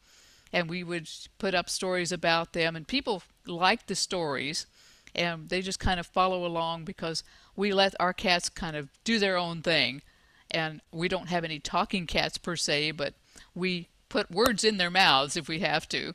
and 0.54 0.70
we 0.70 0.84
would 0.84 1.10
put 1.40 1.56
up 1.56 1.72
stories 1.72 2.12
about 2.12 2.54
them, 2.54 2.76
and 2.76 2.88
people 2.88 3.24
liked 3.48 3.88
the 3.88 3.96
stories, 3.96 4.68
and 5.16 5.50
they 5.50 5.62
just 5.62 5.80
kind 5.80 6.00
of 6.00 6.06
follow 6.06 6.46
along 6.46 6.84
because 6.84 7.24
we 7.56 7.74
let 7.74 7.96
our 8.00 8.14
cats 8.14 8.48
kind 8.48 8.76
of 8.76 8.90
do 9.04 9.18
their 9.18 9.38
own 9.38 9.64
thing, 9.64 10.04
and 10.52 10.82
we 10.92 11.08
don't 11.08 11.30
have 11.30 11.44
any 11.44 11.60
talking 11.60 12.08
cats 12.08 12.38
per 12.38 12.56
se, 12.56 12.92
but 12.92 13.14
we 13.54 13.90
put 14.10 14.32
words 14.32 14.64
in 14.64 14.78
their 14.78 14.90
mouths 14.90 15.36
if 15.36 15.48
we 15.48 15.60
have 15.60 15.88
to 15.90 16.14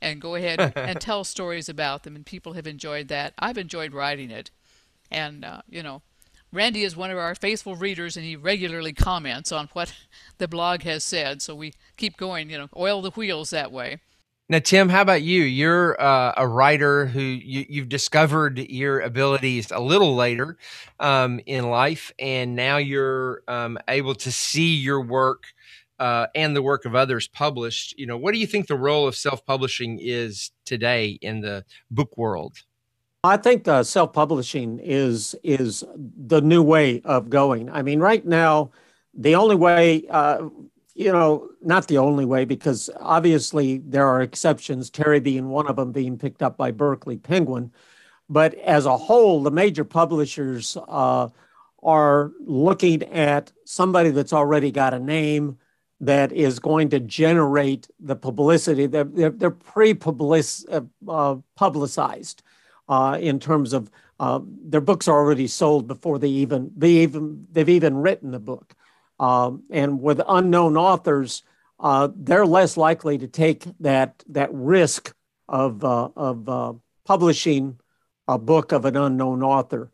and 0.00 0.20
go 0.20 0.34
ahead 0.34 0.72
and 0.76 1.00
tell 1.00 1.24
stories 1.24 1.68
about 1.68 2.02
them. 2.02 2.16
And 2.16 2.24
people 2.24 2.54
have 2.54 2.66
enjoyed 2.66 3.08
that. 3.08 3.34
I've 3.38 3.58
enjoyed 3.58 3.92
writing 3.92 4.30
it. 4.30 4.50
And, 5.10 5.44
uh, 5.44 5.62
you 5.68 5.82
know, 5.82 6.02
Randy 6.52 6.84
is 6.84 6.96
one 6.96 7.10
of 7.10 7.18
our 7.18 7.34
faithful 7.34 7.74
readers 7.74 8.16
and 8.16 8.24
he 8.24 8.36
regularly 8.36 8.92
comments 8.92 9.50
on 9.50 9.68
what 9.72 9.94
the 10.38 10.48
blog 10.48 10.82
has 10.82 11.04
said. 11.04 11.42
So 11.42 11.54
we 11.54 11.74
keep 11.96 12.16
going, 12.16 12.50
you 12.50 12.58
know, 12.58 12.68
oil 12.76 13.02
the 13.02 13.10
wheels 13.10 13.50
that 13.50 13.72
way. 13.72 13.98
Now, 14.50 14.58
Tim, 14.58 14.90
how 14.90 15.00
about 15.00 15.22
you? 15.22 15.42
You're 15.42 15.98
uh, 15.98 16.34
a 16.36 16.46
writer 16.46 17.06
who 17.06 17.20
you, 17.20 17.80
have 17.80 17.88
discovered 17.88 18.58
your 18.58 19.00
abilities 19.00 19.70
a 19.70 19.80
little 19.80 20.14
later 20.14 20.58
um, 21.00 21.40
in 21.46 21.70
life, 21.70 22.12
and 22.18 22.54
now 22.54 22.76
you're 22.76 23.42
um, 23.48 23.78
able 23.88 24.14
to 24.16 24.30
see 24.30 24.74
your 24.74 25.00
work 25.00 25.44
uh, 25.98 26.26
and 26.34 26.54
the 26.54 26.60
work 26.60 26.84
of 26.84 26.94
others 26.94 27.26
published. 27.26 27.98
You 27.98 28.06
know, 28.06 28.18
what 28.18 28.34
do 28.34 28.38
you 28.38 28.46
think 28.46 28.66
the 28.66 28.76
role 28.76 29.08
of 29.08 29.16
self-publishing 29.16 29.98
is 30.02 30.50
today 30.66 31.18
in 31.22 31.40
the 31.40 31.64
book 31.90 32.18
world? 32.18 32.58
I 33.24 33.38
think 33.38 33.66
uh, 33.66 33.82
self-publishing 33.82 34.78
is 34.82 35.34
is 35.42 35.84
the 35.96 36.42
new 36.42 36.62
way 36.62 37.00
of 37.06 37.30
going. 37.30 37.70
I 37.70 37.80
mean, 37.80 38.00
right 38.00 38.24
now, 38.26 38.72
the 39.14 39.36
only 39.36 39.56
way, 39.56 40.06
uh, 40.10 40.48
you 40.94 41.10
know, 41.10 41.50
not 41.60 41.88
the 41.88 41.98
only 41.98 42.24
way, 42.24 42.44
because 42.44 42.88
obviously 43.00 43.78
there 43.78 44.06
are 44.06 44.22
exceptions. 44.22 44.90
Terry 44.90 45.20
being 45.20 45.48
one 45.48 45.66
of 45.66 45.76
them, 45.76 45.92
being 45.92 46.18
picked 46.18 46.42
up 46.42 46.56
by 46.56 46.70
Berkley 46.70 47.16
Penguin, 47.16 47.72
but 48.28 48.54
as 48.54 48.86
a 48.86 48.96
whole, 48.96 49.42
the 49.42 49.50
major 49.50 49.84
publishers 49.84 50.76
uh, 50.88 51.28
are 51.82 52.32
looking 52.40 53.02
at 53.04 53.52
somebody 53.64 54.10
that's 54.10 54.32
already 54.32 54.70
got 54.70 54.94
a 54.94 54.98
name 54.98 55.58
that 56.00 56.32
is 56.32 56.58
going 56.58 56.88
to 56.90 57.00
generate 57.00 57.88
the 58.00 58.16
publicity. 58.16 58.86
They're, 58.86 59.04
they're, 59.04 59.30
they're 59.30 59.50
pre-publicized 59.50 60.68
uh, 61.08 61.36
publicized, 61.56 62.42
uh, 62.88 63.18
in 63.20 63.38
terms 63.38 63.72
of 63.72 63.90
uh, 64.20 64.40
their 64.44 64.80
books 64.80 65.08
are 65.08 65.16
already 65.16 65.46
sold 65.46 65.86
before 65.86 66.18
they 66.18 66.28
even 66.28 66.70
they 66.76 66.90
even 66.90 67.46
they've 67.50 67.68
even 67.68 67.96
written 67.96 68.30
the 68.30 68.38
book. 68.38 68.74
Um, 69.20 69.62
and 69.70 70.00
with 70.00 70.20
unknown 70.26 70.76
authors, 70.76 71.42
uh, 71.80 72.08
they're 72.14 72.46
less 72.46 72.76
likely 72.76 73.18
to 73.18 73.28
take 73.28 73.64
that 73.80 74.22
that 74.28 74.52
risk 74.52 75.14
of 75.48 75.84
uh, 75.84 76.08
of 76.16 76.48
uh, 76.48 76.72
publishing 77.04 77.78
a 78.26 78.38
book 78.38 78.72
of 78.72 78.84
an 78.84 78.96
unknown 78.96 79.42
author. 79.42 79.90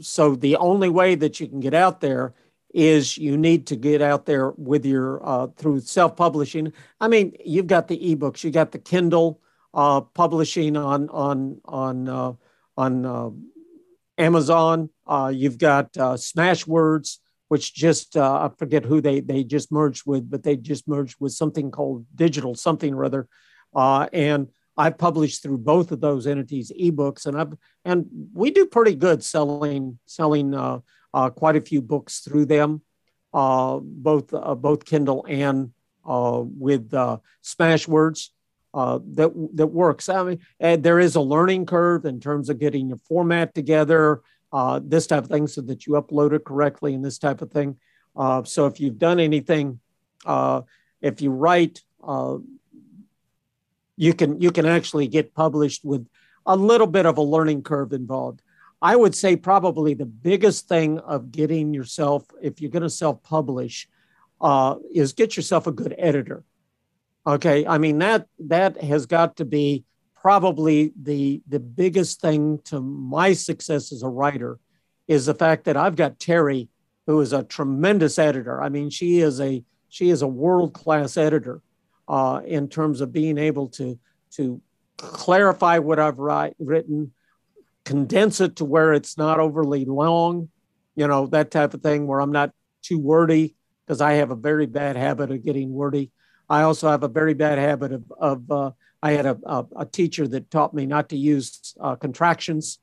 so 0.00 0.36
the 0.36 0.56
only 0.56 0.88
way 0.88 1.14
that 1.14 1.40
you 1.40 1.48
can 1.48 1.60
get 1.60 1.74
out 1.74 2.00
there 2.00 2.32
is 2.74 3.16
you 3.16 3.36
need 3.36 3.68
to 3.68 3.76
get 3.76 4.02
out 4.02 4.26
there 4.26 4.50
with 4.56 4.84
your 4.84 5.26
uh, 5.26 5.46
through 5.56 5.80
self-publishing. 5.80 6.72
I 7.00 7.08
mean, 7.08 7.34
you've 7.44 7.68
got 7.68 7.86
the 7.88 7.98
ebooks, 7.98 8.42
you 8.42 8.50
got 8.50 8.72
the 8.72 8.80
Kindle 8.80 9.40
uh, 9.72 10.00
publishing 10.00 10.76
on 10.76 11.08
on 11.10 11.60
on 11.64 12.08
uh, 12.08 12.32
on 12.76 13.06
uh, 13.06 13.30
Amazon. 14.18 14.90
Uh, 15.06 15.32
you've 15.34 15.58
got 15.58 15.96
uh, 15.96 16.14
Smashwords, 16.14 17.18
which 17.48 17.74
just 17.74 18.16
I 18.16 18.50
forget 18.58 18.84
who 18.84 19.00
they 19.00 19.20
they 19.20 19.44
just 19.44 19.70
merged 19.70 20.02
with, 20.06 20.30
but 20.30 20.42
they 20.42 20.56
just 20.56 20.88
merged 20.88 21.16
with 21.20 21.32
something 21.32 21.70
called 21.70 22.06
Digital 22.14 22.54
something 22.54 22.94
or 22.94 23.04
other, 23.04 23.28
and. 23.74 24.48
I've 24.76 24.98
published 24.98 25.40
through 25.40 25.58
both 25.58 25.92
of 25.92 26.00
those 26.00 26.26
entities 26.26 26.72
ebooks, 26.76 27.26
and 27.26 27.40
I've 27.40 27.52
and 27.84 28.06
we 28.32 28.50
do 28.50 28.66
pretty 28.66 28.96
good 28.96 29.22
selling 29.22 30.00
selling 30.04 30.52
uh, 31.14 31.30
quite 31.30 31.56
a 31.56 31.60
few 31.60 31.80
books 31.80 32.20
through 32.20 32.46
them, 32.46 32.82
uh, 33.32 33.78
both 33.80 34.34
uh, 34.34 34.54
both 34.56 34.84
Kindle 34.84 35.24
and 35.28 35.70
uh, 36.04 36.42
with 36.42 36.92
uh, 36.92 37.18
Smashwords. 37.42 38.30
Uh, 38.74 38.98
that 39.12 39.30
that 39.54 39.68
works. 39.68 40.08
I 40.08 40.24
mean, 40.24 40.40
there 40.58 40.98
is 40.98 41.14
a 41.14 41.20
learning 41.20 41.66
curve 41.66 42.04
in 42.04 42.18
terms 42.18 42.50
of 42.50 42.58
getting 42.58 42.88
your 42.88 42.98
format 42.98 43.54
together, 43.54 44.22
Uh, 44.54 44.78
this 44.84 45.08
type 45.08 45.24
of 45.24 45.30
thing, 45.30 45.48
so 45.48 45.60
that 45.60 45.84
you 45.84 45.94
upload 45.94 46.32
it 46.32 46.44
correctly 46.44 46.94
and 46.94 47.04
this 47.04 47.18
type 47.18 47.42
of 47.42 47.50
thing. 47.50 47.76
Uh, 48.14 48.40
so 48.44 48.66
if 48.66 48.78
you've 48.78 48.98
done 48.98 49.18
anything, 49.18 49.80
uh, 50.24 50.60
if 51.02 51.20
you 51.20 51.30
write, 51.32 51.82
you 53.96 54.14
can 54.14 54.40
you 54.40 54.52
can 54.52 54.66
actually 54.66 55.08
get 55.08 55.34
published 55.34 55.84
with 55.84 56.06
a 56.46 56.56
little 56.56 56.86
bit 56.86 57.04
of 57.04 57.18
a 57.18 57.22
learning 57.22 57.62
curve 57.62 57.92
involved. 57.92 58.42
I 58.80 58.94
would 58.96 59.14
say 59.14 59.34
probably 59.34 59.94
the 59.94 60.06
biggest 60.06 60.68
thing 60.68 60.98
of 60.98 61.32
getting 61.32 61.72
yourself, 61.72 62.24
if 62.42 62.60
you're 62.60 62.70
going 62.70 62.82
to 62.82 62.90
self 62.90 63.22
publish, 63.22 63.88
uh, 64.40 64.76
is 64.94 65.14
get 65.14 65.36
yourself 65.36 65.66
a 65.66 65.72
good 65.72 65.94
editor. 65.98 66.44
Okay, 67.26 67.66
I 67.66 67.78
mean 67.78 67.98
that 67.98 68.28
that 68.40 68.80
has 68.82 69.06
got 69.06 69.36
to 69.36 69.44
be 69.44 69.84
probably 70.24 70.90
the 71.02 71.42
the 71.48 71.60
biggest 71.60 72.22
thing 72.22 72.58
to 72.64 72.80
my 72.80 73.34
success 73.34 73.92
as 73.92 74.02
a 74.02 74.08
writer 74.08 74.58
is 75.06 75.26
the 75.26 75.34
fact 75.34 75.64
that 75.64 75.76
I've 75.76 75.96
got 75.96 76.18
Terry, 76.18 76.70
who 77.06 77.20
is 77.20 77.34
a 77.34 77.44
tremendous 77.44 78.18
editor. 78.18 78.62
I 78.62 78.70
mean, 78.70 78.88
she 78.88 79.20
is 79.20 79.38
a 79.38 79.62
she 79.90 80.08
is 80.08 80.22
a 80.22 80.26
world 80.26 80.72
class 80.72 81.18
editor 81.18 81.60
uh, 82.08 82.40
in 82.46 82.68
terms 82.68 83.02
of 83.02 83.12
being 83.12 83.36
able 83.36 83.68
to 83.68 83.98
to 84.36 84.62
clarify 84.96 85.78
what 85.78 85.98
I've 85.98 86.18
write, 86.18 86.56
written, 86.58 87.12
condense 87.84 88.40
it 88.40 88.56
to 88.56 88.64
where 88.64 88.94
it's 88.94 89.18
not 89.18 89.40
overly 89.40 89.84
long, 89.84 90.48
you 90.96 91.06
know, 91.06 91.26
that 91.26 91.50
type 91.50 91.74
of 91.74 91.82
thing 91.82 92.06
where 92.06 92.20
I'm 92.20 92.32
not 92.32 92.50
too 92.80 92.98
wordy 92.98 93.56
because 93.84 94.00
I 94.00 94.14
have 94.14 94.30
a 94.30 94.36
very 94.36 94.64
bad 94.64 94.96
habit 94.96 95.30
of 95.30 95.44
getting 95.44 95.70
wordy. 95.70 96.12
I 96.48 96.62
also 96.62 96.88
have 96.88 97.02
a 97.02 97.08
very 97.08 97.34
bad 97.34 97.58
habit 97.58 97.92
of, 97.92 98.12
of 98.18 98.50
uh, 98.50 98.70
I 99.04 99.12
had 99.12 99.26
a, 99.26 99.38
a, 99.44 99.66
a, 99.76 99.84
teacher 99.84 100.26
that 100.28 100.50
taught 100.50 100.72
me 100.72 100.86
not 100.86 101.10
to 101.10 101.16
use 101.16 101.74
uh, 101.78 101.94
contractions, 101.94 102.78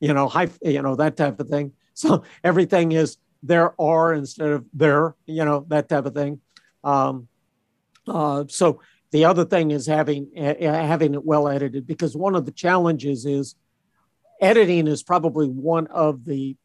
you 0.00 0.14
know, 0.14 0.26
high, 0.26 0.48
you 0.62 0.80
know, 0.80 0.96
that 0.96 1.16
type 1.16 1.38
of 1.38 1.48
thing. 1.48 1.72
So 1.98 2.24
everything 2.44 2.92
is 2.92 3.16
there 3.42 3.72
are 3.80 4.12
instead 4.12 4.50
of 4.50 4.66
there, 4.74 5.14
you 5.24 5.46
know, 5.46 5.64
that 5.68 5.88
type 5.88 6.04
of 6.04 6.12
thing. 6.12 6.42
Um, 6.84 7.28
uh, 8.06 8.44
so 8.48 8.82
the 9.12 9.24
other 9.24 9.46
thing 9.46 9.70
is 9.70 9.86
having 9.86 10.28
having 10.36 11.14
it 11.14 11.24
well 11.24 11.48
edited 11.48 11.86
because 11.86 12.14
one 12.14 12.34
of 12.34 12.44
the 12.44 12.52
challenges 12.52 13.24
is 13.24 13.54
editing 14.42 14.86
is 14.86 15.02
probably 15.02 15.48
one 15.48 15.86
of 15.86 16.26
the 16.26 16.58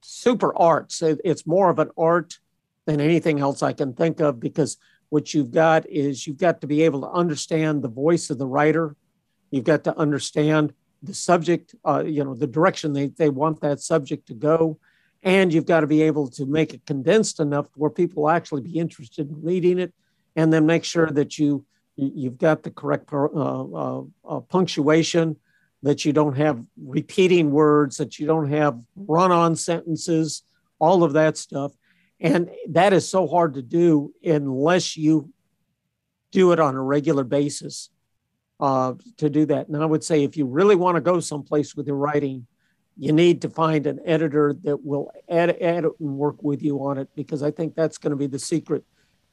super 0.00 0.52
arts. 0.56 1.02
It's 1.02 1.46
more 1.46 1.70
of 1.70 1.78
an 1.78 1.90
art 1.96 2.40
than 2.84 3.00
anything 3.00 3.38
else 3.38 3.62
I 3.62 3.74
can 3.74 3.94
think 3.94 4.18
of 4.18 4.40
because 4.40 4.76
what 5.12 5.34
you've 5.34 5.50
got 5.50 5.86
is 5.90 6.26
you've 6.26 6.38
got 6.38 6.62
to 6.62 6.66
be 6.66 6.80
able 6.84 7.02
to 7.02 7.10
understand 7.10 7.82
the 7.82 7.88
voice 7.88 8.30
of 8.30 8.38
the 8.38 8.46
writer. 8.46 8.96
You've 9.50 9.64
got 9.64 9.84
to 9.84 9.98
understand 9.98 10.72
the 11.02 11.12
subject, 11.12 11.74
uh, 11.86 12.02
you 12.06 12.24
know, 12.24 12.34
the 12.34 12.46
direction 12.46 12.94
they, 12.94 13.08
they 13.08 13.28
want 13.28 13.60
that 13.60 13.80
subject 13.80 14.28
to 14.28 14.34
go. 14.34 14.78
And 15.22 15.52
you've 15.52 15.66
got 15.66 15.80
to 15.80 15.86
be 15.86 16.00
able 16.00 16.28
to 16.28 16.46
make 16.46 16.72
it 16.72 16.86
condensed 16.86 17.40
enough 17.40 17.66
where 17.74 17.90
people 17.90 18.22
will 18.22 18.30
actually 18.30 18.62
be 18.62 18.78
interested 18.78 19.28
in 19.28 19.42
reading 19.42 19.78
it 19.78 19.92
and 20.34 20.50
then 20.50 20.64
make 20.64 20.82
sure 20.82 21.10
that 21.10 21.38
you 21.38 21.66
you've 21.96 22.38
got 22.38 22.62
the 22.62 22.70
correct 22.70 23.12
uh, 23.12 23.26
uh, 23.26 24.02
uh, 24.26 24.40
punctuation 24.40 25.36
that 25.82 26.06
you 26.06 26.14
don't 26.14 26.38
have 26.38 26.64
repeating 26.82 27.50
words, 27.50 27.98
that 27.98 28.18
you 28.18 28.26
don't 28.26 28.48
have 28.48 28.80
run 28.96 29.30
on 29.30 29.56
sentences, 29.56 30.42
all 30.78 31.04
of 31.04 31.12
that 31.12 31.36
stuff. 31.36 31.72
And 32.22 32.48
that 32.70 32.94
is 32.94 33.06
so 33.06 33.26
hard 33.26 33.54
to 33.54 33.62
do 33.62 34.14
unless 34.24 34.96
you 34.96 35.30
do 36.30 36.52
it 36.52 36.60
on 36.60 36.74
a 36.74 36.82
regular 36.82 37.24
basis. 37.24 37.90
uh, 38.62 38.94
to 39.16 39.28
do 39.28 39.44
that. 39.46 39.68
And 39.68 39.76
I 39.82 39.84
would 39.84 40.04
say 40.04 40.22
if 40.22 40.36
you 40.36 40.46
really 40.46 40.76
want 40.76 40.94
to 40.94 41.00
go 41.00 41.18
someplace 41.18 41.74
with 41.74 41.88
your 41.88 41.96
writing, 41.96 42.46
you 42.96 43.12
need 43.12 43.42
to 43.42 43.50
find 43.50 43.86
an 43.88 43.98
editor 44.06 44.54
that 44.62 44.84
will 44.84 45.10
edit, 45.28 45.56
edit 45.60 45.92
and 45.98 46.10
work 46.16 46.40
with 46.42 46.62
you 46.62 46.78
on 46.84 46.96
it 46.96 47.08
because 47.16 47.42
I 47.42 47.50
think 47.50 47.74
that's 47.74 47.98
going 47.98 48.12
to 48.12 48.16
be 48.16 48.28
the 48.28 48.38
secret 48.38 48.84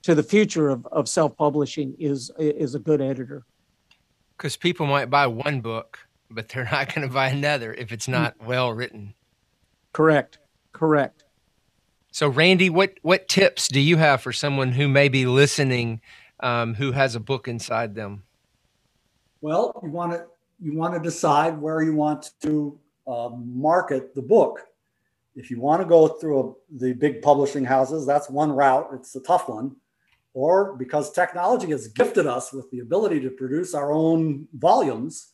to 0.02 0.16
the 0.16 0.24
future 0.24 0.70
of, 0.70 0.88
of 0.88 1.08
self-publishing 1.08 1.96
is 2.00 2.32
is 2.40 2.74
a 2.74 2.80
good 2.80 3.02
editor. 3.02 3.46
Because 4.38 4.56
people 4.56 4.88
might 4.88 5.10
buy 5.10 5.28
one 5.28 5.62
book, 5.62 6.00
but 6.32 6.50
they're 6.50 6.70
not 6.72 6.96
going 6.96 7.08
to 7.08 7.14
buy 7.14 7.28
another 7.28 7.74
if 7.74 7.92
it's 7.92 8.08
not 8.08 8.34
well 8.44 8.74
written. 8.74 9.14
Correct. 9.94 10.40
Correct. 10.72 11.26
So, 12.12 12.28
Randy, 12.28 12.70
what 12.70 12.98
what 13.02 13.28
tips 13.28 13.68
do 13.68 13.80
you 13.80 13.98
have 13.98 14.22
for 14.22 14.34
someone 14.34 14.72
who 14.72 14.88
may 14.88 15.10
be 15.10 15.26
listening, 15.26 16.02
um, 16.40 16.74
who 16.74 16.92
has 16.92 17.16
a 17.16 17.20
book 17.20 17.48
inside 17.48 17.96
them? 17.96 18.24
Well, 19.42 19.80
you 19.84 19.90
want 19.90 20.14
to 20.14 20.26
you 20.60 20.76
want 20.76 20.96
to 20.96 21.00
decide 21.00 21.60
where 21.60 21.82
you 21.82 21.94
want 21.94 22.32
to 22.42 22.78
uh, 23.08 23.30
market 23.34 24.16
the 24.16 24.22
book. 24.22 24.62
If 25.36 25.52
you 25.52 25.62
want 25.62 25.82
to 25.82 25.88
go 25.88 26.08
through 26.08 26.40
a, 26.40 26.78
the 26.78 26.94
big 26.94 27.22
publishing 27.22 27.64
houses, 27.64 28.06
that's 28.06 28.30
one 28.30 28.52
route. 28.52 28.90
It's 28.94 29.16
a 29.16 29.22
tough 29.22 29.48
one. 29.48 29.76
Or 30.34 30.76
because 30.76 31.12
technology 31.12 31.68
has 31.68 31.88
gifted 31.88 32.28
us 32.28 32.52
with 32.52 32.70
the 32.72 32.80
ability 32.80 33.20
to 33.22 33.30
produce 33.30 33.74
our 33.74 33.92
own 33.92 34.48
volumes, 34.54 35.30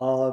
uh, 0.00 0.32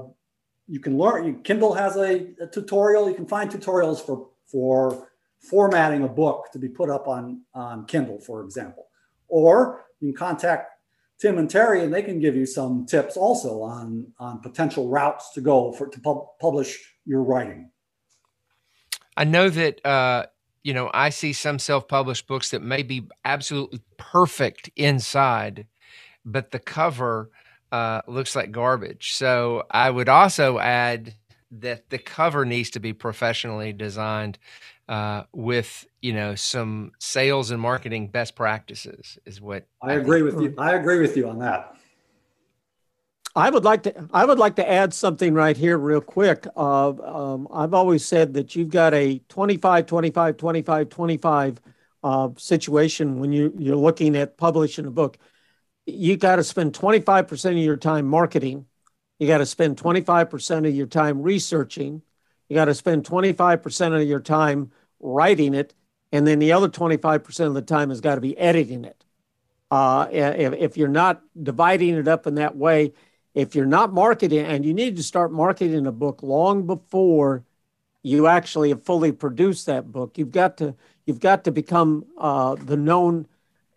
you 0.67 0.79
can 0.79 0.97
learn. 0.97 1.41
Kindle 1.43 1.73
has 1.73 1.95
a, 1.95 2.27
a 2.39 2.47
tutorial. 2.47 3.09
You 3.09 3.15
can 3.15 3.27
find 3.27 3.49
tutorials 3.49 3.99
for 4.05 4.29
for 4.45 5.10
formatting 5.41 6.03
a 6.03 6.07
book 6.07 6.47
to 6.53 6.59
be 6.59 6.69
put 6.69 6.89
up 6.89 7.07
on 7.07 7.41
on 7.53 7.85
Kindle, 7.85 8.19
for 8.19 8.43
example. 8.43 8.87
Or 9.27 9.85
you 9.99 10.13
can 10.13 10.17
contact 10.17 10.71
Tim 11.19 11.37
and 11.37 11.49
Terry, 11.49 11.83
and 11.83 11.93
they 11.93 12.01
can 12.01 12.19
give 12.19 12.35
you 12.35 12.45
some 12.45 12.85
tips 12.85 13.17
also 13.17 13.61
on 13.61 14.07
on 14.19 14.39
potential 14.39 14.89
routes 14.89 15.31
to 15.33 15.41
go 15.41 15.71
for 15.71 15.87
to 15.87 15.99
pub- 15.99 16.37
publish 16.39 16.79
your 17.05 17.23
writing. 17.23 17.69
I 19.17 19.23
know 19.25 19.49
that 19.49 19.85
uh, 19.85 20.25
you 20.63 20.73
know 20.73 20.89
I 20.93 21.09
see 21.09 21.33
some 21.33 21.59
self-published 21.59 22.27
books 22.27 22.51
that 22.51 22.61
may 22.61 22.83
be 22.83 23.07
absolutely 23.25 23.81
perfect 23.97 24.69
inside, 24.75 25.67
but 26.25 26.51
the 26.51 26.59
cover 26.59 27.29
uh, 27.71 28.01
looks 28.07 28.35
like 28.35 28.51
garbage. 28.51 29.13
So 29.13 29.63
I 29.71 29.89
would 29.89 30.09
also 30.09 30.59
add 30.59 31.15
that 31.51 31.89
the 31.89 31.97
cover 31.97 32.45
needs 32.45 32.69
to 32.71 32.79
be 32.79 32.93
professionally 32.93 33.73
designed 33.73 34.39
uh, 34.91 35.23
with 35.31 35.87
you 36.01 36.11
know 36.11 36.35
some 36.35 36.91
sales 36.99 37.49
and 37.49 37.61
marketing 37.61 38.09
best 38.09 38.35
practices 38.35 39.17
is 39.25 39.39
what 39.39 39.65
I, 39.81 39.91
I 39.91 39.93
agree 39.93 40.21
think. 40.21 40.35
with 40.35 40.43
you. 40.43 40.53
I 40.57 40.73
agree 40.73 40.99
with 40.99 41.15
you 41.15 41.29
on 41.29 41.39
that. 41.39 41.75
I 43.33 43.49
would 43.49 43.63
like 43.63 43.83
to 43.83 44.09
I 44.11 44.25
would 44.25 44.37
like 44.37 44.57
to 44.57 44.69
add 44.69 44.93
something 44.93 45.33
right 45.33 45.55
here 45.55 45.77
real 45.77 46.01
quick. 46.01 46.45
Uh, 46.57 46.89
um, 46.89 47.47
I've 47.53 47.73
always 47.73 48.05
said 48.05 48.33
that 48.33 48.53
you've 48.53 48.69
got 48.69 48.93
a 48.93 49.19
25 49.29 49.85
25 49.85 50.35
25 50.35 50.89
25 50.89 51.61
uh, 52.03 52.29
situation 52.35 53.19
when 53.21 53.31
you 53.31 53.53
you're 53.57 53.77
looking 53.77 54.17
at 54.17 54.35
publishing 54.35 54.87
a 54.87 54.91
book. 54.91 55.17
You 55.85 56.17
got 56.17 56.35
to 56.35 56.43
spend 56.43 56.73
25% 56.73 57.51
of 57.51 57.57
your 57.57 57.77
time 57.77 58.07
marketing. 58.07 58.65
You 59.19 59.27
got 59.27 59.37
to 59.37 59.45
spend 59.45 59.77
25% 59.77 60.67
of 60.67 60.75
your 60.75 60.85
time 60.85 61.21
researching. 61.21 62.01
You 62.49 62.55
got 62.55 62.65
to 62.65 62.73
spend 62.75 63.05
25% 63.05 64.01
of 64.01 64.07
your 64.07 64.19
time 64.19 64.71
writing 65.01 65.53
it, 65.53 65.73
and 66.11 66.25
then 66.27 66.39
the 66.39 66.51
other 66.51 66.69
25% 66.69 67.47
of 67.47 67.53
the 67.53 67.61
time 67.61 67.89
has 67.89 68.01
got 68.01 68.15
to 68.15 68.21
be 68.21 68.37
editing 68.37 68.85
it. 68.85 69.03
Uh, 69.69 70.07
if, 70.11 70.53
if 70.53 70.77
you're 70.77 70.87
not 70.87 71.21
dividing 71.41 71.95
it 71.95 72.07
up 72.07 72.27
in 72.27 72.35
that 72.35 72.57
way, 72.57 72.93
if 73.33 73.55
you're 73.55 73.65
not 73.65 73.93
marketing, 73.93 74.45
and 74.45 74.65
you 74.65 74.73
need 74.73 74.97
to 74.97 75.03
start 75.03 75.31
marketing 75.31 75.87
a 75.87 75.91
book 75.91 76.21
long 76.21 76.65
before 76.67 77.45
you 78.03 78.27
actually 78.27 78.69
have 78.69 78.83
fully 78.83 79.11
produced 79.11 79.65
that 79.67 79.91
book, 79.91 80.17
you've 80.17 80.31
got 80.31 80.57
to 80.57 80.75
you've 81.05 81.19
got 81.19 81.45
to 81.45 81.51
become 81.51 82.05
uh, 82.17 82.55
the 82.55 82.75
known 82.75 83.27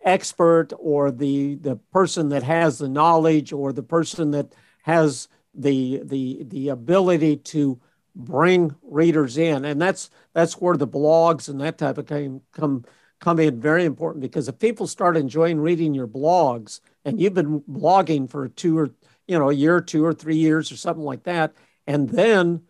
expert 0.03 0.73
or 0.77 1.11
the 1.11 1.55
the 1.55 1.77
person 1.91 2.29
that 2.29 2.43
has 2.43 2.77
the 2.77 2.89
knowledge 2.89 3.53
or 3.53 3.71
the 3.71 3.83
person 3.83 4.31
that 4.31 4.53
has 4.83 5.27
the 5.53 6.01
the 6.03 6.43
the 6.43 6.69
ability 6.69 7.37
to 7.37 7.79
bring 8.15 8.75
readers 8.83 9.37
in. 9.37 9.65
And 9.65 9.81
that's 9.81 10.09
that's 10.33 10.53
where 10.55 10.77
the 10.77 10.87
blogs 10.87 11.49
and 11.49 11.59
that 11.61 11.77
type 11.77 11.97
of 11.97 12.07
thing 12.07 12.41
come 12.51 12.85
come 13.19 13.39
in 13.39 13.59
very 13.59 13.85
important 13.85 14.21
because 14.21 14.47
if 14.47 14.59
people 14.59 14.87
start 14.87 15.17
enjoying 15.17 15.59
reading 15.59 15.93
your 15.93 16.07
blogs 16.07 16.79
and 17.05 17.19
you've 17.19 17.33
been 17.33 17.61
blogging 17.61 18.29
for 18.29 18.47
two 18.47 18.77
or 18.77 18.91
you 19.27 19.37
know 19.37 19.49
a 19.49 19.53
year 19.53 19.79
two 19.81 20.03
or 20.03 20.13
three 20.13 20.35
years 20.35 20.71
or 20.71 20.77
something 20.77 21.03
like 21.03 21.23
that 21.23 21.53
and 21.87 22.09
then 22.09 22.61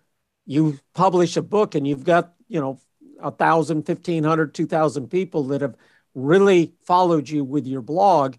you 0.45 0.79
publish 0.93 1.35
a 1.35 1.41
book 1.41 1.75
and 1.75 1.87
you've 1.87 2.03
got 2.03 2.33
you 2.47 2.61
know 2.61 2.79
a 3.21 3.31
thousand 3.31 3.83
fifteen 3.83 4.23
hundred 4.23 4.53
two 4.53 4.67
thousand 4.67 5.09
people 5.09 5.43
that 5.45 5.61
have 5.61 5.75
really 6.13 6.73
followed 6.85 7.27
you 7.27 7.43
with 7.43 7.65
your 7.65 7.81
blog 7.81 8.35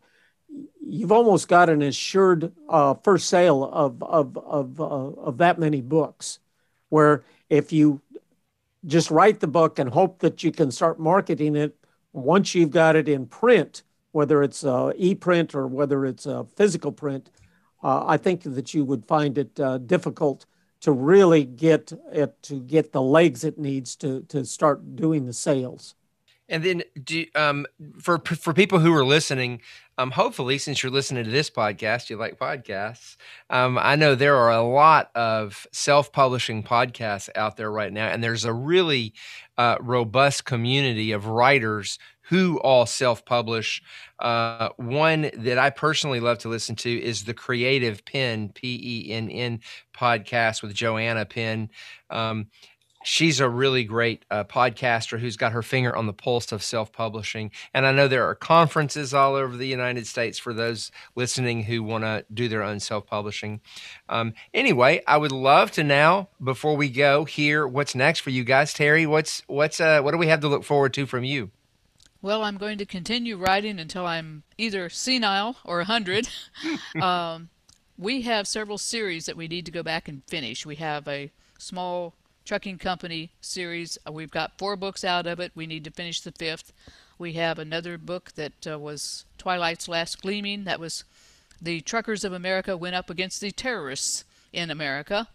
you've 0.80 1.12
almost 1.12 1.48
got 1.48 1.68
an 1.68 1.82
assured 1.82 2.52
uh, 2.68 2.94
first 2.94 3.28
sale 3.28 3.64
of 3.64 4.02
of 4.02 4.38
of, 4.38 4.80
uh, 4.80 4.84
of 4.84 5.38
that 5.38 5.58
many 5.58 5.80
books 5.82 6.38
where 6.88 7.24
if 7.48 7.72
you 7.72 8.00
just 8.86 9.10
write 9.10 9.40
the 9.40 9.46
book 9.48 9.78
and 9.78 9.90
hope 9.90 10.20
that 10.20 10.42
you 10.42 10.52
can 10.52 10.70
start 10.70 11.00
marketing 11.00 11.56
it 11.56 11.76
once 12.12 12.54
you've 12.54 12.70
got 12.70 12.96
it 12.96 13.08
in 13.08 13.26
print, 13.26 13.82
whether 14.12 14.42
it's 14.42 14.64
uh, 14.64 14.92
e-print 14.96 15.54
or 15.54 15.66
whether 15.66 16.06
it's 16.06 16.26
a 16.26 16.44
physical 16.56 16.92
print, 16.92 17.30
uh, 17.82 18.06
I 18.06 18.16
think 18.16 18.42
that 18.44 18.72
you 18.72 18.84
would 18.84 19.04
find 19.04 19.36
it 19.36 19.58
uh, 19.60 19.78
difficult 19.78 20.46
to 20.80 20.92
really 20.92 21.44
get 21.44 21.92
it 22.12 22.40
to 22.44 22.60
get 22.60 22.92
the 22.92 23.02
legs 23.02 23.42
it 23.42 23.58
needs 23.58 23.96
to 23.96 24.22
to 24.28 24.44
start 24.44 24.94
doing 24.94 25.26
the 25.26 25.32
sales. 25.32 25.95
And 26.48 26.62
then, 26.62 26.82
do, 27.02 27.26
um, 27.34 27.66
for 28.00 28.18
for 28.18 28.52
people 28.52 28.78
who 28.78 28.94
are 28.94 29.04
listening, 29.04 29.60
um, 29.98 30.12
hopefully, 30.12 30.58
since 30.58 30.80
you're 30.80 30.92
listening 30.92 31.24
to 31.24 31.30
this 31.30 31.50
podcast, 31.50 32.08
you 32.08 32.16
like 32.16 32.38
podcasts. 32.38 33.16
Um, 33.50 33.78
I 33.78 33.96
know 33.96 34.14
there 34.14 34.36
are 34.36 34.52
a 34.52 34.62
lot 34.62 35.10
of 35.16 35.66
self-publishing 35.72 36.62
podcasts 36.62 37.28
out 37.34 37.56
there 37.56 37.70
right 37.70 37.92
now, 37.92 38.06
and 38.06 38.22
there's 38.22 38.44
a 38.44 38.52
really 38.52 39.12
uh, 39.58 39.76
robust 39.80 40.44
community 40.44 41.10
of 41.10 41.26
writers 41.26 41.98
who 42.28 42.58
all 42.60 42.86
self-publish. 42.86 43.82
Uh, 44.18 44.68
one 44.76 45.30
that 45.36 45.58
I 45.58 45.70
personally 45.70 46.20
love 46.20 46.38
to 46.38 46.48
listen 46.48 46.76
to 46.76 46.90
is 46.90 47.24
the 47.24 47.34
Creative 47.34 48.04
Penn 48.04 48.50
P 48.54 48.80
E 49.08 49.12
N 49.12 49.28
N 49.30 49.60
podcast 49.96 50.62
with 50.62 50.74
Joanna 50.74 51.24
Penn. 51.24 51.70
Um, 52.10 52.46
she's 53.06 53.38
a 53.38 53.48
really 53.48 53.84
great 53.84 54.24
uh, 54.30 54.42
podcaster 54.44 55.20
who's 55.20 55.36
got 55.36 55.52
her 55.52 55.62
finger 55.62 55.94
on 55.94 56.06
the 56.06 56.12
pulse 56.12 56.50
of 56.50 56.62
self-publishing 56.62 57.50
and 57.72 57.86
i 57.86 57.92
know 57.92 58.08
there 58.08 58.26
are 58.28 58.34
conferences 58.34 59.14
all 59.14 59.34
over 59.34 59.56
the 59.56 59.66
united 59.66 60.06
states 60.06 60.38
for 60.38 60.52
those 60.52 60.90
listening 61.14 61.62
who 61.64 61.82
want 61.82 62.02
to 62.02 62.24
do 62.34 62.48
their 62.48 62.62
own 62.62 62.80
self-publishing 62.80 63.60
um, 64.08 64.34
anyway 64.52 65.00
i 65.06 65.16
would 65.16 65.32
love 65.32 65.70
to 65.70 65.84
now 65.84 66.28
before 66.42 66.76
we 66.76 66.88
go 66.88 67.24
hear 67.24 67.66
what's 67.66 67.94
next 67.94 68.20
for 68.20 68.30
you 68.30 68.42
guys 68.42 68.72
terry 68.72 69.06
what's 69.06 69.42
what's 69.46 69.80
uh, 69.80 70.00
what 70.00 70.10
do 70.10 70.18
we 70.18 70.26
have 70.26 70.40
to 70.40 70.48
look 70.48 70.64
forward 70.64 70.92
to 70.92 71.06
from 71.06 71.22
you 71.24 71.50
well, 72.22 72.42
I'm 72.42 72.56
going 72.56 72.78
to 72.78 72.86
continue 72.86 73.36
writing 73.36 73.78
until 73.78 74.04
I'm 74.04 74.42
either 74.58 74.88
senile 74.88 75.58
or 75.64 75.76
100. 75.76 76.28
um, 77.00 77.50
we 77.96 78.22
have 78.22 78.48
several 78.48 78.78
series 78.78 79.26
that 79.26 79.36
we 79.36 79.46
need 79.46 79.64
to 79.66 79.70
go 79.70 79.84
back 79.84 80.08
and 80.08 80.24
finish. 80.26 80.66
We 80.66 80.74
have 80.76 81.06
a 81.06 81.30
small 81.56 82.14
trucking 82.46 82.78
company 82.78 83.30
series. 83.40 83.98
Uh, 84.06 84.12
we've 84.12 84.30
got 84.30 84.56
four 84.56 84.76
books 84.76 85.04
out 85.04 85.26
of 85.26 85.40
it. 85.40 85.52
We 85.54 85.66
need 85.66 85.84
to 85.84 85.90
finish 85.90 86.20
the 86.20 86.32
fifth. 86.32 86.72
We 87.18 87.34
have 87.34 87.58
another 87.58 87.98
book 87.98 88.32
that 88.36 88.66
uh, 88.66 88.78
was 88.78 89.24
Twilight's 89.36 89.88
Last 89.88 90.22
Gleaming. 90.22 90.64
That 90.64 90.80
was 90.80 91.04
the 91.60 91.80
truckers 91.80 92.24
of 92.24 92.32
America 92.32 92.76
went 92.76 92.94
up 92.94 93.10
against 93.10 93.40
the 93.40 93.50
terrorists 93.50 94.24
in 94.52 94.70
America. 94.70 95.28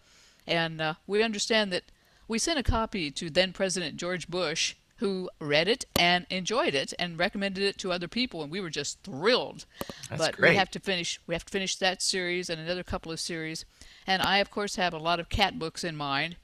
And 0.46 0.80
uh, 0.80 0.94
we 1.06 1.22
understand 1.22 1.72
that 1.72 1.84
we 2.28 2.38
sent 2.38 2.58
a 2.58 2.62
copy 2.62 3.10
to 3.10 3.30
then 3.30 3.52
President 3.52 3.96
George 3.96 4.28
Bush, 4.28 4.74
who 4.96 5.28
read 5.40 5.68
it 5.68 5.84
and 5.96 6.26
enjoyed 6.30 6.74
it 6.74 6.94
and 6.98 7.18
recommended 7.18 7.62
it 7.64 7.76
to 7.78 7.92
other 7.92 8.08
people, 8.08 8.42
and 8.42 8.50
we 8.50 8.60
were 8.60 8.70
just 8.70 9.02
thrilled. 9.02 9.66
That's 10.08 10.22
but 10.22 10.36
great. 10.36 10.50
we 10.50 10.56
have 10.56 10.70
to 10.70 10.80
finish. 10.80 11.20
We 11.26 11.34
have 11.34 11.44
to 11.44 11.50
finish 11.50 11.76
that 11.76 12.00
series 12.00 12.48
and 12.48 12.60
another 12.60 12.84
couple 12.84 13.10
of 13.10 13.20
series. 13.20 13.64
And 14.06 14.22
I, 14.22 14.38
of 14.38 14.50
course, 14.50 14.76
have 14.76 14.94
a 14.94 14.98
lot 14.98 15.18
of 15.18 15.28
cat 15.28 15.58
books 15.58 15.82
in 15.82 15.96
mind. 15.96 16.36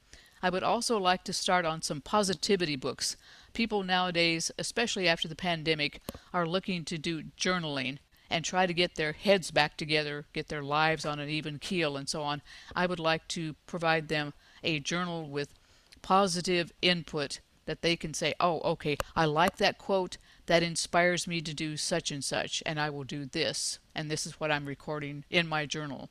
I 0.42 0.50
would 0.50 0.62
also 0.62 0.98
like 0.98 1.24
to 1.24 1.32
start 1.32 1.64
on 1.64 1.82
some 1.82 2.00
positivity 2.00 2.76
books. 2.76 3.16
People 3.52 3.82
nowadays, 3.82 4.50
especially 4.58 5.08
after 5.08 5.28
the 5.28 5.34
pandemic, 5.34 6.00
are 6.32 6.46
looking 6.46 6.84
to 6.84 6.98
do 6.98 7.24
journaling 7.38 7.98
and 8.30 8.44
try 8.44 8.66
to 8.66 8.74
get 8.74 8.94
their 8.94 9.12
heads 9.12 9.50
back 9.50 9.76
together, 9.76 10.26
get 10.32 10.48
their 10.48 10.62
lives 10.62 11.06
on 11.06 11.18
an 11.18 11.28
even 11.28 11.58
keel, 11.58 11.96
and 11.96 12.08
so 12.08 12.22
on. 12.22 12.42
I 12.74 12.86
would 12.86 13.00
like 13.00 13.26
to 13.28 13.54
provide 13.66 14.08
them 14.08 14.34
a 14.62 14.80
journal 14.80 15.28
with 15.28 15.54
positive 16.02 16.72
input 16.82 17.40
that 17.64 17.82
they 17.82 17.96
can 17.96 18.14
say, 18.14 18.34
oh, 18.40 18.60
okay, 18.60 18.96
I 19.14 19.26
like 19.26 19.56
that 19.58 19.78
quote. 19.78 20.16
that 20.46 20.62
inspires 20.62 21.26
me 21.26 21.42
to 21.42 21.52
do 21.52 21.76
such 21.76 22.10
and 22.10 22.24
such, 22.24 22.62
and 22.64 22.80
I 22.80 22.88
will 22.88 23.04
do 23.04 23.26
this. 23.26 23.78
And 23.94 24.10
this 24.10 24.26
is 24.26 24.40
what 24.40 24.50
I'm 24.50 24.64
recording 24.64 25.24
in 25.28 25.46
my 25.46 25.66
journal. 25.66 26.08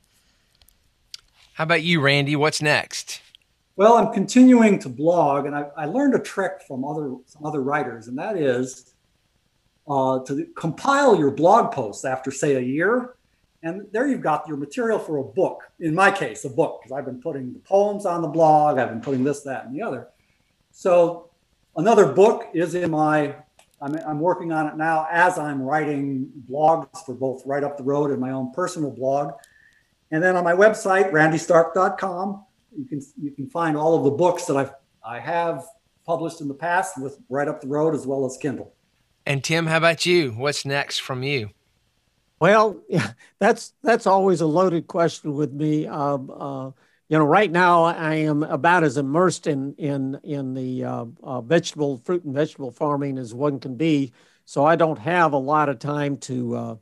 How 1.54 1.64
about 1.64 1.82
you, 1.82 2.00
Randy? 2.00 2.36
What's 2.36 2.62
next? 2.62 3.20
Well, 3.78 3.96
I'm 3.96 4.12
continuing 4.12 4.80
to 4.80 4.88
blog, 4.88 5.46
and 5.46 5.54
I, 5.54 5.66
I 5.76 5.84
learned 5.84 6.16
a 6.16 6.18
trick 6.18 6.62
from 6.66 6.84
other 6.84 7.14
some 7.26 7.46
other 7.46 7.62
writers, 7.62 8.08
and 8.08 8.18
that 8.18 8.36
is 8.36 8.92
uh, 9.86 10.18
to 10.24 10.48
compile 10.56 11.16
your 11.16 11.30
blog 11.30 11.70
posts 11.70 12.04
after, 12.04 12.32
say, 12.32 12.56
a 12.56 12.60
year, 12.60 13.14
and 13.62 13.86
there 13.92 14.08
you've 14.08 14.20
got 14.20 14.48
your 14.48 14.56
material 14.56 14.98
for 14.98 15.18
a 15.18 15.22
book. 15.22 15.62
In 15.78 15.94
my 15.94 16.10
case, 16.10 16.44
a 16.44 16.50
book, 16.50 16.80
because 16.82 16.98
I've 16.98 17.04
been 17.04 17.22
putting 17.22 17.52
the 17.52 17.60
poems 17.60 18.04
on 18.04 18.20
the 18.20 18.26
blog, 18.26 18.78
I've 18.78 18.88
been 18.88 19.00
putting 19.00 19.22
this, 19.22 19.42
that, 19.42 19.66
and 19.66 19.76
the 19.76 19.82
other. 19.82 20.08
So 20.72 21.30
another 21.76 22.12
book 22.12 22.48
is 22.52 22.74
in 22.74 22.90
my. 22.90 23.36
I'm, 23.80 23.94
I'm 23.94 24.18
working 24.18 24.50
on 24.50 24.66
it 24.66 24.76
now 24.76 25.06
as 25.08 25.38
I'm 25.38 25.62
writing 25.62 26.32
blogs 26.50 27.06
for 27.06 27.14
both 27.14 27.46
Right 27.46 27.62
Up 27.62 27.76
the 27.76 27.84
Road 27.84 28.10
and 28.10 28.20
my 28.20 28.32
own 28.32 28.50
personal 28.50 28.90
blog. 28.90 29.34
And 30.10 30.20
then 30.20 30.34
on 30.34 30.42
my 30.42 30.54
website, 30.54 31.12
randystark.com, 31.12 32.44
you 32.76 32.84
can 32.84 33.00
you 33.20 33.30
can 33.30 33.48
find 33.48 33.76
all 33.76 33.96
of 33.96 34.04
the 34.04 34.10
books 34.10 34.46
that 34.46 34.56
I've 34.56 34.72
I 35.04 35.20
have 35.20 35.64
published 36.04 36.40
in 36.40 36.48
the 36.48 36.54
past 36.54 37.00
with 37.00 37.18
right 37.28 37.48
up 37.48 37.60
the 37.60 37.68
road 37.68 37.94
as 37.94 38.06
well 38.06 38.24
as 38.24 38.36
Kindle. 38.36 38.74
And 39.26 39.44
Tim, 39.44 39.66
how 39.66 39.76
about 39.76 40.06
you? 40.06 40.32
What's 40.32 40.64
next 40.64 40.98
from 40.98 41.22
you? 41.22 41.50
Well, 42.40 42.80
yeah, 42.88 43.12
that's 43.38 43.74
that's 43.82 44.06
always 44.06 44.40
a 44.40 44.46
loaded 44.46 44.86
question 44.86 45.34
with 45.34 45.52
me. 45.52 45.86
Um, 45.86 46.30
uh, 46.30 46.70
you 47.08 47.18
know, 47.18 47.24
right 47.24 47.50
now 47.50 47.84
I 47.84 48.14
am 48.16 48.42
about 48.42 48.84
as 48.84 48.96
immersed 48.96 49.46
in 49.46 49.74
in 49.74 50.20
in 50.22 50.54
the 50.54 50.84
uh, 50.84 51.04
uh, 51.22 51.40
vegetable, 51.40 51.98
fruit 51.98 52.24
and 52.24 52.34
vegetable 52.34 52.70
farming 52.70 53.18
as 53.18 53.34
one 53.34 53.58
can 53.58 53.76
be. 53.76 54.12
So 54.44 54.64
I 54.64 54.76
don't 54.76 54.98
have 54.98 55.32
a 55.32 55.38
lot 55.38 55.68
of 55.68 55.78
time 55.78 56.16
to 56.18 56.56
uh, 56.56 56.76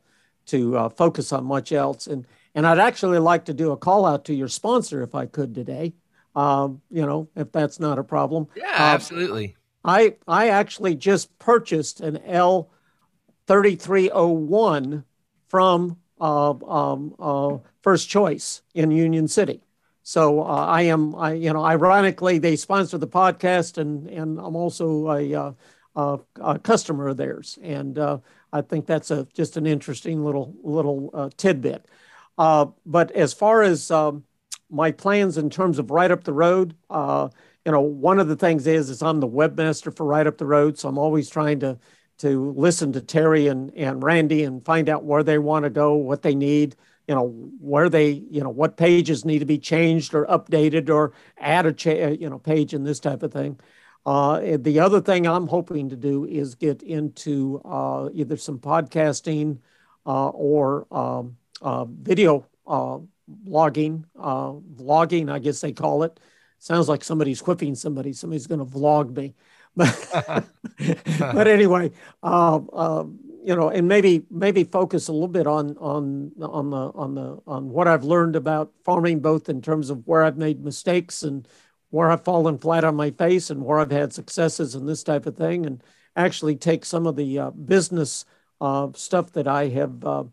to 0.46 0.76
uh, 0.76 0.88
focus 0.88 1.32
on 1.32 1.44
much 1.44 1.72
else. 1.72 2.06
And 2.06 2.26
and 2.56 2.66
I'd 2.66 2.80
actually 2.80 3.20
like 3.20 3.44
to 3.44 3.54
do 3.54 3.70
a 3.70 3.76
call 3.76 4.04
out 4.04 4.24
to 4.24 4.34
your 4.34 4.48
sponsor 4.48 5.02
if 5.02 5.14
I 5.14 5.26
could 5.26 5.54
today. 5.54 5.94
Um, 6.34 6.82
you 6.90 7.06
know, 7.06 7.28
if 7.36 7.52
that's 7.52 7.78
not 7.78 7.98
a 7.98 8.04
problem. 8.04 8.48
Yeah, 8.56 8.64
uh, 8.66 8.94
absolutely. 8.94 9.56
I 9.84 10.16
I 10.26 10.48
actually 10.48 10.96
just 10.96 11.38
purchased 11.38 12.00
an 12.00 12.16
L 12.24 12.70
thirty 13.46 13.76
three 13.76 14.10
oh 14.10 14.32
one 14.32 15.04
from 15.48 15.98
uh, 16.20 16.50
um, 16.50 17.14
uh, 17.20 17.58
First 17.82 18.08
Choice 18.08 18.62
in 18.74 18.90
Union 18.90 19.28
City. 19.28 19.62
So 20.02 20.42
uh, 20.42 20.66
I 20.66 20.82
am, 20.82 21.14
I, 21.16 21.32
you 21.32 21.52
know, 21.52 21.64
ironically, 21.64 22.38
they 22.38 22.56
sponsor 22.56 22.98
the 22.98 23.08
podcast, 23.08 23.78
and 23.78 24.08
and 24.08 24.38
I'm 24.38 24.56
also 24.56 25.10
a, 25.10 25.34
uh, 25.34 25.52
a, 25.96 26.18
a 26.40 26.58
customer 26.58 27.08
of 27.08 27.16
theirs, 27.16 27.58
and 27.62 27.98
uh, 27.98 28.18
I 28.52 28.62
think 28.62 28.86
that's 28.86 29.10
a 29.10 29.26
just 29.34 29.56
an 29.56 29.66
interesting 29.66 30.24
little 30.24 30.54
little 30.62 31.10
uh, 31.12 31.30
tidbit. 31.36 31.86
Uh, 32.38 32.66
but 32.84 33.10
as 33.12 33.32
far 33.32 33.62
as 33.62 33.90
um, 33.90 34.24
my 34.70 34.90
plans 34.90 35.38
in 35.38 35.50
terms 35.50 35.78
of 35.78 35.90
right 35.90 36.10
up 36.10 36.24
the 36.24 36.32
road, 36.32 36.76
uh, 36.90 37.28
you 37.64 37.72
know, 37.72 37.80
one 37.80 38.18
of 38.18 38.28
the 38.28 38.36
things 38.36 38.66
is 38.66 38.90
is 38.90 39.02
I'm 39.02 39.20
the 39.20 39.28
webmaster 39.28 39.94
for 39.94 40.04
right 40.06 40.26
up 40.26 40.38
the 40.38 40.46
road, 40.46 40.78
so 40.78 40.88
I'm 40.88 40.98
always 40.98 41.28
trying 41.28 41.60
to 41.60 41.78
to 42.18 42.52
listen 42.52 42.92
to 42.92 43.00
Terry 43.00 43.48
and 43.48 43.72
and 43.76 44.02
Randy 44.02 44.44
and 44.44 44.64
find 44.64 44.88
out 44.88 45.04
where 45.04 45.22
they 45.22 45.38
want 45.38 45.64
to 45.64 45.70
go, 45.70 45.94
what 45.94 46.22
they 46.22 46.34
need, 46.34 46.76
you 47.08 47.14
know, 47.14 47.28
where 47.60 47.88
they, 47.88 48.10
you 48.10 48.42
know, 48.42 48.50
what 48.50 48.76
pages 48.76 49.24
need 49.24 49.40
to 49.40 49.44
be 49.46 49.58
changed 49.58 50.14
or 50.14 50.26
updated 50.26 50.88
or 50.90 51.12
add 51.38 51.66
a 51.66 51.72
cha- 51.72 51.90
you 51.90 52.30
know 52.30 52.38
page 52.38 52.74
and 52.74 52.86
this 52.86 53.00
type 53.00 53.22
of 53.22 53.32
thing. 53.32 53.58
Uh, 54.04 54.56
the 54.58 54.78
other 54.78 55.00
thing 55.00 55.26
I'm 55.26 55.48
hoping 55.48 55.88
to 55.88 55.96
do 55.96 56.24
is 56.24 56.54
get 56.54 56.82
into 56.82 57.60
uh, 57.64 58.08
either 58.14 58.36
some 58.36 58.60
podcasting 58.60 59.58
uh, 60.06 60.28
or 60.28 60.86
um, 60.92 61.36
uh, 61.36 61.45
video 61.62 62.46
uh, 62.66 62.98
blogging, 63.46 64.04
uh, 64.18 64.52
vlogging, 64.52 65.30
I 65.30 65.38
guess 65.38 65.60
they 65.60 65.72
call 65.72 66.02
it. 66.02 66.18
Sounds 66.58 66.88
like 66.88 67.04
somebody's 67.04 67.40
whipping 67.40 67.74
somebody. 67.74 68.12
Somebody's 68.12 68.46
going 68.46 68.60
to 68.60 68.64
vlog 68.64 69.16
me. 69.16 69.34
But, 69.78 70.48
but 71.34 71.46
anyway, 71.46 71.90
you 73.46 73.54
know, 73.54 73.68
and 73.68 73.86
maybe 73.86 74.24
maybe 74.28 74.64
focus 74.64 75.06
a 75.06 75.12
little 75.12 75.28
bit 75.28 75.46
on 75.46 75.76
on 75.78 76.32
on 76.42 76.70
the 76.70 76.76
on 76.76 77.14
the 77.14 77.38
on 77.46 77.68
what 77.68 77.86
I've 77.86 78.02
learned 78.02 78.34
about 78.34 78.72
farming, 78.84 79.20
both 79.20 79.48
in 79.48 79.62
terms 79.62 79.88
of 79.88 80.04
where 80.04 80.24
I've 80.24 80.36
made 80.36 80.64
mistakes 80.64 81.22
and 81.22 81.46
where 81.90 82.10
I've 82.10 82.24
fallen 82.24 82.58
flat 82.58 82.82
on 82.82 82.96
my 82.96 83.12
face 83.12 83.48
and 83.48 83.64
where 83.64 83.78
I've 83.78 83.92
had 83.92 84.12
successes 84.12 84.74
and 84.74 84.88
this 84.88 85.04
type 85.04 85.26
of 85.26 85.36
thing, 85.36 85.64
and 85.64 85.80
actually 86.16 86.56
take 86.56 86.84
some 86.84 87.06
of 87.06 87.14
the 87.14 87.38
uh, 87.38 87.50
business 87.50 88.24
uh, 88.60 88.88
stuff 88.94 89.30
that 89.34 89.46
I 89.46 89.68
have 89.68 90.04
uh, 90.04 90.24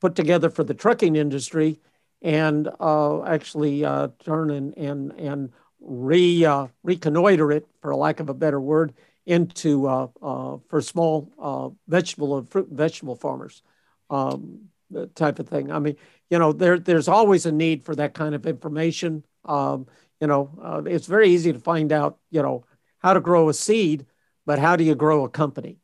put 0.00 0.14
together 0.14 0.50
for 0.50 0.64
the 0.64 0.74
trucking 0.74 1.16
industry 1.16 1.80
and 2.22 2.68
uh, 2.80 3.22
actually 3.24 3.84
uh, 3.84 4.08
turn 4.24 4.50
and 4.50 4.76
and 4.76 5.12
and 5.12 5.52
re 5.80 6.44
uh, 6.44 6.66
reconnoiter 6.82 7.52
it, 7.52 7.66
for 7.80 7.94
lack 7.94 8.20
of 8.20 8.28
a 8.28 8.34
better 8.34 8.60
word, 8.60 8.94
into 9.26 9.86
uh, 9.86 10.08
uh, 10.22 10.58
for 10.68 10.80
small 10.80 11.76
vegetable 11.86 12.38
and 12.38 12.48
fruit 12.48 12.68
and 12.68 12.78
vegetable 12.78 13.14
farmers, 13.14 13.62
um, 14.10 14.68
type 15.14 15.38
of 15.38 15.48
thing. 15.48 15.70
I 15.70 15.78
mean, 15.78 15.96
you 16.30 16.38
know, 16.38 16.52
there 16.52 16.78
there's 16.78 17.08
always 17.08 17.46
a 17.46 17.52
need 17.52 17.84
for 17.84 17.94
that 17.94 18.14
kind 18.14 18.34
of 18.34 18.46
information. 18.46 19.24
Um, 19.44 19.86
you 20.20 20.26
know, 20.26 20.82
it's 20.86 21.06
very 21.06 21.28
easy 21.28 21.52
to 21.52 21.60
find 21.60 21.92
out, 21.92 22.18
you 22.30 22.42
know, 22.42 22.64
how 22.98 23.12
to 23.14 23.20
grow 23.20 23.48
a 23.48 23.54
seed, 23.54 24.04
but 24.44 24.58
how 24.58 24.74
do 24.74 24.82
you 24.82 24.96
grow 24.96 25.24
a 25.24 25.28
company? 25.28 25.78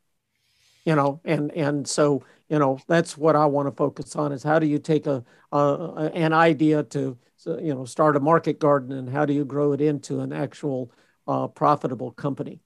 You 0.83 0.95
know, 0.95 1.21
and 1.23 1.51
and 1.53 1.87
so 1.87 2.23
you 2.49 2.59
know 2.59 2.79
that's 2.87 3.17
what 3.17 3.35
I 3.35 3.45
want 3.45 3.67
to 3.67 3.71
focus 3.71 4.15
on 4.15 4.31
is 4.31 4.43
how 4.43 4.59
do 4.59 4.67
you 4.67 4.79
take 4.79 5.07
a, 5.07 5.23
a 5.51 6.11
an 6.13 6.33
idea 6.33 6.83
to 6.83 7.17
you 7.45 7.73
know 7.73 7.85
start 7.85 8.15
a 8.15 8.19
market 8.19 8.59
garden 8.59 8.91
and 8.91 9.09
how 9.09 9.25
do 9.25 9.33
you 9.33 9.45
grow 9.45 9.73
it 9.73 9.81
into 9.81 10.19
an 10.19 10.33
actual 10.33 10.91
uh, 11.27 11.47
profitable 11.47 12.11
company. 12.11 12.61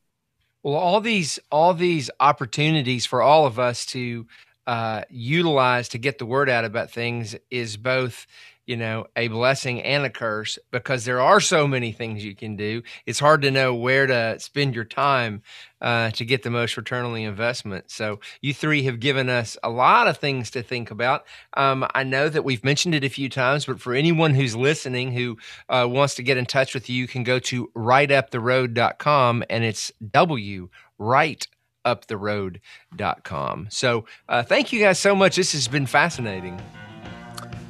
Well, 0.63 0.75
all 0.75 1.01
these 1.01 1.39
all 1.51 1.73
these 1.73 2.09
opportunities 2.19 3.05
for 3.05 3.21
all 3.21 3.45
of 3.45 3.59
us 3.59 3.85
to 3.87 4.27
uh, 4.67 5.03
utilize 5.09 5.89
to 5.89 5.97
get 5.97 6.17
the 6.17 6.25
word 6.25 6.49
out 6.49 6.65
about 6.65 6.91
things 6.91 7.35
is 7.49 7.77
both 7.77 8.27
you 8.69 8.77
know, 8.77 9.07
a 9.15 9.27
blessing 9.29 9.81
and 9.81 10.05
a 10.05 10.11
curse 10.11 10.59
because 10.69 11.03
there 11.03 11.19
are 11.19 11.39
so 11.39 11.67
many 11.67 11.91
things 11.91 12.23
you 12.23 12.35
can 12.35 12.55
do. 12.55 12.83
It's 13.07 13.17
hard 13.17 13.41
to 13.41 13.49
know 13.49 13.73
where 13.73 14.05
to 14.05 14.39
spend 14.39 14.75
your 14.75 14.83
time 14.83 15.41
uh, 15.81 16.11
to 16.11 16.23
get 16.23 16.43
the 16.43 16.51
most 16.51 16.77
return 16.77 17.03
on 17.03 17.15
the 17.15 17.23
investment. 17.23 17.89
So, 17.89 18.19
you 18.41 18.53
three 18.53 18.83
have 18.83 18.99
given 18.99 19.27
us 19.27 19.57
a 19.63 19.71
lot 19.71 20.07
of 20.07 20.19
things 20.19 20.51
to 20.51 20.61
think 20.61 20.91
about. 20.91 21.25
Um, 21.57 21.83
I 21.95 22.03
know 22.03 22.29
that 22.29 22.43
we've 22.43 22.63
mentioned 22.63 22.93
it 22.93 23.03
a 23.03 23.09
few 23.09 23.27
times, 23.27 23.65
but 23.65 23.81
for 23.81 23.95
anyone 23.95 24.35
who's 24.35 24.55
listening 24.55 25.13
who 25.13 25.39
uh, 25.67 25.87
wants 25.89 26.13
to 26.15 26.23
get 26.23 26.37
in 26.37 26.45
touch 26.45 26.75
with 26.75 26.91
you, 26.91 26.95
you 26.95 27.07
can 27.07 27.23
go 27.23 27.39
to 27.39 27.71
rightuptheroad.com 27.75 29.45
and 29.49 29.63
it's 29.63 29.91
W, 30.11 30.69
right 30.99 31.47
uptheroad.com. 31.87 33.67
So, 33.71 34.05
uh, 34.27 34.43
thank 34.43 34.71
you 34.71 34.79
guys 34.79 34.99
so 34.99 35.15
much. 35.15 35.37
This 35.37 35.53
has 35.53 35.67
been 35.67 35.87
fascinating. 35.87 36.61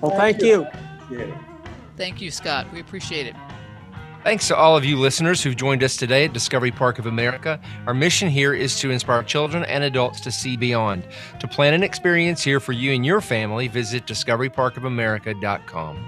Well, 0.01 0.11
thank, 0.11 0.39
thank 0.39 0.41
you. 0.41 0.63
you. 0.63 0.88
Thank 1.97 2.21
you, 2.21 2.31
Scott. 2.31 2.71
We 2.71 2.79
appreciate 2.79 3.27
it. 3.27 3.35
Thanks 4.23 4.47
to 4.49 4.55
all 4.55 4.75
of 4.75 4.83
you 4.83 4.97
listeners 4.97 5.41
who've 5.41 5.55
joined 5.55 5.81
us 5.81 5.95
today 5.95 6.25
at 6.25 6.33
Discovery 6.33 6.71
Park 6.71 6.99
of 6.99 7.05
America. 7.05 7.57
Our 7.87 7.93
mission 7.93 8.27
here 8.27 8.53
is 8.53 8.77
to 8.81 8.91
inspire 8.91 9.23
children 9.23 9.63
and 9.63 9.85
adults 9.85 10.19
to 10.21 10.31
see 10.31 10.57
beyond. 10.57 11.07
To 11.39 11.47
plan 11.47 11.73
an 11.73 11.83
experience 11.83 12.43
here 12.43 12.59
for 12.59 12.73
you 12.73 12.91
and 12.91 13.05
your 13.05 13.21
family, 13.21 13.69
visit 13.69 14.05
discoveryparkofamerica.com. 14.05 16.05